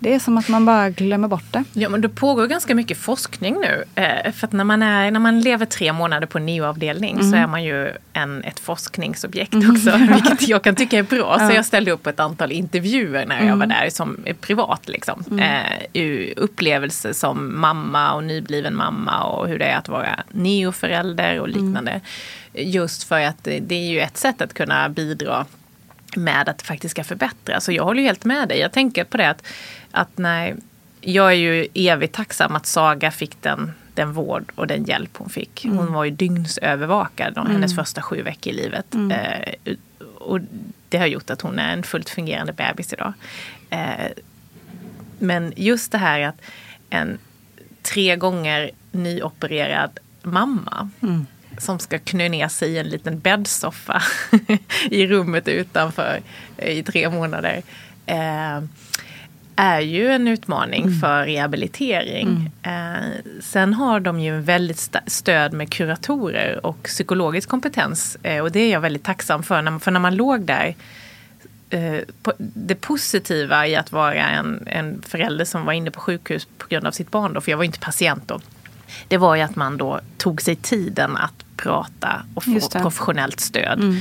Det 0.04 0.14
är 0.14 0.20
som 0.20 0.38
att 0.38 0.48
man 0.50 0.66
bara 0.66 0.90
glömmer 0.90 1.28
bort 1.28 1.44
det. 1.52 1.64
Ja, 1.74 1.90
men 1.90 2.02
det 2.02 2.10
pågår 2.10 2.48
ganska 2.48 2.76
mycket 2.76 2.98
forskning 2.98 3.58
nu. 3.62 3.84
Eh, 3.96 4.32
för 4.32 4.48
att 4.48 4.54
när 4.54 4.64
man, 4.64 4.84
är, 4.84 5.12
när 5.12 5.20
man 5.20 5.42
lever 5.42 5.66
tre 5.66 5.94
månader 5.94 6.28
på 6.28 6.38
en 6.38 6.46
NIO-avdelning 6.46 7.18
så 7.20 7.28
Mm. 7.28 7.40
är 7.44 7.48
man 7.48 7.64
ju 7.64 7.92
en, 8.14 8.44
ett 8.44 8.60
forskningsobjekt 8.60 9.54
Mm. 9.54 9.72
också. 9.72 9.98
Vilket 10.14 10.48
jag 10.48 10.64
kan 10.64 10.76
tycka 10.76 10.98
är 10.98 11.04
bra. 11.04 11.38
Ja. 11.40 11.50
Så 11.50 11.56
jag 11.56 11.66
ställde 11.66 11.92
upp 11.92 12.08
ett 12.08 12.20
antal 12.20 12.52
intervjuer 12.52 13.26
när 13.26 13.36
jag 13.36 13.44
Mm. 13.46 13.60
var 13.60 13.66
där 13.66 13.90
som 13.90 14.18
privat. 14.42 14.88
Liksom. 14.90 15.24
Mm. 15.32 15.40
Eh, 15.94 16.34
upplevelser 16.38 17.14
som 17.14 17.60
mamma 17.62 18.14
och 18.14 18.24
nybliven 18.24 18.76
mamma 18.76 19.24
och 19.24 19.48
hur 19.48 19.60
det 19.60 19.66
är 19.66 19.78
att 19.78 19.90
vara 19.90 20.24
NIO-förälder 20.32 21.40
och 21.40 21.48
liknande. 21.48 22.02
Just 22.54 23.04
för 23.04 23.20
att 23.22 23.44
det, 23.44 23.60
det 23.60 23.76
är 23.76 23.90
ju 23.92 24.00
ett 24.00 24.18
sätt 24.18 24.42
att 24.42 24.54
kunna 24.54 24.90
bidra 24.90 25.46
med 26.16 26.50
att 26.50 26.58
det 26.58 26.64
faktiskt 26.66 26.92
ska 26.92 27.04
förbättras. 27.04 27.66
Så 27.66 27.72
jag 27.72 27.84
håller 27.84 28.02
ju 28.02 28.06
helt 28.08 28.26
med 28.26 28.50
dig. 28.50 28.60
Jag 28.60 28.72
tänker 28.72 29.04
på 29.04 29.18
det 29.18 29.30
att, 29.30 29.44
att 29.94 30.18
när, 30.18 30.56
jag 31.02 31.28
är 31.32 31.36
ju 31.36 31.68
evigt 31.74 32.16
tacksam 32.16 32.56
att 32.56 32.66
Saga 32.66 33.12
fick 33.12 33.42
den, 33.42 33.72
den 33.94 34.14
vård 34.14 34.52
och 34.56 34.68
den 34.68 34.84
hjälp 34.84 35.18
hon 35.18 35.30
fick. 35.30 35.66
Hon 35.66 35.80
Mm. 35.80 35.94
var 35.94 36.04
ju 36.04 36.12
dygnsövervakad 36.12 37.34
de, 37.34 37.48
hennes 37.48 37.72
Mm. 37.72 37.86
första 37.86 38.02
sju 38.02 38.22
veckor 38.22 38.54
i 38.54 38.56
livet. 38.56 38.94
Mm. 38.94 39.12
Eh, 39.12 39.74
och 40.18 40.40
det 40.90 40.98
har 40.98 41.06
gjort 41.06 41.30
att 41.30 41.42
hon 41.42 41.60
är 41.60 41.74
en 41.74 41.84
fullt 41.84 42.10
fungerande 42.10 42.54
bebis 42.54 42.94
idag. 42.94 43.14
Eh, 43.70 44.08
men 45.20 45.54
just 45.56 45.92
det 45.92 45.98
här 45.98 46.20
att 46.20 46.42
en 46.90 47.18
tre 47.82 48.16
gånger 48.16 48.72
nyopererad 48.92 50.00
mamma 50.24 50.90
Mm. 51.02 51.26
som 51.58 51.80
ska 51.80 52.00
knö 52.00 52.30
ner 52.30 52.48
sig 52.48 52.70
i 52.72 52.78
en 52.78 52.88
liten 52.90 53.20
bäddsoffa 53.20 54.02
i 54.92 55.08
rummet 55.08 55.48
utanför 55.48 56.20
eh, 56.58 56.78
i 56.78 56.84
tre 56.84 57.10
månader. 57.10 57.62
Eh, 58.06 58.62
är 59.56 59.80
ju 59.80 60.08
en 60.12 60.28
utmaning 60.28 60.82
Mm. 60.84 61.00
för 61.00 61.26
rehabilitering. 61.26 62.52
Eh, 62.64 62.72
sen 63.42 63.74
har 63.74 64.00
de 64.00 64.20
ju 64.20 64.36
en 64.36 64.44
väldigt 64.44 64.78
sta- 64.78 65.02
stöd 65.08 65.54
med 65.54 65.70
kuratorer 65.72 66.66
och 66.66 66.84
psykologisk 66.84 67.50
kompetens. 67.50 68.18
Eh, 68.24 68.40
och 68.44 68.52
det 68.52 68.60
är 68.60 68.72
jag 68.72 68.82
väldigt 68.82 69.04
tacksam 69.04 69.44
för. 69.44 69.62
När, 69.62 69.80
för 69.80 69.92
när 69.92 70.00
man 70.00 70.16
låg 70.16 70.42
där 70.42 70.76
eh, 71.70 72.00
på- 72.24 72.34
det 72.38 72.76
positiva 72.76 73.68
i 73.68 73.76
att 73.76 73.92
vara 73.92 74.14
en, 74.26 74.64
en 74.68 75.02
förälder 75.08 75.46
som 75.46 75.66
var 75.66 75.74
inne 75.74 75.92
på 75.92 76.00
sjukhus 76.00 76.48
på 76.58 76.68
grund 76.70 76.88
av 76.88 76.92
sitt 76.92 77.12
barn, 77.12 77.34
då, 77.34 77.42
för 77.42 77.52
jag 77.52 77.58
var 77.58 77.64
ju 77.64 77.68
inte 77.68 77.80
patient 77.80 78.24
då. 78.28 78.40
Det 79.08 79.18
var 79.18 79.36
ju 79.36 79.42
att 79.42 79.56
man 79.56 79.78
då 79.78 80.00
tog 80.18 80.42
sig 80.42 80.56
tiden 80.56 81.18
att 81.18 81.46
prata 81.58 82.26
och 82.34 82.44
få 82.44 82.70
professionellt 82.82 83.40
stöd. 83.40 83.80
Mm. 83.80 83.96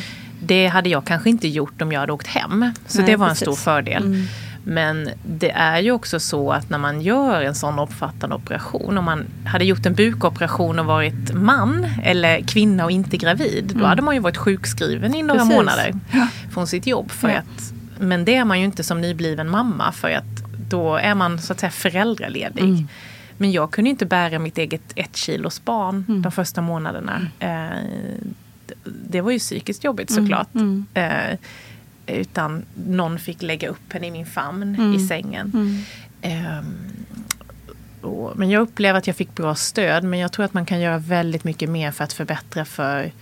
Det 0.45 0.67
hade 0.67 0.89
jag 0.89 1.05
kanske 1.05 1.31
inte 1.31 1.49
gjort 1.49 1.83
om 1.83 1.93
jag 1.93 2.01
hade 2.01 2.13
åkt 2.13 2.27
hem. 2.27 2.73
Så 2.87 2.99
Nej, 2.99 3.07
det 3.07 3.17
var 3.17 3.27
en 3.27 3.31
precis. 3.31 3.43
stor 3.45 3.55
fördel. 3.57 4.27
Mm. 4.67 4.75
Men 4.75 5.09
det 5.25 5.51
är 5.51 5.81
ju 5.81 5.93
också 5.93 6.21
så 6.21 6.51
att 6.53 6.71
när 6.71 6.79
man 6.79 7.01
gör 7.01 7.43
en 7.43 7.55
sån 7.55 7.79
omfattande 7.79 8.37
operation, 8.37 8.99
om 8.99 9.05
man 9.05 9.25
hade 9.47 9.65
gjort 9.65 9.87
en 9.87 9.95
bukoperation 9.95 10.79
och 10.79 10.87
varit 10.87 11.35
man 11.35 11.87
eller 12.03 12.41
kvinna 12.41 12.85
och 12.85 12.91
inte 12.91 13.17
gravid, 13.17 13.65
då 13.67 13.75
Mm. 13.75 13.87
hade 13.89 14.03
man 14.03 14.15
ju 14.15 14.21
varit 14.21 14.37
sjukskriven 14.37 15.15
i 15.15 15.23
några 15.23 15.41
Precis. 15.41 15.57
månader 15.57 15.95
Ja. 16.13 16.27
från 16.53 16.67
sitt 16.67 16.87
jobb. 16.87 17.11
För 17.11 17.29
Ja. 17.29 17.39
att, 17.39 17.73
men 17.99 18.25
det 18.25 18.35
är 18.35 18.45
man 18.45 18.59
ju 18.59 18.65
inte 18.65 18.85
som 18.85 19.01
nybliven 19.01 19.49
mamma 19.51 19.93
för 19.93 20.11
att 20.11 20.25
då 20.69 20.97
är 20.97 21.15
man 21.15 21.39
så 21.39 21.53
att 21.53 21.61
säga 21.61 21.71
föräldraledig. 21.71 22.65
Mm. 22.65 22.89
Men 23.39 23.53
jag 23.53 23.71
kunde 23.71 23.91
inte 23.91 24.07
bära 24.07 24.39
mitt 24.39 24.59
eget 24.59 24.83
ett 24.97 25.17
kilos 25.17 25.65
barn 25.65 26.05
Mm. 26.09 26.23
de 26.23 26.33
första 26.33 26.61
månaderna. 26.61 27.21
Eh, 27.39 27.49
det- 28.67 28.75
det 28.85 29.21
var 29.21 29.31
ju 29.31 29.39
psykiskt 29.39 29.85
jobbigt 29.85 30.11
Mm, 30.11 30.25
såklart. 30.25 30.55
mm. 30.55 30.87
Eh, 30.95 31.39
utan 32.07 32.65
någon 32.87 33.19
fick 33.19 33.43
lägga 33.43 33.69
upp 33.69 33.93
henne 33.93 34.07
i 34.07 34.11
min 34.11 34.27
famn 34.27 34.75
Mm. 34.75 34.95
i 34.95 35.07
sängen. 35.07 35.53
Ehm, 36.23 36.75
och, 38.01 38.33
men 38.39 38.51
jag 38.51 38.61
upplever 38.63 38.99
att 38.99 39.07
jag 39.07 39.17
fick 39.17 39.35
bra 39.35 39.55
stöd. 39.55 40.05
Men 40.05 40.19
jag 40.19 40.33
tror 40.33 40.45
att 40.45 40.55
man 40.55 40.67
kan 40.67 40.81
göra 40.81 40.99
väldigt 40.99 41.45
mycket 41.45 41.71
mer 41.71 41.91
för 41.91 42.05
att 42.05 42.13
förbättra 42.13 42.65
för 42.65 43.13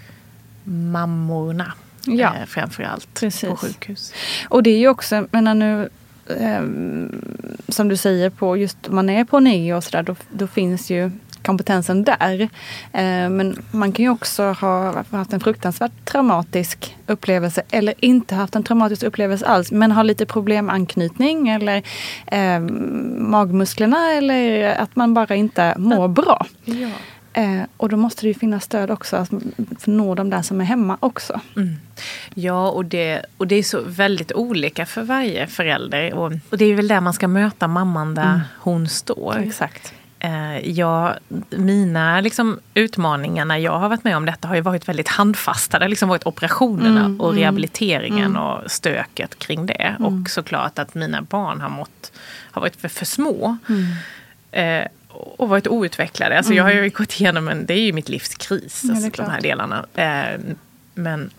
mammorna. 0.64 1.72
Ja. 2.04 2.34
Eh, 2.40 2.46
framförallt 2.46 3.14
Precis. 3.14 3.50
på 3.50 3.56
sjukhus. 3.56 4.12
Och 4.48 4.62
det 4.62 4.70
är 4.70 4.78
ju 4.78 4.88
också, 4.88 5.26
menar 5.30 5.54
nu, 5.54 5.88
ehm, 6.38 7.24
som 7.68 7.88
du 7.88 7.96
säger, 7.96 8.30
på 8.30 8.56
just 8.56 8.88
om 8.88 8.94
man 8.96 9.10
är 9.10 9.24
på 9.24 9.40
neo 9.40 9.76
och 9.76 9.84
sådär, 9.84 10.02
då, 10.02 10.16
då 10.30 10.46
finns 10.46 10.90
ju 10.90 11.10
kompetensen 11.50 12.04
där. 12.04 12.40
Eh, 12.92 13.28
men 13.28 13.62
man 13.70 13.92
kan 13.92 14.02
ju 14.04 14.10
också 14.10 14.42
ha 14.42 15.04
haft 15.10 15.32
en 15.32 15.40
fruktansvärt 15.40 16.04
traumatisk 16.04 16.96
upplevelse 17.06 17.62
eller 17.70 17.94
inte 17.98 18.34
haft 18.34 18.56
en 18.56 18.62
traumatisk 18.62 19.02
upplevelse 19.02 19.46
alls 19.46 19.72
men 19.72 19.92
har 19.92 20.04
lite 20.04 20.26
problemanknytning 20.26 21.48
eller 21.48 21.82
eh, 22.26 22.60
magmusklerna 23.18 24.12
eller 24.12 24.74
att 24.74 24.96
man 24.96 25.14
bara 25.14 25.34
inte 25.34 25.74
mår 25.78 26.08
bra. 26.08 26.46
Ja. 26.64 26.88
Eh, 27.32 27.62
och 27.76 27.88
då 27.88 27.96
måste 27.96 28.22
det 28.22 28.28
ju 28.28 28.34
finnas 28.34 28.64
stöd 28.64 28.90
också 28.90 29.16
att 29.16 29.28
för 29.78 29.90
nå 29.90 30.14
de 30.14 30.30
där 30.30 30.42
som 30.42 30.60
är 30.60 30.64
hemma 30.64 30.96
också. 31.00 31.40
Mm. 31.56 31.76
Ja, 32.34 32.70
och 32.70 32.84
det, 32.84 33.26
och 33.36 33.46
det 33.46 33.54
är 33.54 33.62
så 33.62 33.80
väldigt 33.86 34.32
olika 34.32 34.86
för 34.86 35.02
varje 35.02 35.46
förälder. 35.46 36.14
Och, 36.14 36.32
och 36.50 36.58
det 36.58 36.64
är 36.64 36.74
väl 36.74 36.88
där 36.88 37.00
man 37.00 37.12
ska 37.12 37.28
möta 37.28 37.68
mamman 37.68 38.14
där 38.14 38.22
Mm. 38.22 38.40
hon 38.58 38.88
står. 38.88 39.38
Exakt. 39.38 39.92
Eh, 40.22 40.70
jag, 40.70 41.14
mina 41.50 42.20
liksom, 42.20 42.60
utmaningar 42.74 43.44
när 43.44 43.56
jag 43.56 43.78
har 43.78 43.88
varit 43.88 44.04
med 44.04 44.16
om 44.16 44.26
detta 44.26 44.48
har 44.48 44.54
ju 44.54 44.60
varit 44.60 44.88
väldigt 44.88 45.08
handfasta. 45.08 45.78
Det 45.78 45.84
har 45.84 45.88
liksom 45.88 46.08
varit 46.08 46.26
operationerna 46.26 47.00
Mm, 47.00 47.20
och 47.20 47.30
mm, 47.30 47.40
rehabiliteringen 47.40 48.30
mm. 48.30 48.42
och 48.42 48.70
stöket 48.70 49.38
kring 49.38 49.66
det. 49.66 49.96
Mm. 49.98 50.04
Och 50.04 50.30
såklart 50.30 50.78
att 50.78 50.94
mina 50.94 51.22
barn 51.22 51.60
har, 51.60 51.68
mått, 51.68 52.12
har 52.50 52.60
varit 52.60 52.76
för, 52.76 52.88
för 52.88 53.04
små. 53.04 53.56
Eh, 54.52 54.84
och 55.12 55.48
varit 55.48 55.66
outvecklade. 55.66 56.38
Alltså 56.38 56.54
jag 56.54 56.64
har 56.64 56.70
ju 56.70 56.88
gått 56.88 57.20
igenom 57.20 57.48
en, 57.48 57.66
det 57.66 57.74
är 57.74 57.80
ju 57.80 57.92
mitt 57.92 58.08
livs 58.08 58.34
kris, 58.34 58.84
Mm. 58.84 58.96
Ja, 58.96 59.04
alltså, 59.04 59.22
de 59.22 59.30
här 59.30 59.40
delarna. 59.40 59.86
Eh, 59.94 60.40
men 60.94 61.30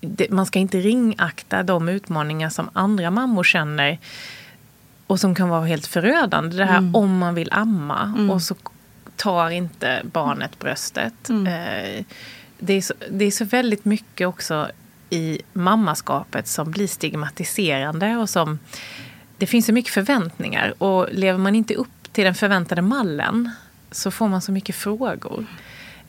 det, 0.00 0.30
man 0.30 0.46
ska 0.46 0.58
inte 0.58 0.78
ringakta 0.78 1.62
de 1.62 1.88
utmaningar 1.88 2.50
som 2.50 2.70
andra 2.72 3.10
mammor 3.10 3.44
känner 3.44 3.98
och 5.06 5.20
som 5.20 5.34
kan 5.34 5.48
vara 5.48 5.64
helt 5.66 5.86
förödande. 5.86 6.56
Det 6.56 6.64
här 6.64 6.78
Mm. 6.78 6.94
om 6.94 7.18
man 7.18 7.34
vill 7.34 7.48
amma 7.52 8.02
Mm. 8.16 8.30
och 8.30 8.42
så 8.42 8.54
tar 9.16 9.50
inte 9.50 10.02
barnet 10.12 10.58
bröstet. 10.58 11.28
Mm. 11.28 11.46
Eh, 11.46 12.04
det, 12.58 12.72
är 12.72 12.80
så, 12.82 12.94
det 13.10 13.24
är 13.24 13.30
så 13.30 13.44
väldigt 13.44 13.84
mycket 13.84 14.26
också 14.28 14.68
i 15.10 15.38
mammaskapet 15.52 16.48
som 16.48 16.70
blir 16.70 16.86
stigmatiserande 16.86 18.16
och 18.16 18.30
som 18.30 18.58
det 19.38 19.46
finns 19.46 19.66
så 19.66 19.72
mycket 19.72 19.94
förväntningar 19.94 20.82
och 20.82 21.08
lever 21.12 21.38
man 21.38 21.54
inte 21.54 21.74
upp 21.74 21.88
till 22.12 22.24
den 22.24 22.34
förväntade 22.34 22.82
mallen 22.82 23.50
så 23.90 24.10
får 24.10 24.28
man 24.28 24.40
så 24.42 24.52
mycket 24.52 24.76
frågor. 24.76 25.46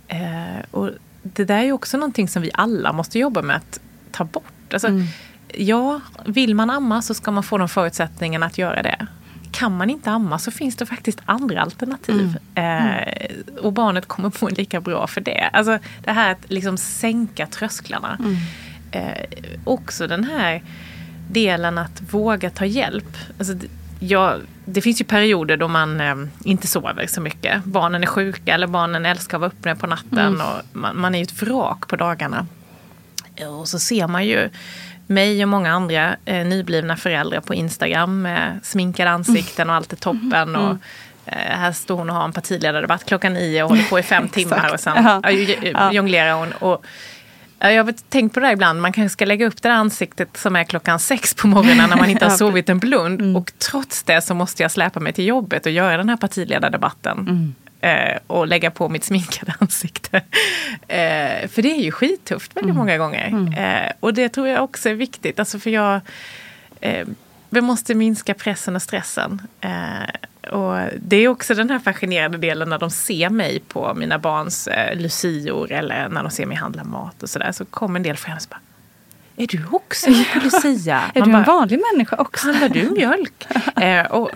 Eh, 0.08 0.64
och 0.72 0.90
det 1.24 1.46
där 1.46 1.64
är 1.64 1.72
också 1.72 1.98
någonting 1.98 2.28
som 2.28 2.42
vi 2.42 2.52
alla 2.54 2.94
måste 2.94 3.20
jobba 3.20 3.42
med 3.42 3.56
att 3.56 3.80
ta 4.12 4.24
bort. 4.24 4.74
Alltså, 4.74 4.88
Mm. 4.88 5.06
Ja, 5.54 6.02
vill 6.26 6.56
man 6.56 6.70
amma 6.70 7.02
så 7.02 7.14
ska 7.14 7.32
man 7.32 7.44
få 7.44 7.58
de 7.58 7.70
förutsättningarna 7.70 8.46
att 8.46 8.58
göra 8.58 8.82
det. 8.84 9.08
Kan 9.52 9.78
man 9.78 9.90
inte 9.90 10.12
amma 10.12 10.40
så 10.40 10.52
finns 10.52 10.76
det 10.76 10.86
faktiskt 10.86 11.20
andra 11.26 11.62
alternativ. 11.62 12.38
Eh, 12.56 13.62
och 13.62 13.74
barnet 13.74 14.06
kommer 14.08 14.32
må 14.42 14.50
lika 14.50 14.82
bra 14.82 15.08
för 15.08 15.22
det. 15.22 15.50
Alltså 15.54 15.80
det 16.04 16.12
här 16.12 16.32
att 16.32 16.50
liksom 16.50 16.78
sänka 16.78 17.48
trösklarna. 17.48 18.18
Eh, 18.92 19.12
också 19.64 20.08
den 20.08 20.24
här 20.24 20.64
delen 21.32 21.78
att 21.78 22.02
våga 22.14 22.50
ta 22.50 22.66
hjälp. 22.66 23.18
Alltså, 23.38 23.54
det- 23.54 23.68
ja, 24.00 24.36
det 24.66 24.82
finns 24.82 25.02
ju 25.02 25.06
perioder 25.06 25.58
då 25.58 25.68
man 25.68 26.02
eh, 26.02 26.16
inte 26.44 26.68
sover 26.68 27.08
så 27.08 27.22
mycket. 27.22 27.64
Barnen 27.64 28.04
är 28.04 28.08
sjuka 28.08 28.54
eller 28.54 28.68
barnen 28.68 29.06
älskar 29.06 29.38
att 29.38 29.42
vara 29.42 29.52
uppe 29.52 29.76
på 29.76 29.88
natten. 29.88 30.20
Mm. 30.20 30.42
Och 30.42 30.62
man, 30.74 31.00
man 31.00 31.16
är 31.16 31.20
ju 31.20 31.24
ett 31.24 31.42
vrak 31.42 31.88
på 31.88 31.96
dagarna. 31.96 32.46
Och 33.60 33.68
så 33.68 33.80
ser 33.80 34.08
man 34.08 34.26
ju 34.26 34.50
mig 35.08 35.44
och 35.44 35.50
många 35.50 35.72
andra 35.72 36.16
eh, 36.26 36.46
nyblivna 36.46 36.98
föräldrar 36.98 37.42
på 37.42 37.54
Instagram 37.54 38.22
med 38.22 38.60
sminkade 38.64 39.10
ansikten 39.10 39.70
och 39.70 39.76
allt 39.76 39.94
är 39.94 39.98
toppen. 39.98 40.56
Och, 40.56 40.72
eh, 41.26 41.58
här 41.58 41.72
står 41.72 41.98
hon 41.98 42.10
och 42.10 42.16
har 42.16 42.24
en 42.24 42.34
partiledardebatt 42.34 43.06
klockan 43.06 43.34
nio 43.34 43.64
och 43.64 43.70
håller 43.70 43.84
på 43.84 44.00
i 44.00 44.04
fem 44.04 44.28
timmar 44.34 44.74
och 44.74 44.80
sen 44.80 45.04
Ja. 45.06 45.22
ja. 45.74 45.92
jonglerar 45.94 46.34
hon. 46.34 46.52
Och, 46.52 46.86
ja, 47.60 47.72
jag 47.72 47.84
har 47.84 47.94
tänkt 48.10 48.34
på 48.34 48.40
det 48.40 48.52
ibland, 48.52 48.82
man 48.82 48.94
kanske 48.94 49.14
ska 49.14 49.26
lägga 49.26 49.48
upp 49.48 49.62
det 49.62 49.70
där 49.70 49.76
ansiktet 49.76 50.38
som 50.38 50.56
är 50.56 50.64
klockan 50.64 51.00
sex 51.00 51.34
på 51.34 51.48
morgonen 51.48 51.90
när 51.90 51.98
man 51.98 52.10
inte 52.10 52.26
har 52.30 52.38
sovit 52.38 52.70
en 52.70 52.80
blund. 52.80 53.38
Och 53.38 53.52
trots 53.58 54.04
det 54.04 54.22
så 54.22 54.34
måste 54.34 54.62
jag 54.64 54.72
släpa 54.72 55.00
mig 55.00 55.14
till 55.14 55.26
jobbet 55.26 55.66
och 55.66 55.72
göra 55.72 55.98
den 55.98 56.10
här 56.10 56.18
partiledardebatten. 56.18 57.56
Eh, 57.82 58.18
och 58.28 58.48
lägga 58.48 58.72
på 58.72 58.90
mitt 58.90 59.04
sminkade 59.04 59.54
ansikte. 59.60 60.18
Eh, 60.88 61.48
för 61.48 61.62
det 61.62 61.72
är 61.72 61.84
ju 61.84 61.92
skittufft 61.92 62.58
väldigt 62.58 62.76
många 62.76 62.98
gånger. 62.98 63.54
Eh, 63.58 63.92
och 64.00 64.14
det 64.14 64.30
tror 64.30 64.48
jag 64.48 64.64
också 64.64 64.90
är 64.90 64.94
viktigt. 64.94 65.40
Alltså 65.40 65.60
för 65.60 65.70
jag, 65.70 66.02
eh, 66.82 67.08
vi 67.50 67.62
måste 67.62 67.96
minska 67.96 68.34
pressen 68.34 68.76
och 68.76 68.82
stressen. 68.82 69.42
Eh, 69.62 70.50
och 70.52 70.90
det 71.00 71.18
är 71.18 71.28
också 71.28 71.54
den 71.54 71.70
här 71.70 71.80
fascinerande 71.80 72.38
delen 72.38 72.70
när 72.70 72.80
de 72.80 72.90
ser 72.92 73.30
mig 73.30 73.60
på 73.60 73.94
mina 73.94 74.20
barns 74.20 74.68
eh, 74.68 74.98
lucior 74.98 75.72
eller 75.72 76.10
när 76.10 76.24
de 76.24 76.32
ser 76.32 76.46
mig 76.46 76.58
handla 76.58 76.84
mat 76.84 77.24
och 77.24 77.30
sådär. 77.30 77.52
Så 77.52 77.66
kommer 77.66 78.00
en 78.00 78.04
del 78.04 78.18
föräldrar 78.18 78.44
och 78.44 78.50
bara 78.50 78.62
är 79.40 79.48
du 79.48 79.66
också 79.72 80.10
med 80.10 80.26
på 80.34 80.40
Lucia? 80.40 81.02
Är 81.14 81.20
Man 81.20 81.30
du 81.30 81.38
en 81.38 81.44
bara, 81.46 81.56
vanlig 81.56 81.82
människa 81.94 82.16
också? 82.16 82.48
Handlar 82.48 82.70
du 82.70 82.90
mjölk? 82.90 83.48
eh, 83.82 84.06
och 84.06 84.30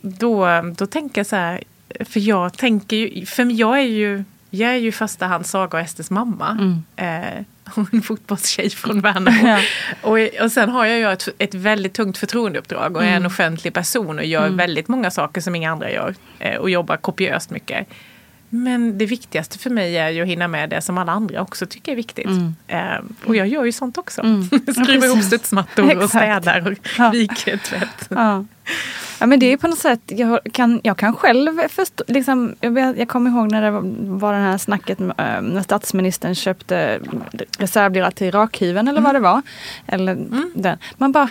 då, 0.00 0.62
då 0.76 0.86
tänker 0.86 1.20
jag 1.20 1.26
så 1.26 1.36
här, 1.36 1.64
för 2.00 2.20
jag 2.20 2.58
tänker 2.58 2.96
ju, 2.96 3.26
för 3.26 3.52
jag 3.60 3.78
är 3.78 3.82
ju, 3.82 4.24
jag 4.50 4.70
är 4.70 4.76
ju 4.76 4.88
i 4.88 4.92
första 4.92 5.26
hand 5.26 5.46
Saga 5.46 5.78
och 5.78 5.84
Estes 5.84 6.10
mamma. 6.10 6.48
Mm. 6.50 6.82
Eh, 6.96 7.44
en 7.92 8.02
fotbollstjej 8.02 8.70
från 8.70 9.00
Värnamo. 9.00 9.48
Ja. 9.48 9.60
och, 10.02 10.44
och 10.44 10.52
sen 10.52 10.68
har 10.68 10.84
jag 10.86 10.98
ju 10.98 11.12
ett, 11.12 11.28
ett 11.38 11.54
väldigt 11.54 11.94
tungt 11.94 12.18
förtroendeuppdrag 12.18 12.96
och 12.96 13.02
är 13.02 13.06
en 13.08 13.12
Mm. 13.14 13.26
offentlig 13.26 13.72
person 13.74 14.18
och 14.18 14.24
gör 14.24 14.44
Mm. 14.44 14.56
väldigt 14.56 14.88
många 14.88 15.10
saker 15.10 15.40
som 15.40 15.54
inga 15.54 15.70
andra 15.72 15.90
gör. 15.90 16.14
Eh, 16.38 16.56
och 16.56 16.70
jobbar 16.70 16.96
kopiöst 16.96 17.50
mycket. 17.50 17.86
Men 18.50 18.98
det 18.98 19.06
viktigaste 19.06 19.58
för 19.58 19.70
mig 19.70 19.96
är 19.98 20.08
ju 20.08 20.22
att 20.22 20.28
hinna 20.28 20.48
med 20.48 20.70
det 20.70 20.80
som 20.80 20.98
alla 20.98 21.12
andra 21.12 21.42
också 21.42 21.66
tycker 21.66 21.92
är 21.92 21.96
viktigt. 21.96 22.26
Mm. 22.26 22.54
Eh, 22.68 23.00
och 23.24 23.36
jag 23.36 23.48
gör 23.48 23.64
ju 23.64 23.72
sånt 23.72 23.98
också. 23.98 24.20
Mm. 24.20 24.42
Skriver 24.84 25.06
ihop 25.06 25.22
studsmattor 25.24 26.02
och 26.02 26.08
städar 26.08 26.68
och 26.70 26.78
Ja. 26.98 27.10
viker 27.10 27.56
tvätt. 27.56 28.06
Ja. 28.08 28.44
ja 29.18 29.26
men 29.26 29.40
det 29.40 29.46
är 29.52 29.56
på 29.56 29.68
något 29.68 29.78
sätt, 29.78 30.00
jag 30.06 30.40
kan, 30.52 30.80
jag 30.84 30.96
kan 30.96 31.16
själv 31.16 31.68
förstå, 31.68 32.04
liksom, 32.06 32.54
jag, 32.60 32.98
jag 32.98 33.08
kommer 33.08 33.30
ihåg 33.30 33.50
när 33.52 33.62
det 33.62 33.70
var, 34.10 34.32
det 34.32 34.38
här 34.38 34.58
snacket 34.58 34.98
med, 34.98 35.14
eh, 35.18 35.42
när 35.42 35.62
statsministern 35.62 36.34
köpte 36.34 37.00
reservdelar 37.58 38.10
till 38.10 38.32
rakhyveln 38.32 38.88
eller 38.88 39.00
vad 39.00 39.14
det 39.14 39.20
var. 39.20 39.42
Eller 39.86 40.14
den. 40.54 40.78
Man 40.96 41.12
bara, 41.12 41.28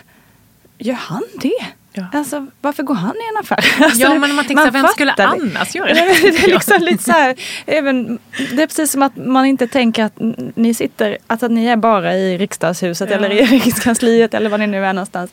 gör 0.78 0.94
han 0.96 1.24
det? 1.42 1.66
Ja. 1.98 2.04
Alltså 2.14 2.48
varför 2.62 2.84
går 2.84 2.94
han 2.96 3.16
i 3.16 3.30
en 3.36 3.38
affär? 3.44 3.66
Alltså, 3.84 4.02
Ja, 4.02 4.14
men 4.16 4.36
man 4.36 4.46
så 4.48 4.58
här, 4.58 4.72
vem 4.72 4.88
skulle 4.88 5.12
fattar 5.12 5.24
det. 5.38 5.42
annars 5.58 5.76
göra 5.76 5.88
det? 5.94 5.94
det 6.22 6.28
är 6.44 6.48
liksom 6.48 6.82
lite 6.82 7.04
så 7.04 7.12
här, 7.12 7.36
även, 7.66 8.20
det 8.56 8.64
är 8.64 8.68
precis 8.68 8.92
som 8.92 9.02
att 9.04 9.16
man 9.16 9.46
inte 9.46 9.68
tänker 9.68 10.04
att 10.04 10.14
ni 10.56 10.74
sitter, 10.74 11.18
alltså 11.28 11.46
att 11.46 11.52
ni 11.52 11.66
är 11.68 11.76
bara 11.76 12.16
i 12.16 12.38
riksdagshuset 12.38 13.10
Ja. 13.10 13.16
eller 13.16 13.30
i 13.30 13.36
regeringskansliet 13.46 14.34
eller 14.34 14.50
vad 14.50 14.60
ni 14.60 14.68
nu 14.68 14.86
är 14.86 14.94
någonstans. 14.94 15.32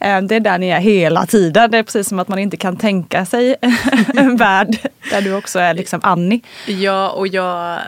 Eh, 0.00 0.20
Det 0.20 0.36
är 0.36 0.40
där 0.40 0.58
ni 0.58 0.68
är 0.70 0.80
hela 0.80 1.26
tiden. 1.26 1.70
Det 1.70 1.78
är 1.78 1.82
precis 1.82 2.08
som 2.08 2.18
att 2.18 2.28
man 2.28 2.38
inte 2.38 2.56
kan 2.56 2.76
tänka 2.76 3.26
sig 3.26 3.56
en 4.16 4.36
värld 4.36 4.76
där 5.10 5.20
du 5.22 5.34
också 5.34 5.58
är 5.58 5.74
liksom 5.74 6.00
Annie. 6.02 6.40
Ja, 6.66 7.10
och 7.10 7.28
jag... 7.28 7.78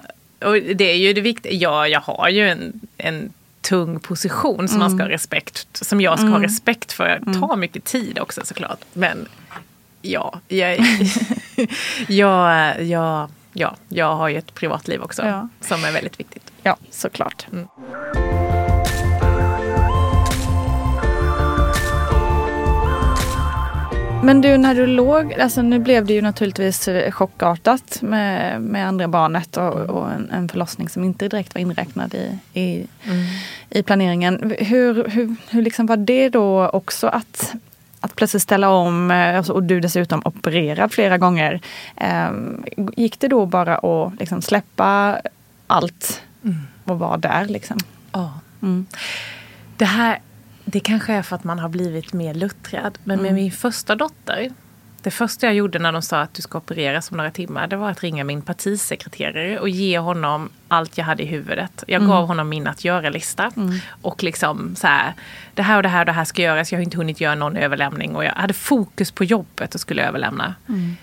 Och 0.44 0.54
det 0.74 0.84
är 0.90 0.96
ju 0.96 1.12
det 1.12 1.20
viktiga. 1.20 1.52
Ja, 1.52 1.88
jag 1.88 2.00
har 2.00 2.28
ju 2.28 2.48
en, 2.48 2.80
en 2.98 3.32
tung 3.68 4.00
position 4.00 4.68
som 4.68 4.78
man 4.78 4.90
ska 4.90 5.02
ha 5.02 5.08
respekt 5.08 5.66
som 5.72 6.00
jag 6.00 6.18
ska 6.18 6.28
ha 6.28 6.42
respekt 6.42 6.92
för. 6.92 7.20
Det 7.26 7.38
tar 7.40 7.56
mycket 7.56 7.84
tid 7.84 8.18
också 8.18 8.40
såklart. 8.44 8.78
Men 8.92 9.28
ja, 10.02 10.40
jag, 10.48 10.78
jag, 12.08 12.82
jag, 12.82 13.30
ja, 13.52 13.76
jag 13.88 14.16
har 14.16 14.28
ju 14.28 14.36
ett 14.38 14.54
privatliv 14.54 15.02
också 15.02 15.22
Ja. 15.22 15.48
som 15.60 15.84
är 15.84 15.92
väldigt 15.92 16.20
viktigt. 16.20 16.52
Ja, 16.62 16.76
såklart. 16.90 17.46
Men 24.22 24.40
du, 24.40 24.58
när 24.58 24.74
du 24.74 24.86
låg, 24.86 25.34
alltså 25.34 25.62
nu 25.62 25.78
blev 25.78 26.06
det 26.06 26.12
ju 26.12 26.22
naturligtvis 26.22 26.88
chockartat 27.10 28.02
med, 28.02 28.62
med 28.62 28.88
andra 28.88 29.08
barnet 29.08 29.56
och, 29.56 29.74
och 29.74 30.12
en, 30.12 30.30
en 30.30 30.48
förlossning 30.48 30.88
som 30.88 31.04
inte 31.04 31.28
direkt 31.28 31.54
var 31.54 31.60
inräknad 31.60 32.14
i, 32.14 32.38
i, 32.60 32.86
mm. 33.04 33.24
i 33.70 33.82
planeringen. 33.82 34.54
Hur, 34.58 35.08
hur, 35.08 35.36
hur 35.50 35.62
liksom 35.62 35.86
var 35.86 35.96
det 35.96 36.28
då 36.28 36.68
också 36.68 37.06
att 37.06 37.54
att 38.00 38.16
plötsligt 38.16 38.42
ställa 38.42 38.70
om 38.70 39.10
eh, 39.10 39.36
alltså, 39.36 39.52
och 39.52 39.62
du 39.62 39.80
dessutom 39.80 40.22
opererad 40.24 40.92
flera 40.92 41.18
gånger. 41.18 41.60
Ehm, 41.96 42.64
gick 42.96 43.20
det 43.20 43.28
då 43.28 43.46
bara 43.46 43.78
att 43.78 44.20
liksom 44.20 44.42
släppa 44.42 45.20
allt 45.66 46.22
mm. 46.44 46.56
och 46.84 46.98
vara 46.98 47.16
där? 47.16 47.44
Liksom? 47.44 47.78
Ja. 48.12 48.40
Mm. 48.62 48.86
Det 49.76 49.84
här 49.84 50.18
det 50.68 50.80
kanske 50.80 51.12
är 51.12 51.22
för 51.22 51.36
att 51.36 51.44
man 51.44 51.58
har 51.58 51.68
blivit 51.68 52.12
mer 52.12 52.34
luttrad. 52.34 52.98
Men 53.04 53.18
med 53.18 53.30
mm. 53.30 53.42
min 53.42 53.52
första 53.52 53.94
dotter, 53.94 54.50
det 55.02 55.10
första 55.10 55.46
jag 55.46 55.54
gjorde 55.54 55.78
när 55.78 55.92
de 55.92 56.02
sa 56.02 56.20
att 56.20 56.34
du 56.34 56.42
ska 56.42 56.58
opereras 56.58 57.10
om 57.10 57.16
några 57.16 57.30
timmar, 57.30 57.66
det 57.66 57.76
var 57.76 57.90
att 57.90 58.02
ringa 58.02 58.24
min 58.24 58.42
partisekreterare 58.42 59.58
och 59.58 59.68
ge 59.68 59.98
honom 59.98 60.50
allt 60.68 60.98
jag 60.98 61.04
hade 61.04 61.22
i 61.22 61.26
huvudet. 61.26 61.84
Jag 61.86 61.96
mm. 61.96 62.08
gav 62.08 62.26
honom 62.26 62.48
min 62.48 62.66
att 62.66 62.84
göra-lista. 62.84 63.52
Mm. 63.56 63.78
Och 64.02 64.22
liksom 64.22 64.76
så 64.76 64.86
här, 64.86 65.14
det 65.54 65.62
här 65.62 65.76
och 65.76 65.82
det 65.82 65.88
här 65.88 66.00
och 66.00 66.06
det 66.06 66.12
här 66.12 66.24
ska 66.24 66.42
göras. 66.42 66.72
Jag 66.72 66.78
har 66.78 66.84
inte 66.84 66.96
hunnit 66.96 67.20
göra 67.20 67.34
någon 67.34 67.56
överlämning 67.56 68.16
och 68.16 68.24
jag 68.24 68.32
hade 68.32 68.54
fokus 68.54 69.10
på 69.10 69.24
jobbet 69.24 69.74
och 69.74 69.80
skulle 69.80 70.08
överlämna. 70.08 70.54
Mm. 70.68 70.96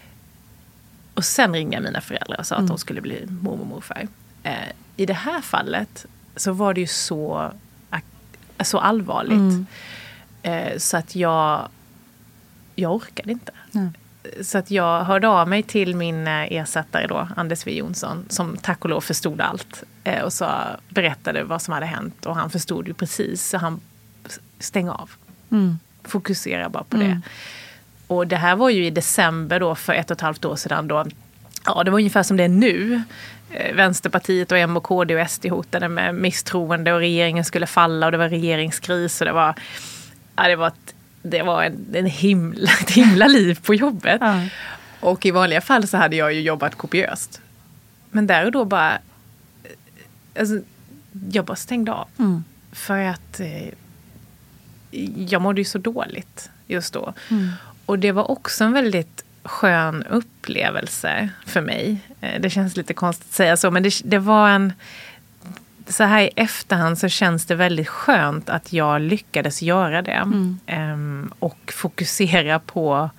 Och 1.14 1.26
sen 1.26 1.54
ringde 1.54 1.76
jag 1.76 1.84
mina 1.84 2.02
föräldrar 2.02 2.40
och 2.40 2.46
sa 2.46 2.56
att 2.56 2.60
mm. 2.60 2.70
de 2.70 2.78
skulle 2.78 3.02
bli 3.02 3.26
mormor 3.28 3.62
och 3.62 3.68
morfar. 3.68 4.08
Eh, 4.44 4.54
I 4.96 5.06
det 5.06 5.14
här 5.14 5.42
fallet 5.42 6.06
så 6.36 6.52
var 6.52 6.74
det 6.74 6.82
ju 6.82 6.88
så 6.88 7.52
så 8.64 8.80
allvarligt. 8.80 9.32
Mm. 9.32 9.66
Eh, 10.44 10.78
så 10.78 10.98
att 10.98 11.16
jag, 11.16 11.68
jag 12.76 12.96
orkade 12.96 13.32
inte. 13.32 13.52
Mm. 13.76 13.94
Så 14.42 14.58
att 14.58 14.72
jag 14.72 15.04
hörde 15.04 15.28
av 15.28 15.48
mig 15.48 15.64
till 15.64 15.96
min 15.96 16.28
eh, 16.28 16.54
ersättare 16.54 17.08
då, 17.08 17.28
Anders 17.36 17.60
W 17.60 17.80
Jonsson, 17.80 18.26
som 18.30 18.58
tack 18.58 18.84
och 18.84 18.90
lov 18.90 19.02
förstod 19.02 19.42
allt. 19.42 19.84
Eh, 20.04 20.22
och 20.22 20.34
så 20.34 20.50
berättade 20.90 21.44
vad 21.44 21.62
som 21.62 21.74
hade 21.74 21.86
hänt 21.86 22.26
och 22.26 22.36
han 22.36 22.50
förstod 22.50 22.88
ju 22.88 22.94
precis. 22.94 23.50
Så 23.50 23.58
han 23.58 23.82
stäng 24.60 24.90
av. 24.90 25.12
Mm. 25.52 25.80
Fokusera 26.04 26.70
bara 26.70 26.84
på 26.84 26.98
det. 26.98 27.06
Mm. 27.06 27.22
Och 28.08 28.28
det 28.28 28.36
här 28.38 28.56
var 28.56 28.70
ju 28.70 28.86
i 28.86 28.90
december 28.90 29.60
då 29.60 29.76
för 29.76 29.94
ett 29.94 30.12
och 30.12 30.18
ett 30.18 30.22
halvt 30.22 30.46
år 30.46 30.56
sedan 30.56 30.88
då 30.88 31.06
Ja, 31.66 31.84
det 31.84 31.92
var 31.92 32.00
ungefär 32.00 32.24
som 32.24 32.38
det 32.38 32.44
är 32.44 32.50
nu. 32.50 33.02
Eh, 33.54 33.76
Vänsterpartiet 33.76 34.52
och 34.52 34.58
M 34.58 34.78
och 34.78 34.84
KD 34.84 35.16
och 35.16 35.30
SD 35.30 35.46
hotade 35.46 35.90
med 35.90 36.16
misstroende 36.16 36.94
och 36.94 37.00
regeringen 37.00 37.46
skulle 37.46 37.68
falla 37.68 38.06
och 38.06 38.12
det 38.12 38.18
var 38.18 38.30
regeringskris 38.30 39.22
och 39.22 39.26
det 39.26 39.34
var, 39.34 39.56
ja, 40.36 40.48
det 40.48 40.56
var, 40.56 40.68
ett, 40.68 40.96
det 41.22 41.44
var 41.44 41.64
en, 41.64 41.86
en 41.94 42.06
himla, 42.06 42.72
ett 42.82 42.92
himla 42.92 43.28
liv 43.28 43.60
på 43.64 43.74
jobbet. 43.74 44.18
Ja. 44.22 44.46
Och 45.00 45.26
i 45.26 45.32
vanliga 45.32 45.62
fall 45.62 45.88
så 45.88 45.98
hade 45.98 46.16
jag 46.16 46.34
ju 46.34 46.42
jobbat 46.42 46.76
kopiöst. 46.76 47.42
Men 48.12 48.28
där 48.28 48.46
och 48.46 48.52
då 48.52 48.66
bara, 48.66 48.94
eh, 49.64 50.40
alltså, 50.40 50.60
jag 51.32 51.46
bara 51.46 51.56
stängde 51.56 51.92
av. 51.94 52.08
Mm. 52.20 52.44
För 52.72 53.00
att 53.00 53.40
eh, 53.40 53.70
jag 55.16 55.42
mådde 55.42 55.62
ju 55.62 55.66
så 55.66 55.78
dåligt 55.78 56.50
just 56.68 56.94
då. 56.94 57.14
Mm. 57.30 57.50
Och 57.86 58.00
det 58.00 58.12
var 58.12 58.32
också 58.32 58.64
en 58.64 58.74
väldigt 58.74 59.23
skön 59.44 60.04
upplevelse 60.04 61.30
för 61.46 61.62
mig. 61.62 61.98
Eh, 62.22 62.42
det 62.42 62.50
känns 62.50 62.78
lite 62.78 62.94
konstigt 62.94 63.28
att 63.28 63.34
säga 63.34 63.58
så, 63.58 63.72
men 63.72 63.84
det, 63.84 63.94
det 64.04 64.20
var 64.20 64.50
en... 64.50 64.74
Så 65.88 66.04
här 66.04 66.22
i 66.22 66.30
efterhand 66.36 66.98
så 66.98 67.10
känns 67.10 67.46
det 67.46 67.56
väldigt 67.56 67.88
skönt 67.88 68.50
att 68.50 68.74
jag 68.74 69.02
lyckades 69.02 69.62
göra 69.62 70.02
det. 70.02 70.12
Mm. 70.12 70.60
Um, 70.68 71.34
och 71.40 71.74
fokusera 71.76 72.60
på, 72.60 73.10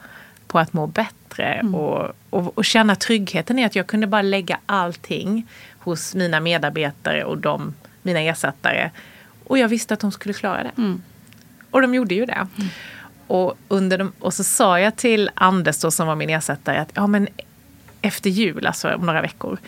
på 0.46 0.58
att 0.58 0.72
må 0.72 0.86
bättre. 0.86 1.44
Mm. 1.44 1.74
Och, 1.74 2.10
och, 2.30 2.58
och, 2.58 2.64
känna 2.64 2.96
tryggheten 2.96 3.58
i 3.58 3.64
att 3.64 3.76
jag 3.76 3.86
kunde 3.86 4.06
bara 4.06 4.22
lägga 4.22 4.58
allting 4.66 5.46
hos 5.78 6.14
mina 6.14 6.40
medarbetare 6.40 7.24
och 7.24 7.38
de, 7.38 7.74
mina 8.02 8.20
ersättare. 8.20 8.90
Och 9.44 9.58
jag 9.58 9.68
visste 9.68 9.94
att 9.94 10.00
de 10.00 10.12
skulle 10.12 10.34
klara 10.34 10.62
det. 10.62 10.72
Mm. 10.76 11.02
Och 11.70 11.82
de 11.82 11.94
gjorde 11.94 12.14
ju 12.14 12.26
det. 12.26 12.46
Och, 13.26 13.54
under 13.68 13.98
de, 13.98 14.12
och 14.18 14.34
så 14.34 14.44
sa 14.44 14.80
jag 14.80 14.96
till 14.96 15.30
Anders 15.34 15.80
då, 15.80 15.90
som 15.90 16.06
var 16.06 16.16
min 16.16 16.30
ersättare 16.30 16.78
att 16.78 16.90
ja, 16.94 17.06
men 17.06 17.28
efter 18.00 18.30
jul, 18.30 18.66
alltså 18.66 18.94
om 18.94 19.06
några 19.06 19.22
veckor, 19.22 19.58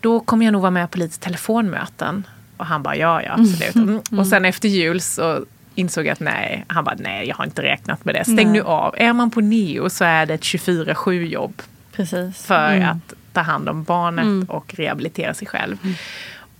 då 0.00 0.20
kommer 0.20 0.44
jag 0.44 0.52
nog 0.52 0.62
vara 0.62 0.70
med 0.70 0.90
på 0.90 0.98
lite 0.98 1.18
telefonmöten. 1.18 2.26
Och 2.56 2.66
han 2.66 2.82
bara 2.82 2.96
ja, 2.96 3.22
ja 3.22 3.32
absolut. 3.32 3.74
Mm. 3.74 3.88
Mm. 3.88 4.18
Och 4.18 4.26
sen 4.26 4.44
efter 4.44 4.68
jul 4.68 5.00
så 5.00 5.44
insåg 5.74 6.06
jag 6.06 6.12
att 6.12 6.20
nej, 6.20 6.64
han 6.68 6.84
bara 6.84 6.96
nej, 6.98 7.28
jag 7.28 7.36
har 7.36 7.44
inte 7.44 7.62
räknat 7.62 8.04
med 8.04 8.14
det. 8.14 8.24
Stäng 8.24 8.36
nej. 8.36 8.46
nu 8.46 8.62
av. 8.62 8.94
Är 8.98 9.12
man 9.12 9.30
på 9.30 9.40
neo 9.40 9.90
så 9.90 10.04
är 10.04 10.26
det 10.26 10.34
ett 10.34 10.40
24-7 10.40 11.12
jobb. 11.12 11.62
Precis. 11.92 12.44
För 12.46 12.72
mm. 12.72 12.88
att 12.88 13.14
ta 13.32 13.40
hand 13.40 13.68
om 13.68 13.84
barnet 13.84 14.24
mm. 14.24 14.46
och 14.48 14.74
rehabilitera 14.74 15.34
sig 15.34 15.48
själv. 15.48 15.78
Mm. 15.82 15.94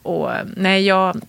Och 0.02 0.30
nej, 0.56 0.86
jag, 0.86 1.20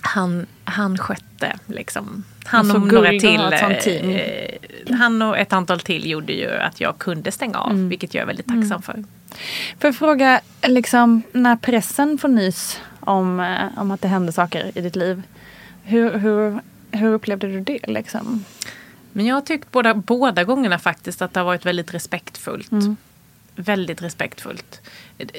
han, 0.00 0.46
han 0.64 0.98
skötte 0.98 1.58
liksom 1.66 2.24
han 2.44 2.70
och 2.70 2.92
några 2.92 3.10
till. 3.10 3.40
Eh, 3.40 4.96
han 4.96 5.22
och 5.22 5.38
ett 5.38 5.52
antal 5.52 5.80
till 5.80 6.10
gjorde 6.10 6.32
ju 6.32 6.50
att 6.50 6.80
jag 6.80 6.98
kunde 6.98 7.32
stänga 7.32 7.58
av, 7.58 7.70
mm. 7.70 7.88
vilket 7.88 8.14
jag 8.14 8.22
är 8.22 8.26
väldigt 8.26 8.46
tacksam 8.46 8.66
mm. 8.70 8.82
för. 8.82 9.04
Får 9.78 9.88
jag 9.88 9.96
fråga, 9.96 10.40
liksom, 10.62 11.22
när 11.32 11.56
pressen 11.56 12.18
får 12.18 12.28
nys 12.28 12.80
om, 13.00 13.40
eh, 13.40 13.78
om 13.80 13.90
att 13.90 14.02
det 14.02 14.08
händer 14.08 14.32
saker 14.32 14.70
i 14.74 14.80
ditt 14.80 14.96
liv, 14.96 15.22
hur, 15.82 16.18
hur, 16.18 16.60
hur 16.90 17.12
upplevde 17.12 17.46
du 17.46 17.60
det? 17.60 17.86
Liksom? 17.86 18.44
Men 19.12 19.26
jag 19.26 19.34
har 19.34 19.42
tyckt 19.42 19.70
båda, 19.70 19.94
båda 19.94 20.44
gångerna 20.44 20.78
faktiskt 20.78 21.22
att 21.22 21.34
det 21.34 21.40
har 21.40 21.44
varit 21.44 21.66
väldigt 21.66 21.94
respektfullt. 21.94 22.72
Mm. 22.72 22.96
Väldigt 23.56 24.02
respektfullt. 24.02 24.80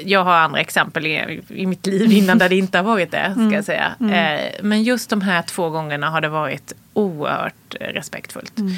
Jag 0.05 0.23
har 0.23 0.33
andra 0.33 0.59
exempel 0.59 1.05
i, 1.05 1.41
i 1.47 1.65
mitt 1.65 1.85
liv 1.85 2.11
innan 2.11 2.37
där 2.37 2.49
det 2.49 2.55
inte 2.55 2.77
har 2.77 2.85
varit 2.85 3.11
det. 3.11 3.31
ska 3.31 3.41
mm. 3.41 3.53
jag 3.53 3.65
säga. 3.65 3.95
Mm. 3.99 4.13
Eh, 4.13 4.51
men 4.61 4.83
just 4.83 5.09
de 5.09 5.21
här 5.21 5.41
två 5.41 5.69
gångerna 5.69 6.09
har 6.09 6.21
det 6.21 6.29
varit 6.29 6.73
oerhört 6.93 7.75
respektfullt. 7.79 8.59
Mm. 8.59 8.73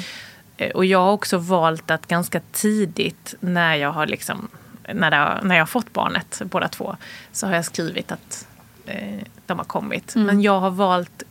Eh, 0.56 0.70
och 0.70 0.84
jag 0.84 0.98
har 0.98 1.12
också 1.12 1.38
valt 1.38 1.90
att 1.90 2.06
ganska 2.06 2.40
tidigt 2.52 3.34
när 3.40 3.74
jag 3.74 3.92
har 3.92 4.06
liksom 4.06 4.48
när, 4.94 5.10
det, 5.10 5.46
när 5.46 5.54
jag 5.54 5.62
har 5.62 5.66
fått 5.66 5.92
barnet, 5.92 6.42
båda 6.44 6.68
två, 6.68 6.96
så 7.32 7.46
har 7.46 7.54
jag 7.54 7.64
skrivit 7.64 8.12
att 8.12 8.48
eh, 8.86 9.24
de 9.46 9.58
har 9.58 9.64
kommit. 9.64 10.14
Mm. 10.14 10.26
Men 10.26 10.42
jag 10.42 10.60
har 10.60 10.70
valt... 10.70 11.22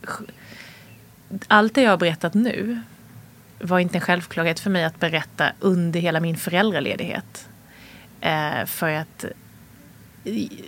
Allt 1.48 1.74
det 1.74 1.82
jag 1.82 1.90
har 1.90 1.96
berättat 1.96 2.34
nu 2.34 2.80
var 3.58 3.78
inte 3.78 3.96
en 3.96 4.00
självklarhet 4.00 4.60
för 4.60 4.70
mig 4.70 4.84
att 4.84 5.00
berätta 5.00 5.52
under 5.60 6.00
hela 6.00 6.20
min 6.20 6.36
föräldraledighet. 6.36 7.48
Eh, 8.20 8.64
för 8.66 8.90
att 8.90 9.24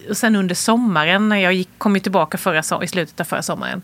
och 0.08 0.16
sen 0.16 0.36
under 0.36 0.54
sommaren, 0.54 1.28
när 1.28 1.36
jag 1.36 1.54
gick, 1.54 1.68
kom 1.78 2.00
tillbaka 2.00 2.38
förra, 2.38 2.84
i 2.84 2.88
slutet 2.88 3.20
av 3.20 3.24
förra 3.24 3.42
sommaren, 3.42 3.82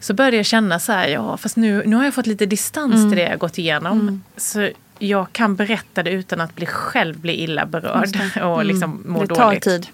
så 0.00 0.14
började 0.14 0.36
jag 0.36 0.46
känna 0.46 0.78
så 0.78 0.92
här, 0.92 1.08
ja 1.08 1.36
fast 1.36 1.56
nu, 1.56 1.82
nu 1.86 1.96
har 1.96 2.04
jag 2.04 2.14
fått 2.14 2.26
lite 2.26 2.46
distans 2.46 2.94
mm. 2.94 3.10
till 3.10 3.18
det 3.18 3.30
jag 3.30 3.38
gått 3.38 3.58
igenom. 3.58 4.00
Mm. 4.00 4.22
Så 4.36 4.70
jag 4.98 5.32
kan 5.32 5.56
berätta 5.56 6.02
det 6.02 6.10
utan 6.10 6.40
att 6.40 6.56
bli, 6.56 6.66
själv 6.66 7.18
bli 7.18 7.42
illa 7.42 7.66
berörd 7.66 8.16
och 8.36 8.54
mm. 8.54 8.66
liksom 8.66 9.02
må 9.06 9.20
det 9.20 9.34
tar 9.34 9.44
dåligt. 9.44 9.62
Tid. 9.62 9.86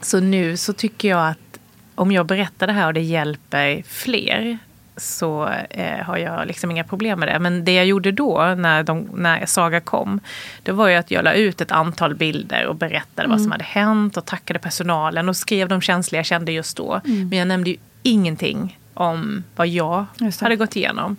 Så 0.00 0.20
nu 0.20 0.56
så 0.56 0.72
tycker 0.72 1.08
jag 1.08 1.28
att 1.28 1.58
om 1.94 2.12
jag 2.12 2.26
berättar 2.26 2.66
det 2.66 2.72
här 2.72 2.86
och 2.86 2.94
det 2.94 3.00
hjälper 3.00 3.82
fler 3.88 4.58
så 4.96 5.48
eh, 5.70 5.98
har 5.98 6.16
jag 6.16 6.46
liksom 6.46 6.70
inga 6.70 6.84
problem 6.84 7.18
med 7.18 7.28
det. 7.28 7.38
Men 7.38 7.64
det 7.64 7.72
jag 7.72 7.86
gjorde 7.86 8.12
då 8.12 8.54
när, 8.56 8.82
de, 8.82 9.08
när 9.14 9.46
Saga 9.46 9.80
kom, 9.80 10.20
det 10.62 10.72
var 10.72 10.88
ju 10.88 10.94
att 10.94 11.10
jag 11.10 11.24
la 11.24 11.32
ut 11.32 11.60
ett 11.60 11.72
antal 11.72 12.14
bilder 12.14 12.66
och 12.66 12.76
berättade 12.76 13.24
mm. 13.24 13.30
vad 13.30 13.38
som 13.38 13.46
mm. 13.46 13.52
hade 13.52 13.64
hänt 13.64 14.16
och 14.16 14.24
tackade 14.24 14.58
personalen 14.58 15.28
och 15.28 15.36
skrev 15.36 15.68
de 15.68 15.80
känslor 15.80 16.16
jag 16.16 16.26
kände 16.26 16.52
just 16.52 16.76
då. 16.76 17.00
Mm. 17.04 17.28
Men 17.28 17.38
jag 17.38 17.48
nämnde 17.48 17.70
ju 17.70 17.76
ingenting 18.02 18.78
om 18.94 19.44
vad 19.56 19.68
jag 19.68 20.04
hade 20.40 20.56
gått 20.56 20.76
igenom. 20.76 21.16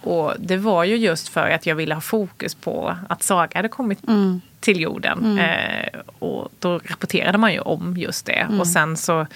Och 0.00 0.34
det 0.38 0.56
var 0.56 0.84
ju 0.84 0.96
just 0.96 1.28
för 1.28 1.50
att 1.50 1.66
jag 1.66 1.74
ville 1.74 1.94
ha 1.94 2.00
fokus 2.00 2.54
på 2.54 2.96
att 3.08 3.22
Saga 3.22 3.58
hade 3.58 3.68
kommit 3.68 4.08
mm. 4.08 4.40
till 4.60 4.80
jorden. 4.80 5.18
Mm. 5.18 5.38
Eh, 5.38 6.00
och 6.18 6.48
då 6.58 6.80
rapporterade 6.84 7.38
man 7.38 7.52
ju 7.52 7.60
om 7.60 7.96
just 7.96 8.26
det. 8.26 8.46
Och 8.60 8.66
sen 8.66 8.96
så 8.96 9.26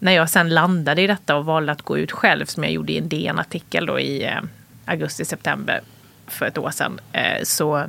när 0.00 0.12
jag 0.12 0.30
sen 0.30 0.48
landade 0.48 1.02
i 1.02 1.06
detta 1.06 1.36
och 1.36 1.44
valde 1.44 1.72
att 1.72 1.82
gå 1.82 1.98
ut 1.98 2.12
själv, 2.12 2.46
som 2.46 2.64
jag 2.64 2.72
gjorde 2.72 2.92
i 2.92 2.98
en 2.98 3.08
DN-artikel 3.08 3.86
då 3.86 4.00
i 4.00 4.24
eh, 4.24 4.40
augusti-september 4.84 5.80
för 6.26 6.46
ett 6.46 6.58
år 6.58 6.70
sedan, 6.70 7.00
eh, 7.12 7.42
så 7.42 7.86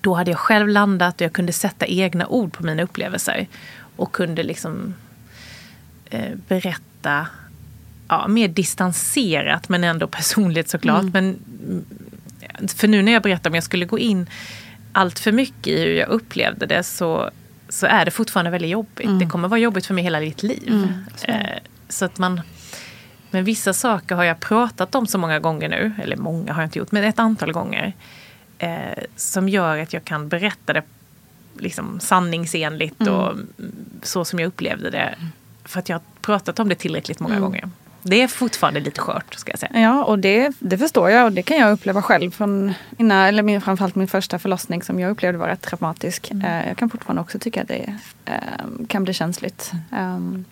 då 0.00 0.14
hade 0.14 0.30
jag 0.30 0.38
själv 0.38 0.68
landat 0.68 1.14
och 1.14 1.20
jag 1.20 1.32
kunde 1.32 1.52
sätta 1.52 1.86
egna 1.86 2.26
ord 2.26 2.52
på 2.52 2.62
mina 2.62 2.82
upplevelser. 2.82 3.46
Och 3.96 4.12
kunde 4.12 4.42
liksom 4.42 4.94
eh, 6.10 6.34
berätta 6.48 7.26
ja, 8.08 8.28
mer 8.28 8.48
distanserat 8.48 9.68
men 9.68 9.84
ändå 9.84 10.06
personligt 10.06 10.68
såklart. 10.68 11.02
Mm. 11.02 11.12
Men, 11.12 12.68
för 12.68 12.88
nu 12.88 13.02
när 13.02 13.12
jag 13.12 13.22
berättar 13.22 13.50
om 13.50 13.54
jag 13.54 13.64
skulle 13.64 13.84
gå 13.84 13.98
in 13.98 14.26
allt 14.92 15.18
för 15.18 15.32
mycket 15.32 15.66
i 15.66 15.80
hur 15.80 15.94
jag 15.94 16.08
upplevde 16.08 16.66
det 16.66 16.82
så 16.82 17.30
så 17.72 17.86
är 17.86 18.04
det 18.04 18.10
fortfarande 18.10 18.50
väldigt 18.50 18.70
jobbigt. 18.70 19.06
Mm. 19.06 19.18
Det 19.18 19.26
kommer 19.26 19.48
vara 19.48 19.60
jobbigt 19.60 19.86
för 19.86 19.94
mig 19.94 20.04
hela 20.04 20.20
mitt 20.20 20.42
liv. 20.42 20.68
Mm, 20.68 20.88
så. 21.16 21.26
Eh, 21.26 21.58
så 21.88 22.04
att 22.04 22.18
man... 22.18 22.40
Men 23.30 23.44
vissa 23.44 23.72
saker 23.72 24.14
har 24.14 24.24
jag 24.24 24.40
pratat 24.40 24.94
om 24.94 25.06
så 25.06 25.18
många 25.18 25.38
gånger 25.38 25.68
nu, 25.68 25.92
eller 26.02 26.16
många 26.16 26.52
har 26.52 26.62
jag 26.62 26.66
inte 26.66 26.78
gjort, 26.78 26.92
men 26.92 27.04
ett 27.04 27.18
antal 27.18 27.52
gånger. 27.52 27.92
eh, 28.58 29.04
som 29.16 29.48
gör 29.48 29.78
att 29.78 29.92
jag 29.92 30.04
kan 30.04 30.28
berätta 30.28 30.72
det 30.72 30.82
liksom 31.58 32.00
sanningsenligt 32.00 33.00
mm. 33.00 33.14
och 33.14 33.36
så 34.02 34.24
som 34.24 34.38
jag 34.38 34.46
upplevde 34.46 34.90
det. 34.90 35.14
För 35.64 35.78
att 35.78 35.88
jag 35.88 35.96
har 35.96 36.02
pratat 36.20 36.58
om 36.58 36.68
det 36.68 36.74
tillräckligt 36.74 37.20
många 37.20 37.34
mm. 37.34 37.42
gånger. 37.42 37.70
Det 38.02 38.22
är 38.22 38.28
fortfarande 38.28 38.80
lite 38.80 39.00
skört 39.00 39.34
ska 39.34 39.50
jag 39.50 39.58
säga. 39.58 39.80
Ja 39.80 40.04
och 40.04 40.18
det, 40.18 40.52
det 40.58 40.78
förstår 40.78 41.10
jag 41.10 41.24
och 41.24 41.32
det 41.32 41.42
kan 41.42 41.56
jag 41.56 41.72
uppleva 41.72 42.02
själv 42.02 42.30
från 42.30 42.74
innan, 42.98 43.18
eller 43.18 43.42
min, 43.42 43.60
framförallt 43.60 43.94
min 43.94 44.08
första 44.08 44.38
förlossning 44.38 44.82
som 44.82 45.00
jag 45.00 45.10
upplevde 45.10 45.38
var 45.38 45.48
rätt 45.48 45.62
traumatisk. 45.62 46.30
Mm. 46.30 46.44
Uh, 46.44 46.68
jag 46.68 46.76
kan 46.76 46.90
fortfarande 46.90 47.22
också 47.22 47.38
tycka 47.38 47.62
att 47.62 47.68
det 47.68 47.94
uh, 48.28 48.86
kan 48.86 49.04
bli 49.04 49.14
känsligt. 49.14 49.72
Um, 49.90 50.44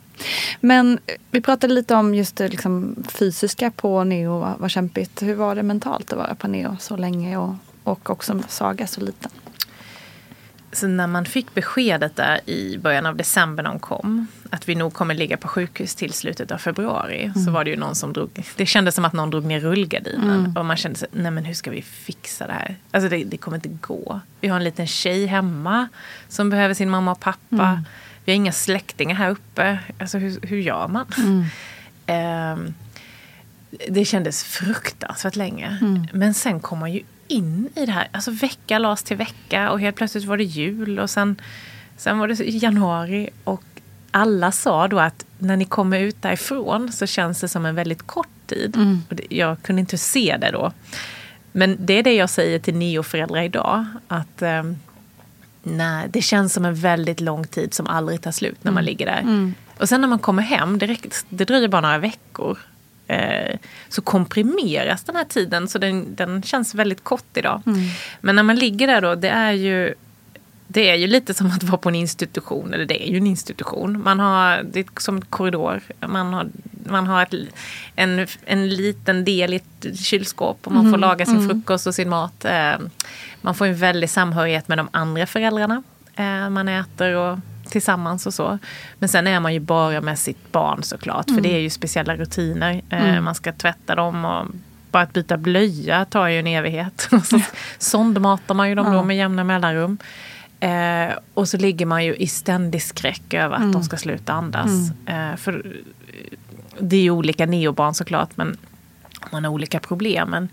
men 0.60 0.98
vi 1.30 1.40
pratade 1.40 1.74
lite 1.74 1.94
om 1.94 2.14
just 2.14 2.36
det 2.36 2.48
liksom, 2.48 2.96
fysiska 3.08 3.70
på 3.70 4.04
Neo 4.04 4.38
var, 4.38 4.54
var 4.58 4.68
kämpigt. 4.68 5.22
Hur 5.22 5.34
var 5.34 5.54
det 5.54 5.62
mentalt 5.62 6.12
att 6.12 6.18
vara 6.18 6.34
på 6.34 6.48
Neo 6.48 6.76
så 6.80 6.96
länge 6.96 7.36
och, 7.36 7.54
och 7.84 8.10
också 8.10 8.42
Saga 8.48 8.86
så 8.86 9.00
liten? 9.00 9.30
Så 10.72 10.86
när 10.86 11.06
man 11.06 11.24
fick 11.24 11.54
beskedet 11.54 12.16
där 12.16 12.50
i 12.50 12.78
början 12.78 13.06
av 13.06 13.16
december 13.16 13.62
när 13.62 13.70
hon 13.70 13.80
kom, 13.80 14.26
att 14.50 14.68
vi 14.68 14.74
nog 14.74 14.92
kommer 14.92 15.14
ligga 15.14 15.36
på 15.36 15.48
sjukhus 15.48 15.94
till 15.94 16.12
slutet 16.12 16.50
av 16.50 16.58
februari, 16.58 17.22
mm. 17.22 17.44
så 17.44 17.50
var 17.50 17.64
det 17.64 17.70
ju 17.70 17.76
någon 17.76 17.94
som 17.94 18.12
drog, 18.12 18.44
det 18.56 18.66
kändes 18.66 18.94
som 18.94 19.04
att 19.04 19.12
någon 19.12 19.30
drog 19.30 19.44
ner 19.44 19.60
rullgardinen. 19.60 20.40
Mm. 20.40 20.56
Och 20.56 20.64
man 20.64 20.76
kände 20.76 20.98
sig, 20.98 21.08
nej 21.12 21.30
men 21.30 21.44
hur 21.44 21.54
ska 21.54 21.70
vi 21.70 21.82
fixa 21.82 22.46
det 22.46 22.52
här? 22.52 22.76
Alltså 22.90 23.08
det, 23.08 23.24
det, 23.24 23.36
kommer 23.36 23.56
inte 23.56 23.68
gå. 23.68 24.20
Vi 24.40 24.48
har 24.48 24.56
en 24.56 24.64
liten 24.64 24.86
tjej 24.86 25.26
hemma 25.26 25.88
som 26.28 26.50
behöver 26.50 26.74
sin 26.74 26.90
mamma 26.90 27.12
och 27.12 27.20
pappa. 27.20 27.66
Mm. 27.66 27.84
Vi 28.24 28.32
har 28.32 28.36
inga 28.36 28.52
släktingar 28.52 29.16
här 29.16 29.30
uppe. 29.30 29.78
Alltså 29.98 30.18
hur, 30.18 30.40
hur 30.42 30.58
gör 30.58 30.88
man? 30.88 31.06
Um, 32.06 32.74
det 33.88 34.04
kändes 34.04 34.44
fruktansvärt 34.44 35.36
länge. 35.36 35.78
Mm. 35.80 36.06
Men 36.12 36.34
sen 36.34 36.60
kom 36.60 36.78
man 36.78 36.92
ju 36.92 37.02
in 37.28 37.68
i 37.74 37.86
det 37.86 37.92
här. 37.92 38.08
Alltså 38.10 38.30
vecka 38.30 38.78
lades 38.78 39.02
till 39.02 39.16
vecka 39.16 39.70
och 39.70 39.80
helt 39.80 39.96
plötsligt 39.96 40.24
var 40.24 40.36
det 40.36 40.44
jul 40.44 40.98
och 40.98 41.10
sen, 41.10 41.40
sen 41.96 42.18
var 42.18 42.28
det 42.28 42.34
januari. 42.44 43.30
Och 43.44 43.64
alla 44.10 44.52
sa 44.52 44.88
då 44.88 44.98
att 44.98 45.24
när 45.38 45.56
ni 45.56 45.64
kommer 45.64 46.00
ut 46.00 46.22
därifrån 46.22 46.92
så 46.92 47.06
känns 47.06 47.40
det 47.40 47.48
som 47.48 47.66
en 47.66 47.74
väldigt 47.74 48.06
kort 48.06 48.28
tid. 48.46 48.76
Mm. 48.76 49.02
Och 49.10 49.20
jag 49.28 49.62
kunde 49.62 49.80
inte 49.80 49.98
se 49.98 50.36
det 50.40 50.50
då. 50.50 50.72
Men 51.52 51.76
det 51.80 51.94
är 51.94 52.02
det 52.02 52.14
jag 52.14 52.30
säger 52.30 52.58
till 52.58 52.74
neoföräldrar 52.74 53.42
idag. 53.42 53.84
Att 54.08 54.42
eh, 54.42 54.62
nej, 55.62 56.08
det 56.10 56.22
känns 56.22 56.52
som 56.52 56.64
en 56.64 56.74
väldigt 56.74 57.20
lång 57.20 57.46
tid 57.46 57.74
som 57.74 57.86
aldrig 57.86 58.22
tar 58.22 58.32
slut 58.32 58.64
när 58.64 58.72
man 58.72 58.82
mm. 58.82 58.86
ligger 58.86 59.06
där. 59.06 59.20
Mm. 59.20 59.54
Och 59.78 59.88
sen 59.88 60.00
när 60.00 60.08
man 60.08 60.18
kommer 60.18 60.42
hem, 60.42 60.78
det, 60.78 60.96
det 61.28 61.44
dröjer 61.44 61.68
bara 61.68 61.80
några 61.80 61.98
veckor 61.98 62.58
eh, 63.06 63.58
så 63.88 64.02
komprimeras 64.02 65.04
den 65.04 65.16
här 65.16 65.24
tiden 65.24 65.68
så 65.68 65.78
den, 65.78 66.14
den 66.14 66.42
känns 66.42 66.74
väldigt 66.74 67.04
kort 67.04 67.36
idag. 67.36 67.62
Mm. 67.66 67.80
Men 68.20 68.36
när 68.36 68.42
man 68.42 68.56
ligger 68.56 68.86
där 68.86 69.00
då, 69.00 69.14
det 69.14 69.28
är 69.28 69.52
ju 69.52 69.94
det 70.72 70.90
är 70.90 70.94
ju 70.94 71.06
lite 71.06 71.34
som 71.34 71.46
att 71.46 71.62
vara 71.62 71.78
på 71.78 71.88
en 71.88 71.94
institution, 71.94 72.74
eller 72.74 72.86
det 72.86 73.08
är 73.08 73.10
ju 73.10 73.16
en 73.16 73.26
institution. 73.26 74.02
Man 74.02 74.20
har, 74.20 74.62
det 74.62 74.80
är 74.80 74.86
som 75.00 75.16
en 75.16 75.22
korridor. 75.22 75.80
Man 76.00 76.34
har, 76.34 76.48
man 76.86 77.06
har 77.06 77.22
ett, 77.22 77.34
en, 77.96 78.26
en 78.44 78.68
liten 78.68 79.24
del 79.24 79.52
i 79.52 79.56
ett 79.56 79.98
kylskåp 79.98 80.66
och 80.66 80.72
man 80.72 80.82
får 80.82 80.88
mm, 80.88 81.00
laga 81.00 81.26
sin 81.26 81.36
mm. 81.36 81.48
frukost 81.48 81.86
och 81.86 81.94
sin 81.94 82.08
mat. 82.08 82.44
Eh, 82.44 82.72
man 83.40 83.54
får 83.54 83.66
en 83.66 83.76
väldig 83.76 84.10
samhörighet 84.10 84.68
med 84.68 84.78
de 84.78 84.88
andra 84.90 85.26
föräldrarna. 85.26 85.82
Eh, 86.16 86.50
man 86.50 86.68
äter 86.68 87.16
och 87.16 87.38
tillsammans 87.70 88.26
och 88.26 88.34
så. 88.34 88.58
Men 88.98 89.08
sen 89.08 89.26
är 89.26 89.40
man 89.40 89.54
ju 89.54 89.60
bara 89.60 90.00
med 90.00 90.18
sitt 90.18 90.52
barn 90.52 90.82
såklart. 90.82 91.24
För 91.24 91.32
mm. 91.32 91.42
det 91.42 91.54
är 91.56 91.60
ju 91.60 91.70
speciella 91.70 92.16
rutiner. 92.16 92.82
Eh, 92.90 93.08
mm. 93.08 93.24
Man 93.24 93.34
ska 93.34 93.52
tvätta 93.52 93.94
dem 93.94 94.24
och 94.24 94.46
bara 94.90 95.02
att 95.02 95.12
byta 95.12 95.36
blöja 95.36 96.04
tar 96.04 96.28
ju 96.28 96.38
en 96.38 96.46
evighet. 96.46 97.08
så 97.24 97.40
sondmatar 97.78 98.54
man 98.54 98.68
ju 98.68 98.74
dem 98.74 98.92
då 98.92 99.02
med 99.02 99.16
jämna 99.16 99.44
mellanrum. 99.44 99.98
Eh, 100.60 101.18
och 101.34 101.48
så 101.48 101.56
ligger 101.56 101.86
man 101.86 102.04
ju 102.04 102.16
i 102.16 102.26
ständig 102.26 102.82
skräck 102.82 103.34
över 103.34 103.54
att 103.54 103.60
mm. 103.60 103.72
de 103.72 103.82
ska 103.82 103.96
sluta 103.96 104.32
andas. 104.32 104.70
Mm. 105.06 105.30
Eh, 105.32 105.36
för 105.36 105.76
det 106.78 106.96
är 106.96 107.00
ju 107.00 107.10
olika 107.10 107.46
neobarn 107.46 107.94
såklart, 107.94 108.36
men 108.36 108.56
man 109.32 109.44
har 109.44 109.52
olika 109.52 109.80
problem. 109.80 110.30
Men, 110.30 110.48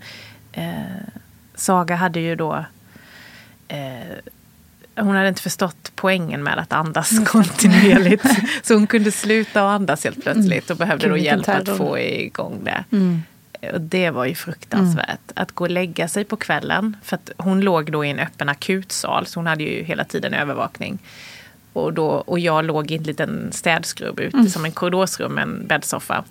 eh, 0.52 1.08
Saga 1.54 1.94
hade 1.94 2.20
ju 2.20 2.36
då 2.36 2.64
eh, 3.68 4.32
hon 4.96 5.16
hade 5.16 5.28
inte 5.28 5.42
förstått 5.42 5.92
poängen 5.94 6.42
med 6.42 6.58
att 6.58 6.72
andas 6.72 7.12
mm. 7.12 7.24
kontinuerligt. 7.24 8.24
så 8.62 8.74
hon 8.74 8.86
kunde 8.86 9.12
sluta 9.12 9.68
att 9.68 9.74
andas 9.74 10.04
helt 10.04 10.22
plötsligt 10.22 10.70
och 10.70 10.76
behövde 10.76 11.08
då 11.08 11.16
hjälp 11.16 11.48
att 11.48 11.68
få 11.68 11.98
igång 11.98 12.64
det. 12.64 12.84
Mm. 12.92 13.22
Och 13.72 13.80
det 13.80 14.10
var 14.10 14.24
ju 14.24 14.34
fruktansvärt. 14.34 15.08
Mm. 15.08 15.34
Att 15.34 15.52
gå 15.52 15.64
och 15.64 15.70
lägga 15.70 16.08
sig 16.08 16.24
på 16.24 16.36
kvällen. 16.36 16.96
För 17.02 17.16
att 17.16 17.30
hon 17.36 17.60
låg 17.60 17.92
då 17.92 18.04
i 18.04 18.10
en 18.10 18.18
öppen 18.18 18.48
akutsal 18.48 19.26
så 19.26 19.40
hon 19.40 19.46
hade 19.46 19.64
ju 19.64 19.82
hela 19.82 20.04
tiden 20.04 20.34
övervakning. 20.34 20.98
Och, 21.72 21.92
då, 21.92 22.06
och 22.06 22.38
jag 22.38 22.64
låg 22.64 22.90
i 22.90 22.96
en 22.96 23.02
liten 23.02 23.52
städskrubb 23.52 24.20
ute 24.20 24.36
mm. 24.36 24.48
som 24.48 24.64
en 24.64 24.72
korridorsrum 24.72 25.32
med 25.32 25.42
en 25.42 25.66
bäddsoffa. 25.66 26.24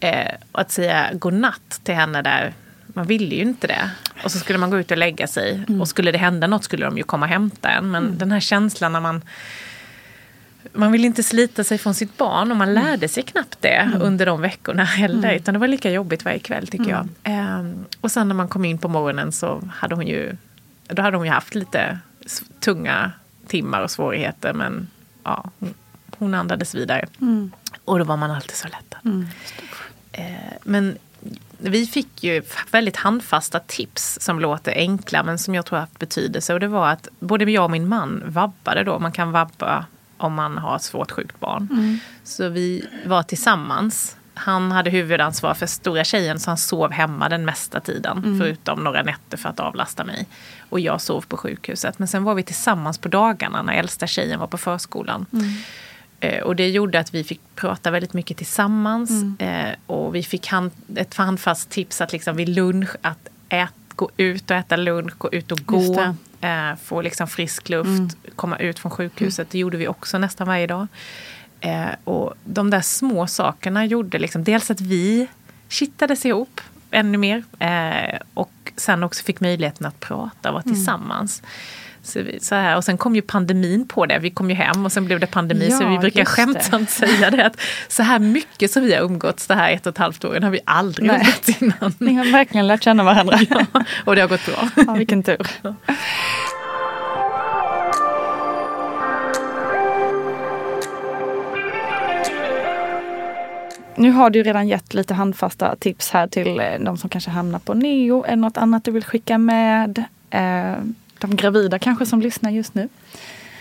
Eh, 0.00 0.34
och 0.52 0.60
att 0.60 0.70
säga 0.70 1.10
godnatt 1.12 1.80
till 1.82 1.94
henne 1.94 2.22
där 2.22 2.54
man 2.86 3.06
ville 3.06 3.34
ju 3.34 3.42
inte 3.42 3.66
det. 3.66 3.90
Och 4.24 4.32
så 4.32 4.38
skulle 4.38 4.58
man 4.58 4.70
gå 4.70 4.78
ut 4.78 4.90
och 4.90 4.98
lägga 4.98 5.26
sig. 5.26 5.64
Mm. 5.68 5.80
Och 5.80 5.88
skulle 5.88 6.12
det 6.12 6.18
hända 6.18 6.46
något 6.46 6.64
skulle 6.64 6.84
de 6.84 6.96
ju 6.96 7.02
komma 7.02 7.26
och 7.26 7.30
hämta 7.30 7.68
en. 7.68 7.90
Men 7.90 8.04
mm. 8.04 8.18
den 8.18 8.32
här 8.32 8.40
känslan 8.40 8.92
när 8.92 9.00
man 9.00 9.22
man 10.72 10.92
vill 10.92 11.04
inte 11.04 11.22
slita 11.22 11.64
sig 11.64 11.78
från 11.78 11.94
sitt 11.94 12.16
barn 12.16 12.50
och 12.50 12.56
man 12.56 12.68
mm. 12.68 12.84
lärde 12.84 13.08
sig 13.08 13.22
knappt 13.22 13.56
det 13.60 13.68
mm. 13.68 14.02
under 14.02 14.26
de 14.26 14.40
veckorna 14.40 14.84
heller. 14.84 15.28
Mm. 15.28 15.36
Utan 15.36 15.54
det 15.54 15.60
var 15.60 15.68
lika 15.68 15.90
jobbigt 15.90 16.24
varje 16.24 16.38
kväll 16.38 16.66
tycker 16.66 16.90
jag. 16.90 17.08
Um, 17.60 17.86
och 18.00 18.10
sen 18.10 18.28
när 18.28 18.34
man 18.34 18.48
kom 18.48 18.64
in 18.64 18.78
på 18.78 18.88
morgonen 18.88 19.32
så 19.32 19.62
hade 19.74 19.94
hon 19.94 20.06
ju, 20.06 20.36
då 20.88 21.02
hade 21.02 21.16
hon 21.16 21.26
ju 21.26 21.32
haft 21.32 21.54
lite 21.54 21.98
tunga 22.60 23.12
timmar 23.46 23.82
och 23.82 23.90
svårigheter. 23.90 24.52
Men 24.52 24.88
ja, 25.24 25.50
hon, 25.58 25.74
hon 26.18 26.34
andades 26.34 26.74
vidare. 26.74 27.06
Mm. 27.20 27.50
Och 27.84 27.98
då 27.98 28.04
var 28.04 28.16
man 28.16 28.30
alltid 28.30 28.56
så 28.56 28.68
lättad. 28.68 29.12
Uh, 30.18 30.24
men 30.62 30.98
vi 31.58 31.86
fick 31.86 32.24
ju 32.24 32.42
väldigt 32.70 32.96
handfasta 32.96 33.60
tips 33.60 34.18
som 34.20 34.40
låter 34.40 34.72
enkla 34.72 35.22
men 35.22 35.38
som 35.38 35.54
jag 35.54 35.66
tror 35.66 35.76
har 35.76 35.80
haft 35.80 35.98
betydelse. 35.98 36.54
Och 36.54 36.60
det 36.60 36.68
var 36.68 36.88
att 36.88 37.08
både 37.18 37.50
jag 37.50 37.64
och 37.64 37.70
min 37.70 37.88
man 37.88 38.22
vabbade 38.26 38.84
då. 38.84 38.98
Man 38.98 39.12
kan 39.12 39.32
vabba 39.32 39.86
om 40.18 40.34
man 40.34 40.58
har 40.58 40.76
ett 40.76 40.82
svårt 40.82 41.10
sjukt 41.10 41.40
barn. 41.40 41.68
Mm. 41.72 41.98
Så 42.24 42.48
vi 42.48 42.84
var 43.06 43.22
tillsammans. 43.22 44.16
Han 44.34 44.72
hade 44.72 44.90
huvudansvar 44.90 45.54
för 45.54 45.66
stora 45.66 46.04
tjejen 46.04 46.40
så 46.40 46.50
han 46.50 46.58
sov 46.58 46.92
hemma 46.92 47.28
den 47.28 47.44
mesta 47.44 47.80
tiden. 47.80 48.18
Mm. 48.18 48.38
Förutom 48.38 48.84
några 48.84 49.02
nätter 49.02 49.36
för 49.36 49.48
att 49.48 49.60
avlasta 49.60 50.04
mig. 50.04 50.26
Och 50.68 50.80
jag 50.80 51.00
sov 51.00 51.24
på 51.28 51.36
sjukhuset. 51.36 51.98
Men 51.98 52.08
sen 52.08 52.24
var 52.24 52.34
vi 52.34 52.42
tillsammans 52.42 52.98
på 52.98 53.08
dagarna 53.08 53.62
när 53.62 53.72
äldsta 53.72 54.06
tjejen 54.06 54.40
var 54.40 54.46
på 54.46 54.58
förskolan. 54.58 55.26
Mm. 55.32 55.52
Eh, 56.20 56.42
och 56.42 56.56
det 56.56 56.68
gjorde 56.68 56.98
att 56.98 57.14
vi 57.14 57.24
fick 57.24 57.40
prata 57.54 57.90
väldigt 57.90 58.12
mycket 58.12 58.36
tillsammans. 58.36 59.10
Mm. 59.10 59.36
Eh, 59.38 59.74
och 59.86 60.14
vi 60.14 60.22
fick 60.22 60.46
hand, 60.46 60.70
ett 60.96 61.14
handfast 61.14 61.70
tips 61.70 62.00
att 62.00 62.12
liksom 62.12 62.36
vid 62.36 62.48
lunch 62.48 62.90
att 63.02 63.28
ät, 63.48 63.72
gå 63.98 64.10
ut 64.16 64.50
och 64.50 64.56
äta 64.56 64.76
lunch, 64.76 65.18
gå 65.18 65.28
ut 65.32 65.52
och 65.52 65.58
gå. 65.58 66.14
Eh, 66.40 66.76
få 66.82 67.02
liksom 67.02 67.28
frisk 67.28 67.68
luft, 67.68 67.88
mm. 67.88 68.10
komma 68.36 68.58
ut 68.58 68.78
från 68.78 68.90
sjukhuset. 68.90 69.38
Mm. 69.38 69.48
Det 69.50 69.58
gjorde 69.58 69.76
vi 69.76 69.88
också 69.88 70.18
nästan 70.18 70.46
varje 70.46 70.66
dag. 70.66 70.86
Eh, 71.60 71.88
och 72.04 72.34
de 72.44 72.70
där 72.70 72.80
små 72.80 73.26
sakerna 73.26 73.86
gjorde 73.86 74.18
liksom, 74.18 74.44
dels 74.44 74.70
att 74.70 74.80
vi 74.80 75.26
kittades 75.68 76.26
ihop 76.26 76.60
ännu 76.90 77.18
mer. 77.18 77.44
Eh, 77.58 78.20
och 78.34 78.72
sen 78.76 79.02
också 79.02 79.24
fick 79.24 79.40
möjligheten 79.40 79.86
att 79.86 80.00
prata 80.00 80.48
och 80.48 80.54
vara 80.54 80.62
mm. 80.62 80.74
tillsammans. 80.74 81.42
Så, 82.08 82.22
vi, 82.22 82.40
så 82.40 82.54
här. 82.54 82.76
Och 82.76 82.84
sen 82.84 82.98
kom 82.98 83.14
ju 83.14 83.22
pandemin 83.22 83.88
på 83.88 84.06
det. 84.06 84.18
Vi 84.18 84.30
kom 84.30 84.50
ju 84.50 84.56
hem 84.56 84.84
och 84.84 84.92
sen 84.92 85.04
blev 85.04 85.20
det 85.20 85.26
pandemi. 85.26 85.68
Ja, 85.70 85.78
så 85.78 85.86
vi 85.86 85.98
brukar 85.98 86.24
skämtsamt 86.24 86.90
säga 87.00 87.30
det 87.30 87.46
att 87.46 87.60
så 87.88 88.02
här 88.02 88.18
mycket 88.18 88.70
som 88.70 88.82
vi 88.82 88.94
har 88.94 89.02
umgåtts 89.02 89.46
det 89.46 89.54
här 89.54 89.72
ett 89.72 89.86
och 89.86 89.92
ett 89.92 89.98
halvt 89.98 90.24
åren 90.24 90.42
har 90.42 90.50
vi 90.50 90.60
aldrig 90.64 91.06
Nej. 91.06 91.16
umgåtts 91.16 91.62
innan. 91.62 91.94
Ni 91.98 92.14
har 92.14 92.32
verkligen 92.32 92.66
lärt 92.66 92.84
känna 92.84 93.04
varandra. 93.04 93.38
Ja, 93.50 93.84
och 94.04 94.14
det 94.14 94.20
har 94.20 94.28
gått 94.28 94.46
bra. 94.46 94.68
Ja, 94.86 94.92
vilken 94.92 95.22
tur. 95.22 95.46
Nu 103.96 104.10
har 104.10 104.30
du 104.30 104.42
redan 104.42 104.68
gett 104.68 104.94
lite 104.94 105.14
handfasta 105.14 105.76
tips 105.76 106.10
här 106.10 106.26
till 106.26 106.60
eh, 106.60 106.78
de 106.80 106.98
som 106.98 107.10
kanske 107.10 107.30
hamnar 107.30 107.58
på 107.58 107.74
neo. 107.74 108.24
Är 108.24 108.30
det 108.30 108.36
något 108.36 108.56
annat 108.56 108.84
du 108.84 108.90
vill 108.90 109.04
skicka 109.04 109.38
med? 109.38 110.04
De 111.18 111.36
gravida 111.36 111.78
kanske 111.78 112.06
som 112.06 112.20
lyssnar 112.20 112.50
just 112.50 112.74
nu? 112.74 112.88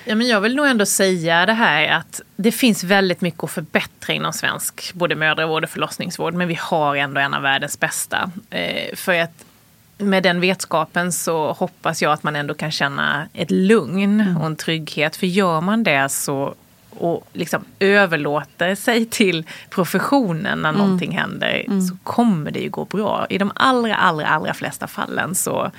Ja, 0.05 0.16
men 0.16 0.28
jag 0.28 0.41
vill 0.41 0.55
nog 0.55 0.68
ändå 0.68 0.86
säga 0.86 1.45
det 1.45 1.53
här 1.53 1.88
att 1.97 2.22
det 2.36 2.51
finns 2.51 2.84
väldigt 2.84 3.22
mycket 3.22 3.43
att 3.43 3.51
förbättra 3.51 4.14
inom 4.14 4.34
svensk 4.34 4.93
både 4.93 5.16
mödravård 5.16 5.64
och 5.64 5.70
förlossningsvård. 5.70 6.34
Men 6.34 6.47
vi 6.47 6.58
har 6.62 6.95
ändå 6.95 7.22
en 7.22 7.34
av 7.34 7.41
världens 7.41 7.80
bästa. 7.80 8.32
Eh, 8.49 8.95
för 8.95 9.20
att 9.20 9.45
med 9.97 10.24
den 10.24 10.39
vetskapen 10.39 11.12
så 11.12 11.51
hoppas 11.51 12.01
jag 12.01 12.12
att 12.12 12.24
man 12.24 12.36
ändå 12.36 12.53
kan 12.53 12.72
känna 12.72 13.28
ett 13.34 13.51
lugn 13.51 14.22
mm. 14.22 14.38
och 14.38 14.45
en 14.45 14.55
trygghet. 14.55 15.16
För 15.16 15.28
gör 15.28 15.62
man 15.62 15.84
det 15.84 16.10
så 16.10 16.55
och 16.89 17.28
liksom 17.34 17.66
överlåter 17.80 18.76
sig 18.76 19.05
till 19.05 19.45
professionen 19.70 20.62
när 20.62 20.70
mm. 20.70 20.82
någonting 20.82 21.18
händer 21.18 21.64
mm. 21.68 21.82
så 21.82 21.97
kommer 22.03 22.51
det 22.51 22.60
ju 22.60 22.70
gå 22.70 22.86
bra. 22.86 23.28
I 23.30 23.38
de 23.38 23.51
allra, 23.55 23.95
allra, 23.95 24.28
allra 24.28 24.53
flesta 24.53 24.88
fallen 24.88 25.36
så 25.36 25.72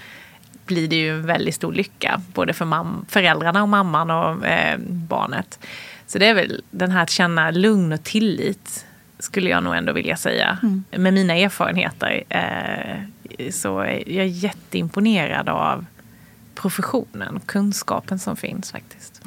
blir 0.67 0.89
det 0.89 0.97
ju 0.97 1.11
en 1.11 1.27
väldigt 1.27 1.55
stor 1.55 1.73
lycka. 1.73 2.21
Både 2.35 2.53
för 2.53 2.65
mam- 2.65 3.05
föräldrarna 3.09 3.63
och 3.63 3.69
mamman 3.69 4.11
och 4.11 4.47
eh, 4.47 4.79
barnet. 4.89 5.59
Så 6.07 6.19
det 6.19 6.27
är 6.27 6.35
väl 6.35 6.63
den 6.71 6.91
här 6.91 7.03
att 7.03 7.11
känna 7.11 7.51
lugn 7.51 7.93
och 7.93 8.05
tillit. 8.05 8.87
Skulle 9.19 9.51
jag 9.51 9.63
nog 9.63 9.75
ändå 9.75 9.93
vilja 9.93 10.17
säga. 10.17 10.59
Mm. 10.63 10.85
Med 10.91 11.15
mina 11.15 11.35
erfarenheter. 11.35 12.25
Eh, 12.29 13.51
så 13.51 13.79
är 13.81 14.13
jag 14.13 14.27
jätteimponerad 14.27 15.49
av 15.49 15.85
professionen 16.61 17.37
och 17.37 17.47
kunskapen 17.47 18.19
som 18.19 18.37
finns 18.37 18.73
faktiskt. 18.73 19.23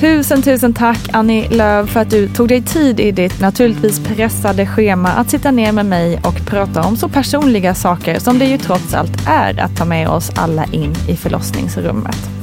Tusen, 0.00 0.42
tusen 0.42 0.74
tack 0.74 1.08
Annie 1.12 1.48
Lööf 1.48 1.90
för 1.90 2.00
att 2.00 2.10
du 2.10 2.28
tog 2.28 2.48
dig 2.48 2.62
tid 2.62 3.00
i 3.00 3.12
ditt 3.12 3.40
naturligtvis 3.40 4.00
pressade 4.00 4.66
schema 4.66 5.08
att 5.08 5.30
sitta 5.30 5.50
ner 5.50 5.72
med 5.72 5.86
mig 5.86 6.20
och 6.24 6.46
prata 6.46 6.82
om 6.82 6.96
så 6.96 7.08
personliga 7.08 7.74
saker 7.74 8.18
som 8.18 8.38
det 8.38 8.44
ju 8.44 8.58
trots 8.58 8.94
allt 8.94 9.28
är 9.28 9.60
att 9.60 9.76
ta 9.76 9.84
med 9.84 10.08
oss 10.08 10.30
alla 10.36 10.64
in 10.64 10.94
i 11.08 11.16
förlossningsrummet. 11.16 12.39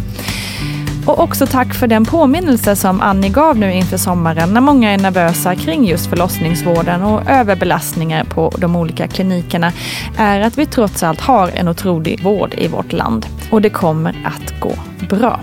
Och 1.07 1.19
också 1.19 1.45
tack 1.45 1.73
för 1.73 1.87
den 1.87 2.05
påminnelse 2.05 2.75
som 2.75 3.01
Annie 3.01 3.29
gav 3.29 3.57
nu 3.57 3.73
inför 3.73 3.97
sommaren 3.97 4.53
när 4.53 4.61
många 4.61 4.91
är 4.91 4.97
nervösa 4.97 5.55
kring 5.55 5.85
just 5.85 6.09
förlossningsvården 6.09 7.03
och 7.03 7.29
överbelastningar 7.29 8.23
på 8.23 8.53
de 8.57 8.75
olika 8.75 9.07
klinikerna 9.07 9.71
är 10.17 10.41
att 10.41 10.57
vi 10.57 10.65
trots 10.65 11.03
allt 11.03 11.21
har 11.21 11.49
en 11.49 11.67
otrolig 11.67 12.23
vård 12.23 12.53
i 12.53 12.67
vårt 12.67 12.93
land. 12.93 13.25
Och 13.51 13.61
det 13.61 13.69
kommer 13.69 14.21
att 14.25 14.59
gå 14.59 14.73
bra. 15.09 15.39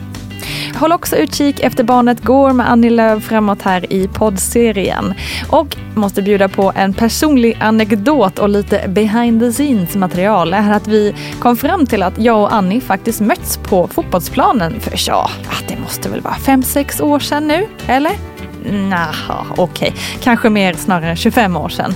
Håll 0.75 0.93
också 0.93 1.17
utkik 1.17 1.61
efter 1.61 1.85
Barnet 1.85 2.25
Går 2.25 2.53
med 2.53 2.71
Annie 2.71 2.91
Lööf 2.91 3.25
framåt 3.25 3.63
här 3.63 3.93
i 3.93 4.09
poddserien. 4.09 5.15
Och 5.51 5.77
måste 5.95 6.23
bjuda 6.23 6.49
på 6.49 6.73
en 6.77 6.95
personlig 6.95 7.57
anekdot 7.61 8.39
och 8.39 8.49
lite 8.49 8.89
behind 8.89 9.41
the 9.41 9.53
scenes 9.53 9.97
material 9.97 10.55
är 10.55 10.73
att 10.73 10.89
vi 10.89 11.15
kom 11.41 11.57
fram 11.57 11.87
till 11.87 12.03
att 12.03 12.19
jag 12.19 12.41
och 12.41 12.55
Annie 12.55 12.81
faktiskt 12.81 13.21
mötts 13.21 13.57
på 13.57 13.89
fotbollsplanen 13.89 14.81
för 14.81 14.95
ja, 15.07 15.31
det 15.69 15.77
måste 15.77 16.09
väl 16.09 16.21
vara 16.21 16.35
fem 16.35 16.63
sex 16.63 17.01
år 17.01 17.19
sedan 17.19 17.49
nu, 17.49 17.67
eller? 17.87 18.34
Naha, 18.65 19.47
okej. 19.57 19.89
Okay. 19.89 20.21
Kanske 20.23 20.51
mer 20.51 20.75
snarare 20.75 21.17
25 21.17 21.57
år 21.57 21.69
sedan. 21.69 21.95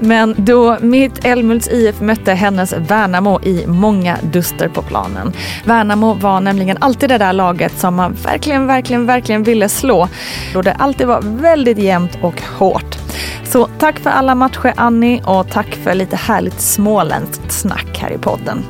Men 0.00 0.34
då 0.38 0.78
mitt 0.80 1.24
Älmhults 1.24 1.68
IF 1.68 2.00
mötte 2.00 2.34
hennes 2.34 2.72
Värnamo 2.72 3.40
i 3.42 3.66
många 3.66 4.16
duster 4.22 4.68
på 4.68 4.82
planen. 4.82 5.32
Värnamo 5.64 6.14
var 6.14 6.40
nämligen 6.40 6.76
alltid 6.80 7.08
det 7.08 7.18
där 7.18 7.32
laget 7.32 7.78
som 7.78 7.94
man 7.94 8.12
verkligen, 8.12 8.66
verkligen, 8.66 9.06
verkligen 9.06 9.42
ville 9.42 9.68
slå. 9.68 10.08
Då 10.52 10.62
det 10.62 10.72
alltid 10.72 11.06
var 11.06 11.20
väldigt 11.22 11.78
jämnt 11.78 12.18
och 12.20 12.42
hårt. 12.58 12.98
Så 13.44 13.68
tack 13.78 13.98
för 13.98 14.10
alla 14.10 14.34
matcher 14.34 14.72
Annie 14.76 15.22
och 15.24 15.50
tack 15.50 15.74
för 15.84 15.94
lite 15.94 16.16
härligt 16.16 16.60
småländskt 16.60 17.52
snack 17.52 17.98
här 17.98 18.10
i 18.10 18.18
podden. 18.18 18.64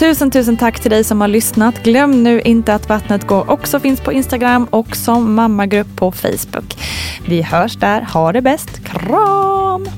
Tusen, 0.00 0.30
tusen 0.30 0.56
tack 0.56 0.80
till 0.80 0.90
dig 0.90 1.04
som 1.04 1.20
har 1.20 1.28
lyssnat. 1.28 1.82
Glöm 1.82 2.22
nu 2.22 2.40
inte 2.40 2.74
att 2.74 2.88
Vattnet 2.88 3.26
går 3.26 3.50
också 3.50 3.80
finns 3.80 4.00
på 4.00 4.12
Instagram 4.12 4.64
och 4.64 4.96
som 4.96 5.34
mammagrupp 5.34 5.96
på 5.96 6.12
Facebook. 6.12 6.76
Vi 7.28 7.42
hörs 7.42 7.76
där. 7.76 8.02
Ha 8.02 8.32
det 8.32 8.42
bäst. 8.42 8.84
Kram! 8.84 9.88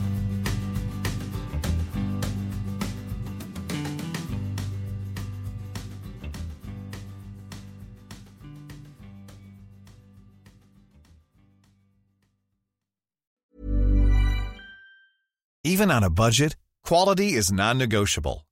Even 15.64 15.90
on 15.90 16.04
a 16.04 16.10
budget, 16.10 16.56
quality 16.88 17.24
is 17.24 17.52
non-negotiable. 17.52 18.51